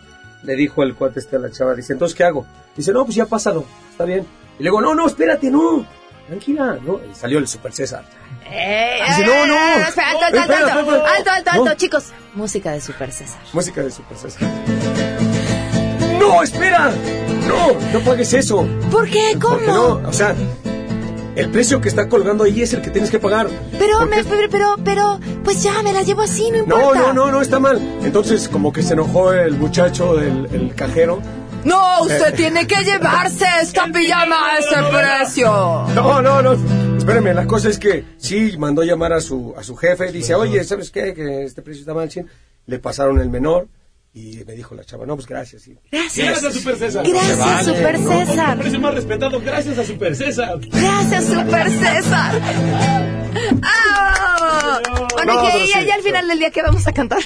le 0.43 0.55
dijo 0.57 0.83
el 0.83 0.95
cuate 0.95 1.21
este 1.21 1.37
a 1.37 1.39
la 1.39 1.51
chava, 1.51 1.75
dice, 1.75 1.93
entonces, 1.93 2.17
¿qué 2.17 2.25
hago? 2.25 2.45
Dice, 2.77 2.93
no, 2.93 3.05
pues 3.05 3.15
ya 3.17 3.27
pásalo, 3.27 3.65
está 3.91 4.05
bien. 4.05 4.27
Y 4.59 4.63
luego, 4.63 4.81
no, 4.81 4.95
no, 4.95 5.07
espérate, 5.07 5.51
no. 5.51 5.87
tranquila, 6.27 6.79
¿no? 6.83 7.01
Y 7.11 7.15
salió 7.15 7.39
el 7.39 7.47
Super 7.47 7.73
César. 7.73 8.05
Eh, 8.51 8.99
Dice, 9.09 9.23
eh, 9.23 9.27
no, 9.27 9.47
no. 9.47 9.87
espera, 9.89 10.11
alto, 10.11 10.25
alto, 10.27 10.41
alto, 10.41 10.55
alto, 10.55 10.91
alto, 11.07 11.31
alto, 11.31 11.51
No. 11.55 11.63
alto, 11.65 11.75
chicos. 11.77 12.13
Música 12.35 12.73
de 12.73 12.81
Super 12.81 13.13
César. 13.13 13.41
Música 13.53 13.83
de 13.83 13.91
Super 13.91 14.17
César. 14.19 15.26
¡No, 16.29 16.43
espera! 16.43 16.93
¡No! 17.47 17.73
¡No 17.93 18.01
pagues 18.05 18.33
eso! 18.33 18.67
¿Por 18.91 19.09
qué? 19.09 19.37
Porque 19.41 19.65
¿Cómo? 19.67 20.01
no, 20.01 20.09
o 20.09 20.13
sea, 20.13 20.35
el 21.37 21.51
precio 21.51 21.81
que 21.81 21.89
está 21.89 22.09
colgando 22.09 22.45
ahí 22.45 22.63
es 22.63 22.73
el 22.73 22.83
que 22.83 22.91
tienes 22.91 23.11
que 23.11 23.19
pagar. 23.19 23.47
Pero, 23.79 24.07
me, 24.07 24.25
pero, 24.25 24.49
pero, 24.51 24.77
pero, 24.85 25.21
pues 25.45 25.63
ya 25.63 25.83
me 25.83 25.93
la 25.93 26.03
llevo 26.03 26.23
así, 26.23 26.51
no 26.51 26.59
No, 26.67 26.77
importa. 26.81 26.99
no, 27.01 27.13
no, 27.13 27.31
no, 27.33 27.43
está 27.43 27.59
mal. 27.61 27.79
Entonces, 28.03 28.49
como 28.49 28.73
que 28.73 28.83
se 28.83 28.95
enojó 28.95 29.33
el 29.33 29.55
muchacho 29.57 30.15
del 30.15 30.47
el 30.53 30.75
cajero. 30.75 31.21
No, 31.65 32.03
usted 32.03 32.29
Eh. 32.29 32.33
tiene 32.37 32.67
que 32.67 32.83
llevarse 32.85 33.45
esta 33.61 33.87
pijama 33.87 34.37
a 34.55 34.59
ese 34.59 34.77
precio. 34.91 35.47
No, 35.95 36.23
no, 36.23 36.41
no. 36.43 36.57
Espérame, 36.97 37.35
la 37.35 37.47
cosa 37.47 37.69
es 37.69 37.79
que 37.79 38.05
sí 38.17 38.57
mandó 38.59 38.83
llamar 38.83 39.13
a 39.13 39.21
su, 39.21 39.55
a 39.57 39.63
su 39.63 39.77
jefe. 39.77 40.11
Dice, 40.11 40.35
oye, 40.35 40.63
¿sabes 40.65 40.91
qué? 40.91 41.13
Que 41.15 41.45
este 41.45 41.63
precio 41.63 41.81
está 41.83 41.93
mal. 41.95 42.11
sí". 42.11 42.21
Le 42.67 42.79
pasaron 42.81 43.21
el 43.21 43.29
menor 43.31 43.69
y 44.19 44.43
me 44.47 44.55
dijo 44.55 44.75
la 44.75 44.83
chava, 44.83 45.05
no, 45.05 45.15
pues 45.15 45.27
gracias. 45.29 45.63
sí. 45.63 45.77
Gracias. 45.93 46.27
Gracias, 46.43 46.55
Super 46.55 46.77
César. 46.77 47.07
Gracias, 47.07 47.39
vale. 47.39 47.65
Super 47.65 48.01
No, 48.01 48.09
César. 48.27 48.53
El 48.57 48.59
precio 48.63 48.81
más 48.81 48.95
respetado, 48.95 49.41
gracias 49.43 49.77
a 49.79 49.85
Super 49.85 50.17
César. 50.17 50.59
Gracias, 50.73 51.25
Super 51.27 51.71
César. 51.71 52.41
¡Ah! 53.63 54.81
Bueno, 55.13 55.35
No, 55.35 55.43
¿y 55.43 55.47
qué- 55.47 55.53
pero 55.53 55.65
y 55.65 55.67
sí. 55.69 55.87
ya 55.87 55.95
al 55.95 56.03
final 56.03 56.29
del 56.29 56.39
día, 56.39 56.51
¿qué 56.51 56.63
vamos 56.63 56.87
a 56.87 56.93
cantar? 56.93 57.19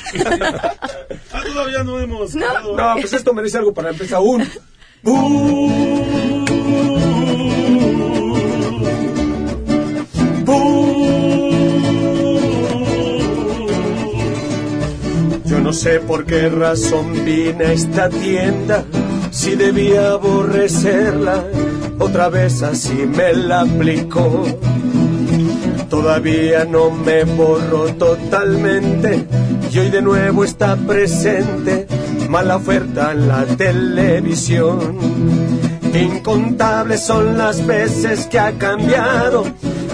Ah, 1.32 1.42
todavía 1.46 1.84
no 1.84 2.00
hemos. 2.00 2.34
No. 2.34 2.76
No, 2.76 2.94
pues 3.00 3.12
esto 3.12 3.32
merece 3.34 3.58
algo 3.58 3.72
para 3.72 3.90
empezar 3.90 4.20
un... 4.20 4.48
no 15.70 15.74
sé 15.74 16.00
por 16.00 16.24
qué 16.24 16.48
razón 16.48 17.24
vine 17.24 17.64
a 17.66 17.72
esta 17.72 18.08
tienda, 18.08 18.84
si 19.30 19.54
debía 19.54 20.10
aborrecerla, 20.10 21.44
otra 22.00 22.28
vez 22.28 22.60
así 22.64 23.06
me 23.06 23.32
la 23.34 23.60
aplicó. 23.60 24.46
Todavía 25.88 26.64
no 26.64 26.90
me 26.90 27.22
borro 27.22 27.84
totalmente 27.94 29.28
y 29.70 29.78
hoy 29.78 29.90
de 29.90 30.02
nuevo 30.02 30.42
está 30.42 30.74
presente 30.74 31.86
mala 32.28 32.56
oferta 32.56 33.12
en 33.12 33.28
la 33.28 33.44
televisión. 33.44 34.98
Incontables 35.94 37.00
son 37.00 37.38
las 37.38 37.64
veces 37.64 38.26
que 38.26 38.40
ha 38.40 38.58
cambiado, 38.58 39.44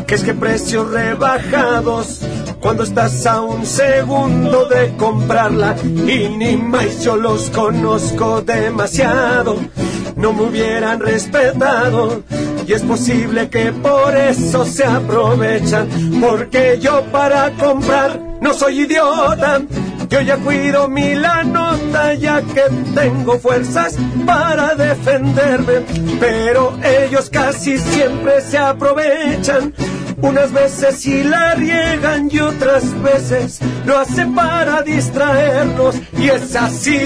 que 0.07 0.15
es 0.15 0.23
que 0.23 0.33
precios 0.33 0.91
rebajados 0.91 2.16
cuando 2.67 2.83
estás 2.83 3.25
a 3.27 3.43
un 3.43 3.65
segundo 3.65 4.67
de 4.67 4.97
comprarla. 4.97 5.77
Y 5.85 6.29
ni 6.37 6.57
más 6.57 7.01
yo 7.05 7.15
los 7.15 7.49
conozco 7.51 8.43
demasiado, 8.43 9.57
no 10.17 10.33
me 10.33 10.43
hubieran 10.43 10.99
respetado. 10.99 12.25
Y 12.67 12.73
es 12.73 12.83
posible 12.83 13.49
que 13.51 13.71
por 13.71 14.17
eso 14.17 14.65
se 14.65 14.85
aprovechan, 14.85 15.89
porque 16.21 16.81
yo 16.81 17.05
para 17.13 17.53
comprar 17.53 18.21
no 18.41 18.53
soy 18.53 18.81
idiota. 18.81 19.63
Yo 20.09 20.21
ya 20.23 20.37
cuido 20.37 20.89
mi 20.89 21.15
la 21.15 21.45
nota 21.45 22.15
ya 22.15 22.43
que 22.43 22.63
tengo 22.97 23.39
fuerzas 23.39 23.97
para 24.27 24.75
defenderme, 24.75 25.83
pero 26.19 26.77
ellos 26.83 27.31
casi 27.31 27.79
siempre 27.79 28.41
se 28.41 28.59
aprovechan. 28.59 29.73
Unas 30.23 30.51
veces 30.53 30.97
sí 30.99 31.23
la 31.25 31.55
riegan 31.55 32.29
y 32.33 32.39
otras 32.41 33.01
veces 33.03 33.61
lo 33.85 33.99
hacen 33.99 34.35
para 34.35 34.83
distraernos 34.83 35.97
y 36.19 36.29
es 36.29 36.57
así. 36.57 36.97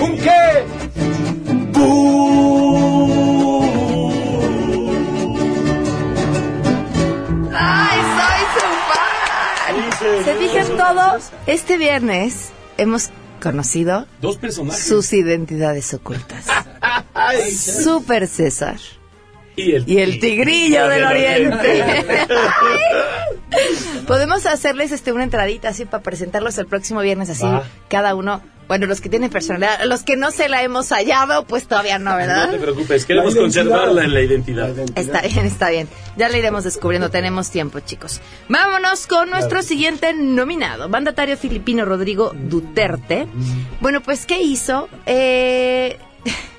¿Un 0.00 0.16
qué? 0.18 0.64
¡Ay, 7.54 8.00
soy 8.16 8.42
su 8.54 8.66
fan! 9.98 10.24
Se 10.24 10.34
fijan 10.36 10.76
todo, 10.76 11.18
este 11.46 11.76
viernes 11.78 12.50
hemos 12.78 13.10
conocido 13.42 14.06
Dos 14.20 14.36
personajes. 14.36 14.84
sus 14.84 15.12
identidades 15.12 15.92
ocultas. 15.94 16.46
Super 17.82 18.26
César 18.28 18.76
Y 19.56 19.72
el, 19.72 19.88
y 19.88 19.98
el 19.98 20.20
tigrillo 20.20 20.88
del 20.88 21.04
oriente. 21.04 21.84
Podemos 24.06 24.46
hacerles 24.46 24.92
este 24.92 25.12
una 25.12 25.24
entradita 25.24 25.68
así 25.68 25.84
para 25.84 26.02
presentarlos 26.02 26.58
el 26.58 26.66
próximo 26.66 27.00
viernes 27.00 27.30
así 27.30 27.44
Va. 27.44 27.64
cada 27.88 28.14
uno. 28.14 28.42
Bueno, 28.68 28.86
los 28.86 29.02
que 29.02 29.10
tienen 29.10 29.28
personalidad, 29.28 29.82
los 29.84 30.02
que 30.02 30.16
no 30.16 30.30
se 30.30 30.48
la 30.48 30.62
hemos 30.62 30.88
hallado, 30.92 31.44
pues 31.44 31.66
todavía 31.66 31.98
no, 31.98 32.12
No 32.12 32.16
¿verdad? 32.16 32.50
te 32.52 32.58
preocupes, 32.58 33.04
queremos 33.04 33.34
conservarla 33.34 34.04
en 34.04 34.14
la 34.14 34.22
identidad. 34.22 34.70
Está 34.96 35.20
bien, 35.20 35.44
está 35.44 35.68
bien. 35.68 35.88
Ya 36.16 36.30
la 36.30 36.38
iremos 36.38 36.64
descubriendo, 36.64 37.10
tenemos 37.10 37.50
tiempo, 37.50 37.80
chicos. 37.80 38.22
Vámonos 38.48 39.06
con 39.06 39.28
nuestro 39.28 39.62
siguiente 39.62 40.14
nominado, 40.14 40.88
mandatario 40.88 41.36
filipino 41.36 41.84
Rodrigo 41.84 42.32
Duterte. 42.34 43.26
Bueno, 43.80 44.00
pues, 44.00 44.24
¿qué 44.24 44.40
hizo? 44.40 44.88
Eh, 45.04 45.98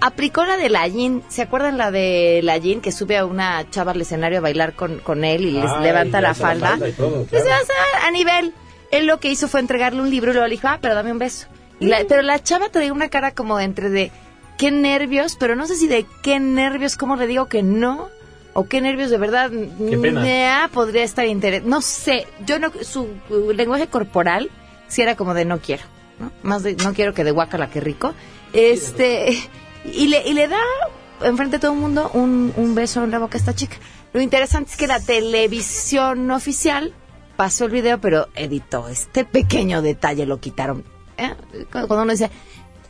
aplicó 0.00 0.44
la 0.44 0.56
de 0.56 0.68
la 0.68 0.86
Yin. 0.88 1.22
¿Se 1.28 1.42
acuerdan 1.42 1.78
la 1.78 1.90
de 1.90 2.40
la 2.42 2.56
Yin 2.58 2.80
que 2.80 2.92
sube 2.92 3.16
a 3.16 3.24
una 3.24 3.68
chava 3.70 3.92
al 3.92 4.00
escenario 4.00 4.38
a 4.38 4.40
bailar 4.42 4.74
con, 4.74 4.98
con 4.98 5.24
él 5.24 5.44
y 5.46 5.50
les 5.52 5.70
Ay, 5.70 5.82
levanta 5.84 6.20
le 6.20 6.28
la 6.28 6.34
falda? 6.34 6.76
y 6.88 6.92
todo, 6.92 7.24
Pues, 7.24 7.42
claro. 7.42 7.64
a 8.06 8.10
nivel. 8.10 8.52
Él 8.90 9.06
lo 9.06 9.18
que 9.20 9.28
hizo 9.30 9.48
fue 9.48 9.60
entregarle 9.60 10.00
un 10.00 10.10
libro 10.10 10.30
y 10.30 10.34
luego 10.34 10.46
le 10.48 10.54
dijo, 10.54 10.68
ah, 10.68 10.78
pero 10.80 10.94
dame 10.94 11.10
un 11.12 11.18
beso. 11.18 11.46
Y 11.80 11.86
la- 11.86 12.04
pero 12.08 12.22
la 12.22 12.42
chava 12.42 12.68
traía 12.68 12.92
una 12.92 13.08
cara 13.08 13.32
como 13.32 13.58
de 13.58 13.64
entre 13.64 13.90
de 13.90 14.10
qué 14.56 14.70
nervios, 14.70 15.36
pero 15.38 15.56
no 15.56 15.66
sé 15.66 15.74
si 15.76 15.88
de 15.88 16.06
qué 16.22 16.38
nervios, 16.38 16.96
cómo 16.96 17.16
le 17.16 17.26
digo 17.26 17.46
que 17.46 17.62
no, 17.64 18.08
o 18.52 18.66
qué 18.68 18.80
nervios 18.80 19.10
de 19.10 19.18
verdad. 19.18 19.50
Qué 19.50 19.98
pena. 19.98 20.70
podría 20.72 21.02
estar 21.02 21.26
interesante. 21.26 21.68
No 21.68 21.80
sé, 21.82 22.26
yo 22.46 22.60
no, 22.60 22.70
su 22.82 23.08
lenguaje 23.52 23.88
corporal 23.88 24.48
sí 24.86 25.02
era 25.02 25.16
como 25.16 25.34
de 25.34 25.44
no 25.44 25.58
quiero, 25.58 25.82
¿no? 26.20 26.30
Más 26.44 26.62
de 26.62 26.76
no 26.76 26.94
quiero 26.94 27.14
que 27.14 27.24
de 27.24 27.32
guacala, 27.32 27.68
que 27.70 27.80
rico. 27.80 28.14
Este, 28.52 29.36
y 29.84 30.08
le, 30.08 30.26
y 30.28 30.34
le 30.34 30.48
da 30.48 30.58
enfrente 31.22 31.56
de 31.56 31.60
todo 31.60 31.72
el 31.72 31.78
mundo 31.78 32.10
un, 32.14 32.52
un 32.56 32.74
beso 32.74 33.02
en 33.04 33.10
la 33.10 33.18
boca 33.18 33.36
a 33.36 33.40
esta 33.40 33.54
chica. 33.54 33.76
Lo 34.12 34.20
interesante 34.20 34.70
es 34.70 34.76
que 34.76 34.86
la 34.86 35.00
televisión 35.00 36.30
oficial 36.30 36.92
pasó 37.36 37.64
el 37.64 37.70
video, 37.72 38.00
pero 38.00 38.28
editó 38.34 38.88
este 38.88 39.24
pequeño 39.24 39.82
detalle, 39.82 40.26
lo 40.26 40.38
quitaron. 40.38 40.84
¿Eh? 41.16 41.32
Cuando 41.70 42.02
uno 42.02 42.12
dice, 42.12 42.30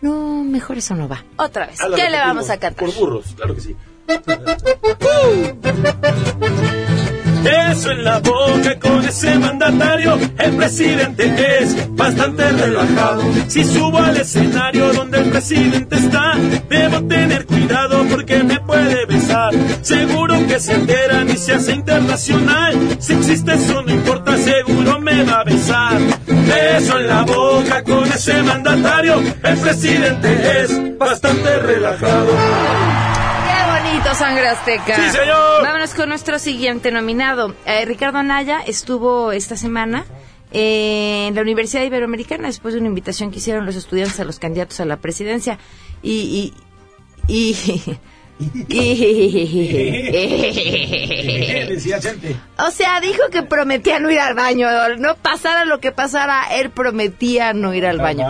no, 0.03 0.43
mejor 0.45 0.79
eso 0.79 0.95
no 0.95 1.09
va. 1.09 1.25
Otra 1.37 1.67
vez, 1.67 1.81
Ah, 1.81 1.89
¿qué 1.95 2.11
le 2.11 2.19
vamos 2.19 2.51
a 2.51 2.59
cantar? 2.59 2.85
Por 2.87 2.95
burros, 2.95 3.35
claro 3.37 3.55
que 3.55 3.61
sí. 3.61 3.77
Eso 7.45 7.91
en 7.91 8.05
la 8.05 8.21
boca 8.21 8.79
con 8.81 9.05
ese 9.05 9.39
mandatario, 9.39 10.19
el 10.39 10.57
presidente 10.57 11.61
es 11.61 11.77
bastante 11.91 12.51
relajado. 12.51 13.23
Si 13.49 13.65
subo 13.65 13.99
al 13.99 14.17
escenario 14.17 14.93
donde 14.93 15.19
el 15.19 15.31
presidente 15.31 15.97
está, 15.97 16.35
debo 16.69 17.07
tener 17.07 17.45
cuidado 17.45 18.05
porque 18.09 18.43
me 18.45 18.61
puede 18.61 19.05
besar. 19.07 19.53
Seguro 19.83 20.47
que 20.47 20.59
se 20.59 20.75
enteran 20.75 21.29
y 21.29 21.37
se 21.37 21.55
hace 21.55 21.73
internacional. 21.73 22.97
Si 22.99 23.13
existe 23.13 23.55
eso 23.55 23.83
no 23.83 23.93
importa, 23.93 24.37
seguro 24.39 25.01
me 25.01 25.25
va 25.25 25.41
a 25.41 25.45
besar. 25.45 25.99
Beso 26.27 26.99
en 26.99 27.09
la 27.09 27.23
boca 27.23 27.83
con 27.83 28.05
ese 28.05 28.43
mandatario, 28.43 29.21
el 29.21 29.59
presidente 29.59 30.63
es 30.63 30.99
bastante 30.99 31.59
relajado. 31.59 32.94
¡Qué 34.15 34.23
bonito, 34.23 34.25
Sangre 34.25 34.49
Azteca! 34.49 34.97
¡Sí, 34.97 35.11
señor! 35.19 35.63
Vámonos 35.63 35.95
con 35.95 36.09
nuestro 36.09 36.39
siguiente 36.39 36.91
nominado. 36.93 37.55
Eh, 37.67 37.85
Ricardo 37.85 38.19
Anaya 38.19 38.61
estuvo 38.67 39.33
esta 39.33 39.57
semana 39.57 40.05
eh, 40.53 41.27
en 41.29 41.35
la 41.35 41.43
Universidad 41.43 41.83
Iberoamericana 41.83 42.47
después 42.47 42.75
de 42.75 42.81
una 42.81 42.89
invitación 42.89 43.31
que 43.31 43.39
hicieron 43.39 43.67
los 43.67 43.77
estudiantes 43.77 44.21
a 44.21 44.25
los 44.25 44.39
candidatos 44.39 44.79
a 44.81 44.85
la 44.85 44.99
presidencia. 44.99 45.59
Y... 46.03 46.53
y, 47.29 47.55
y. 47.57 47.99
O 52.59 52.71
sea, 52.71 53.01
dijo 53.01 53.23
que 53.31 53.43
prometía 53.43 53.99
no 54.01 54.11
ir 54.11 54.21
al 54.21 54.35
baño. 54.35 54.69
No 54.99 55.17
pasara 55.17 55.65
lo 55.65 55.81
que 55.81 55.93
pasara, 55.93 56.45
él 56.53 56.71
prometía 56.71 57.53
no 57.53 57.75
ir 57.75 57.87
al 57.87 57.99
baño. 57.99 58.29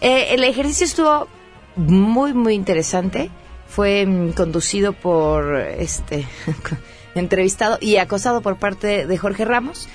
Eh, 0.00 0.28
el 0.30 0.44
ejercicio 0.44 0.86
estuvo 0.86 1.28
muy, 1.76 2.32
muy 2.34 2.54
interesante. 2.54 3.30
Fue 3.68 4.04
mm, 4.06 4.32
conducido 4.32 4.92
por 4.92 5.56
este 5.56 6.26
entrevistado 7.14 7.78
y 7.80 7.96
acosado 7.96 8.40
por 8.40 8.56
parte 8.56 9.06
de 9.06 9.18
Jorge 9.18 9.44
Ramos. 9.44 9.88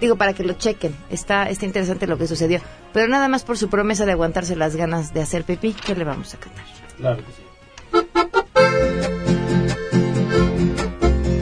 Digo, 0.00 0.16
para 0.16 0.34
que 0.34 0.42
lo 0.42 0.54
chequen. 0.54 0.94
Está, 1.10 1.48
está 1.48 1.64
interesante 1.64 2.06
lo 2.06 2.18
que 2.18 2.26
sucedió. 2.26 2.60
Pero 2.92 3.08
nada 3.08 3.28
más 3.28 3.44
por 3.44 3.56
su 3.56 3.68
promesa 3.68 4.04
de 4.04 4.12
aguantarse 4.12 4.56
las 4.56 4.76
ganas 4.76 5.14
de 5.14 5.22
hacer 5.22 5.44
pipí, 5.44 5.72
¿qué 5.72 5.94
le 5.94 6.04
vamos 6.04 6.34
a 6.34 6.38
cantar? 6.38 6.64
Claro 6.96 7.22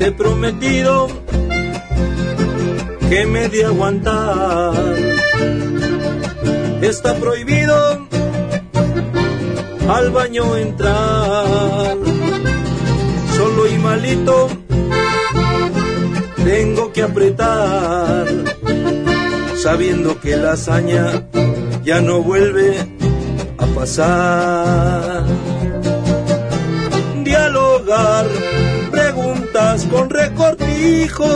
te 0.04 0.10
he 0.10 0.12
prometido 0.12 1.08
que 3.08 3.26
me 3.26 3.48
de 3.48 3.64
aguantar. 3.64 4.74
Está 6.82 7.14
prohibido 7.14 8.03
al 9.88 10.10
baño 10.10 10.56
entrar. 10.56 11.96
Solo 13.36 13.66
y 13.66 13.78
malito 13.78 14.48
tengo 16.44 16.92
que 16.92 17.02
apretar, 17.02 18.26
sabiendo 19.62 20.20
que 20.20 20.36
la 20.36 20.52
hazaña 20.52 21.26
ya 21.82 22.00
no 22.00 22.22
vuelve 22.22 22.86
a 23.58 23.66
pasar. 23.66 25.24
Dialogar, 27.24 28.26
preguntas 28.90 29.86
con 29.90 30.10
recortijos. 30.10 31.28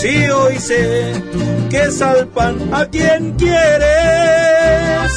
Si 0.00 0.28
hoy 0.28 0.58
sé 0.58 1.12
que 1.70 1.90
salpan 1.90 2.72
a 2.72 2.86
quien 2.86 3.32
quieres, 3.32 5.12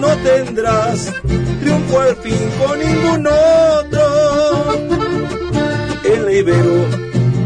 no 0.00 0.08
tendrás 0.18 1.12
triunfo 1.60 2.00
al 2.00 2.16
fin 2.16 2.50
con 2.58 2.78
ningún 2.78 3.26
otro. 3.26 4.74
En 6.04 6.24
la 6.24 6.32
Ibero 6.32 6.86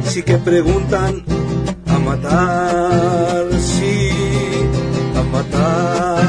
sí 0.04 0.22
que 0.22 0.38
preguntan 0.38 1.24
a 1.86 1.98
matar, 1.98 3.46
sí, 3.60 4.10
a 5.16 5.22
matar. 5.22 6.21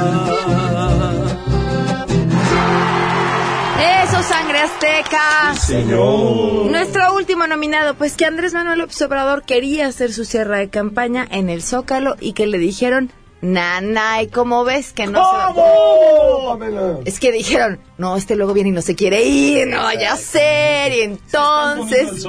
Señor. 5.59 6.71
Nuestro 6.71 7.15
último 7.15 7.47
nominado, 7.47 7.95
pues 7.95 8.15
que 8.15 8.25
Andrés 8.25 8.53
Manuel 8.53 8.79
López 8.79 9.01
Obrador 9.01 9.43
quería 9.43 9.87
hacer 9.87 10.13
su 10.13 10.25
cierre 10.25 10.59
de 10.59 10.69
campaña 10.69 11.27
en 11.29 11.49
el 11.49 11.61
Zócalo 11.61 12.15
y 12.19 12.33
que 12.33 12.47
le 12.47 12.57
dijeron, 12.57 13.11
nana, 13.41 14.21
¿y 14.21 14.27
cómo 14.27 14.63
ves 14.63 14.93
que 14.93 15.05
no 15.07 15.19
se 15.19 15.59
va-?" 15.59 16.99
Es 17.05 17.19
que 17.19 17.31
dijeron, 17.31 17.79
no, 17.97 18.15
este 18.15 18.35
luego 18.35 18.53
viene 18.53 18.69
y 18.69 18.73
no 18.73 18.81
se 18.81 18.95
quiere 18.95 19.23
ir, 19.23 19.67
no 19.67 19.83
vaya 19.83 20.13
a 20.13 20.17
ser, 20.17 20.93
y 20.93 21.01
entonces... 21.01 22.25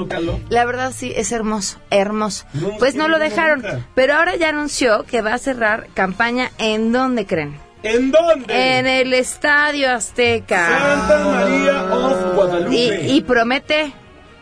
La 0.49 0.65
verdad 0.65 0.93
sí, 0.95 1.13
es 1.15 1.31
hermoso, 1.31 1.79
hermoso. 1.89 2.45
Pues 2.79 2.95
no 2.95 3.07
lo 3.07 3.19
dejaron, 3.19 3.63
pero 3.95 4.15
ahora 4.15 4.35
ya 4.35 4.49
anunció 4.49 5.03
que 5.03 5.21
va 5.21 5.33
a 5.33 5.39
cerrar 5.39 5.87
campaña 5.93 6.51
en 6.57 6.91
dónde 6.91 7.25
creen. 7.25 7.64
¿En 7.85 8.09
dónde? 8.09 8.77
En 8.79 8.87
el 8.87 9.13
Estadio 9.13 9.91
Azteca. 9.91 10.67
Santa 10.67 11.23
María 11.23 11.83
of 11.93 12.35
Guadalupe. 12.35 12.75
Y, 12.75 13.17
y 13.17 13.21
promete, 13.21 13.93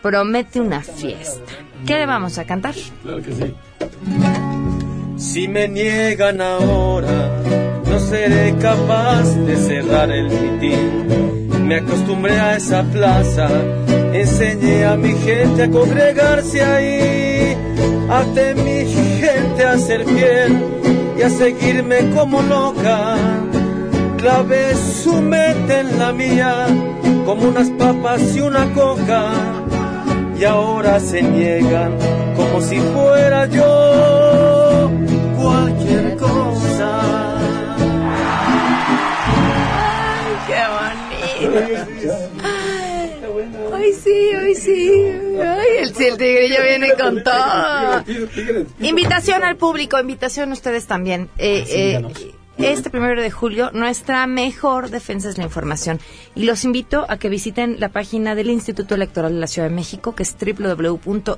promete 0.01 0.61
una 0.61 0.81
fiesta. 0.81 1.51
¿Qué 1.85 1.97
le 1.97 2.05
vamos 2.05 2.37
a 2.37 2.45
cantar? 2.45 2.73
Claro 3.01 3.21
que 3.21 3.33
sí. 3.33 3.53
Si 5.17 5.47
me 5.49 5.67
niegan 5.67 6.39
ahora, 6.39 7.31
no 7.85 7.99
seré 7.99 8.55
capaz 8.61 9.23
de 9.45 9.57
cerrar 9.57 10.09
el 10.09 10.29
mitin. 10.29 11.67
Me 11.67 11.75
acostumbré 11.75 12.39
a 12.39 12.55
esa 12.55 12.83
plaza, 12.83 13.49
enseñé 14.13 14.85
a 14.85 14.95
mi 14.95 15.17
gente 15.17 15.63
a 15.63 15.69
congregarse 15.69 16.63
ahí. 16.63 17.57
Até 18.09 18.55
mi 18.55 18.85
gente 19.19 19.65
a 19.65 19.77
ser 19.77 20.05
fiel 20.05 21.02
y 21.17 21.21
a 21.21 21.29
seguirme 21.29 22.09
como 22.15 22.41
loca. 22.41 23.15
Clavé 24.17 24.73
su 24.75 25.21
mente 25.21 25.79
en 25.81 25.99
la 25.99 26.11
mía, 26.13 26.65
como 27.25 27.49
unas 27.49 27.69
papas 27.71 28.35
y 28.35 28.41
una 28.41 28.71
coca. 28.73 29.31
Y 30.39 30.45
ahora 30.45 30.99
se 30.99 31.21
niegan 31.21 31.97
como 32.35 32.61
si 32.61 32.79
fuera 32.79 33.45
yo 33.47 34.89
cualquier 35.37 36.17
cosa. 36.17 37.01
¡Qué 40.47 40.61
bonito! 40.75 42.15
Ay, 43.73 43.93
sí, 43.93 44.31
ay, 44.39 44.55
sí. 44.55 45.11
Ay, 45.41 45.62
sí, 45.95 46.05
el 46.05 46.17
tigrillo 46.17 46.61
viene 46.63 46.93
con 46.93 47.23
todo. 47.23 48.03
Invitación 48.79 49.43
al 49.43 49.55
público, 49.57 49.99
invitación 49.99 50.49
a 50.51 50.53
ustedes 50.53 50.85
también. 50.87 51.29
Eh, 51.37 51.65
eh, 51.69 52.01
este 52.55 52.91
primero 52.91 53.19
de 53.19 53.31
julio, 53.31 53.71
nuestra 53.73 54.27
mejor 54.27 54.91
defensa 54.91 55.27
es 55.27 55.39
la 55.39 55.43
información. 55.43 55.99
Y 56.35 56.43
los 56.45 56.63
invito 56.65 57.03
a 57.09 57.17
que 57.17 57.27
visiten 57.27 57.77
la 57.79 57.89
página 57.89 58.35
del 58.35 58.51
Instituto 58.51 58.93
Electoral 58.93 59.33
de 59.33 59.39
la 59.39 59.47
Ciudad 59.47 59.69
de 59.69 59.73
México, 59.75 60.13
que 60.13 60.21
es 60.21 60.35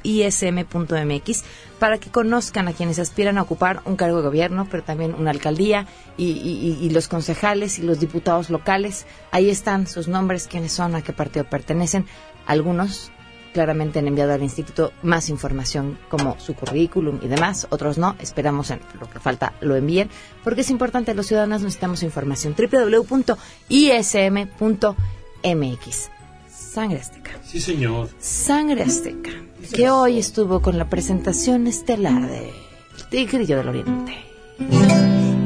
www.ism.mx, 0.05 1.43
para 1.79 1.97
que 1.99 2.09
conozcan 2.09 2.67
a 2.67 2.73
quienes 2.73 2.99
aspiran 2.99 3.37
a 3.37 3.43
ocupar 3.43 3.81
un 3.85 3.95
cargo 3.95 4.17
de 4.17 4.23
gobierno, 4.23 4.67
pero 4.69 4.83
también 4.83 5.13
una 5.17 5.31
alcaldía, 5.31 5.87
y, 6.17 6.25
y- 6.31 6.77
y 6.85 6.89
los 6.89 7.07
concejales 7.07 7.79
y 7.79 7.83
los 7.83 7.99
diputados 8.01 8.49
locales. 8.49 9.05
Ahí 9.31 9.49
están 9.49 9.87
sus 9.87 10.07
nombres, 10.09 10.47
quiénes 10.47 10.73
son, 10.73 10.95
a 10.95 11.01
qué 11.01 11.13
partido 11.13 11.45
pertenecen. 11.45 12.05
Algunos 12.45 13.11
claramente 13.55 13.99
han 13.99 14.07
enviado 14.07 14.33
al 14.33 14.43
instituto 14.43 14.91
más 15.01 15.29
información 15.29 15.97
como 16.09 16.37
su 16.41 16.55
currículum 16.55 17.19
y 17.21 17.29
demás, 17.29 17.67
otros 17.69 17.97
no, 17.97 18.17
esperamos 18.19 18.69
en 18.69 18.81
lo 18.99 19.09
que 19.09 19.21
falta 19.21 19.53
lo 19.61 19.77
envíen, 19.77 20.09
porque 20.43 20.59
es 20.59 20.69
importante, 20.69 21.13
los 21.13 21.27
ciudadanos 21.27 21.61
necesitamos 21.61 22.03
información. 22.03 22.53
www.ism.mx. 22.53 23.29
Sangre 26.51 26.99
Azteca. 26.99 27.31
Sí, 27.45 27.61
señor. 27.61 28.09
Sangre 28.19 28.83
Azteca, 28.83 29.31
que 29.73 29.89
hoy 29.89 30.19
estuvo 30.19 30.61
con 30.61 30.77
la 30.77 30.89
presentación 30.89 31.65
estelar 31.67 32.27
de 32.27 32.51
Tigrillo 33.09 33.55
del 33.55 33.69
Oriente 33.69 34.17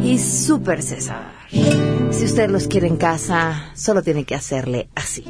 y 0.03 0.18
Super 0.18 0.82
César. 0.82 1.32
Si 1.51 2.26
usted 2.26 2.49
los 2.49 2.68
quiere 2.68 2.88
en 2.88 2.97
casa, 2.97 3.70
solo 3.76 4.01
tiene 4.01 4.24
que 4.24 4.34
hacerle 4.34 4.89
así. 4.95 5.24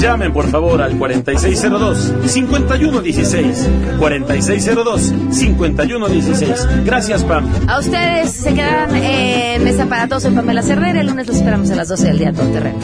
Llamen 0.00 0.32
por 0.32 0.48
favor 0.48 0.80
al 0.82 0.98
4602-5116. 0.98 3.98
4602-5116. 3.98 6.84
Gracias, 6.84 7.22
Pam. 7.24 7.46
A 7.68 7.78
ustedes 7.78 8.32
se 8.32 8.54
quedan 8.54 8.96
en 8.96 9.62
Mesa 9.64 9.86
para 9.86 10.08
Todos 10.08 10.24
en 10.24 10.34
Pamela 10.34 10.62
Cerrera. 10.62 11.00
El 11.00 11.06
lunes 11.08 11.26
los 11.26 11.36
esperamos 11.36 11.70
a 11.70 11.76
las 11.76 11.88
12 11.88 12.06
del 12.06 12.18
día, 12.18 12.32
todo 12.32 12.48
terreno. 12.48 12.78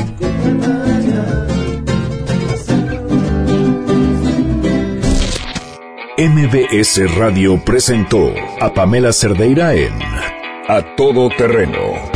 MBS 6.19 7.15
Radio 7.15 7.63
presentó 7.63 8.33
a 8.61 8.73
Pamela 8.73 9.13
Cerdeira 9.13 9.75
en 9.75 9.93
A 10.67 10.97
Todo 10.97 11.29
Terreno. 11.29 12.16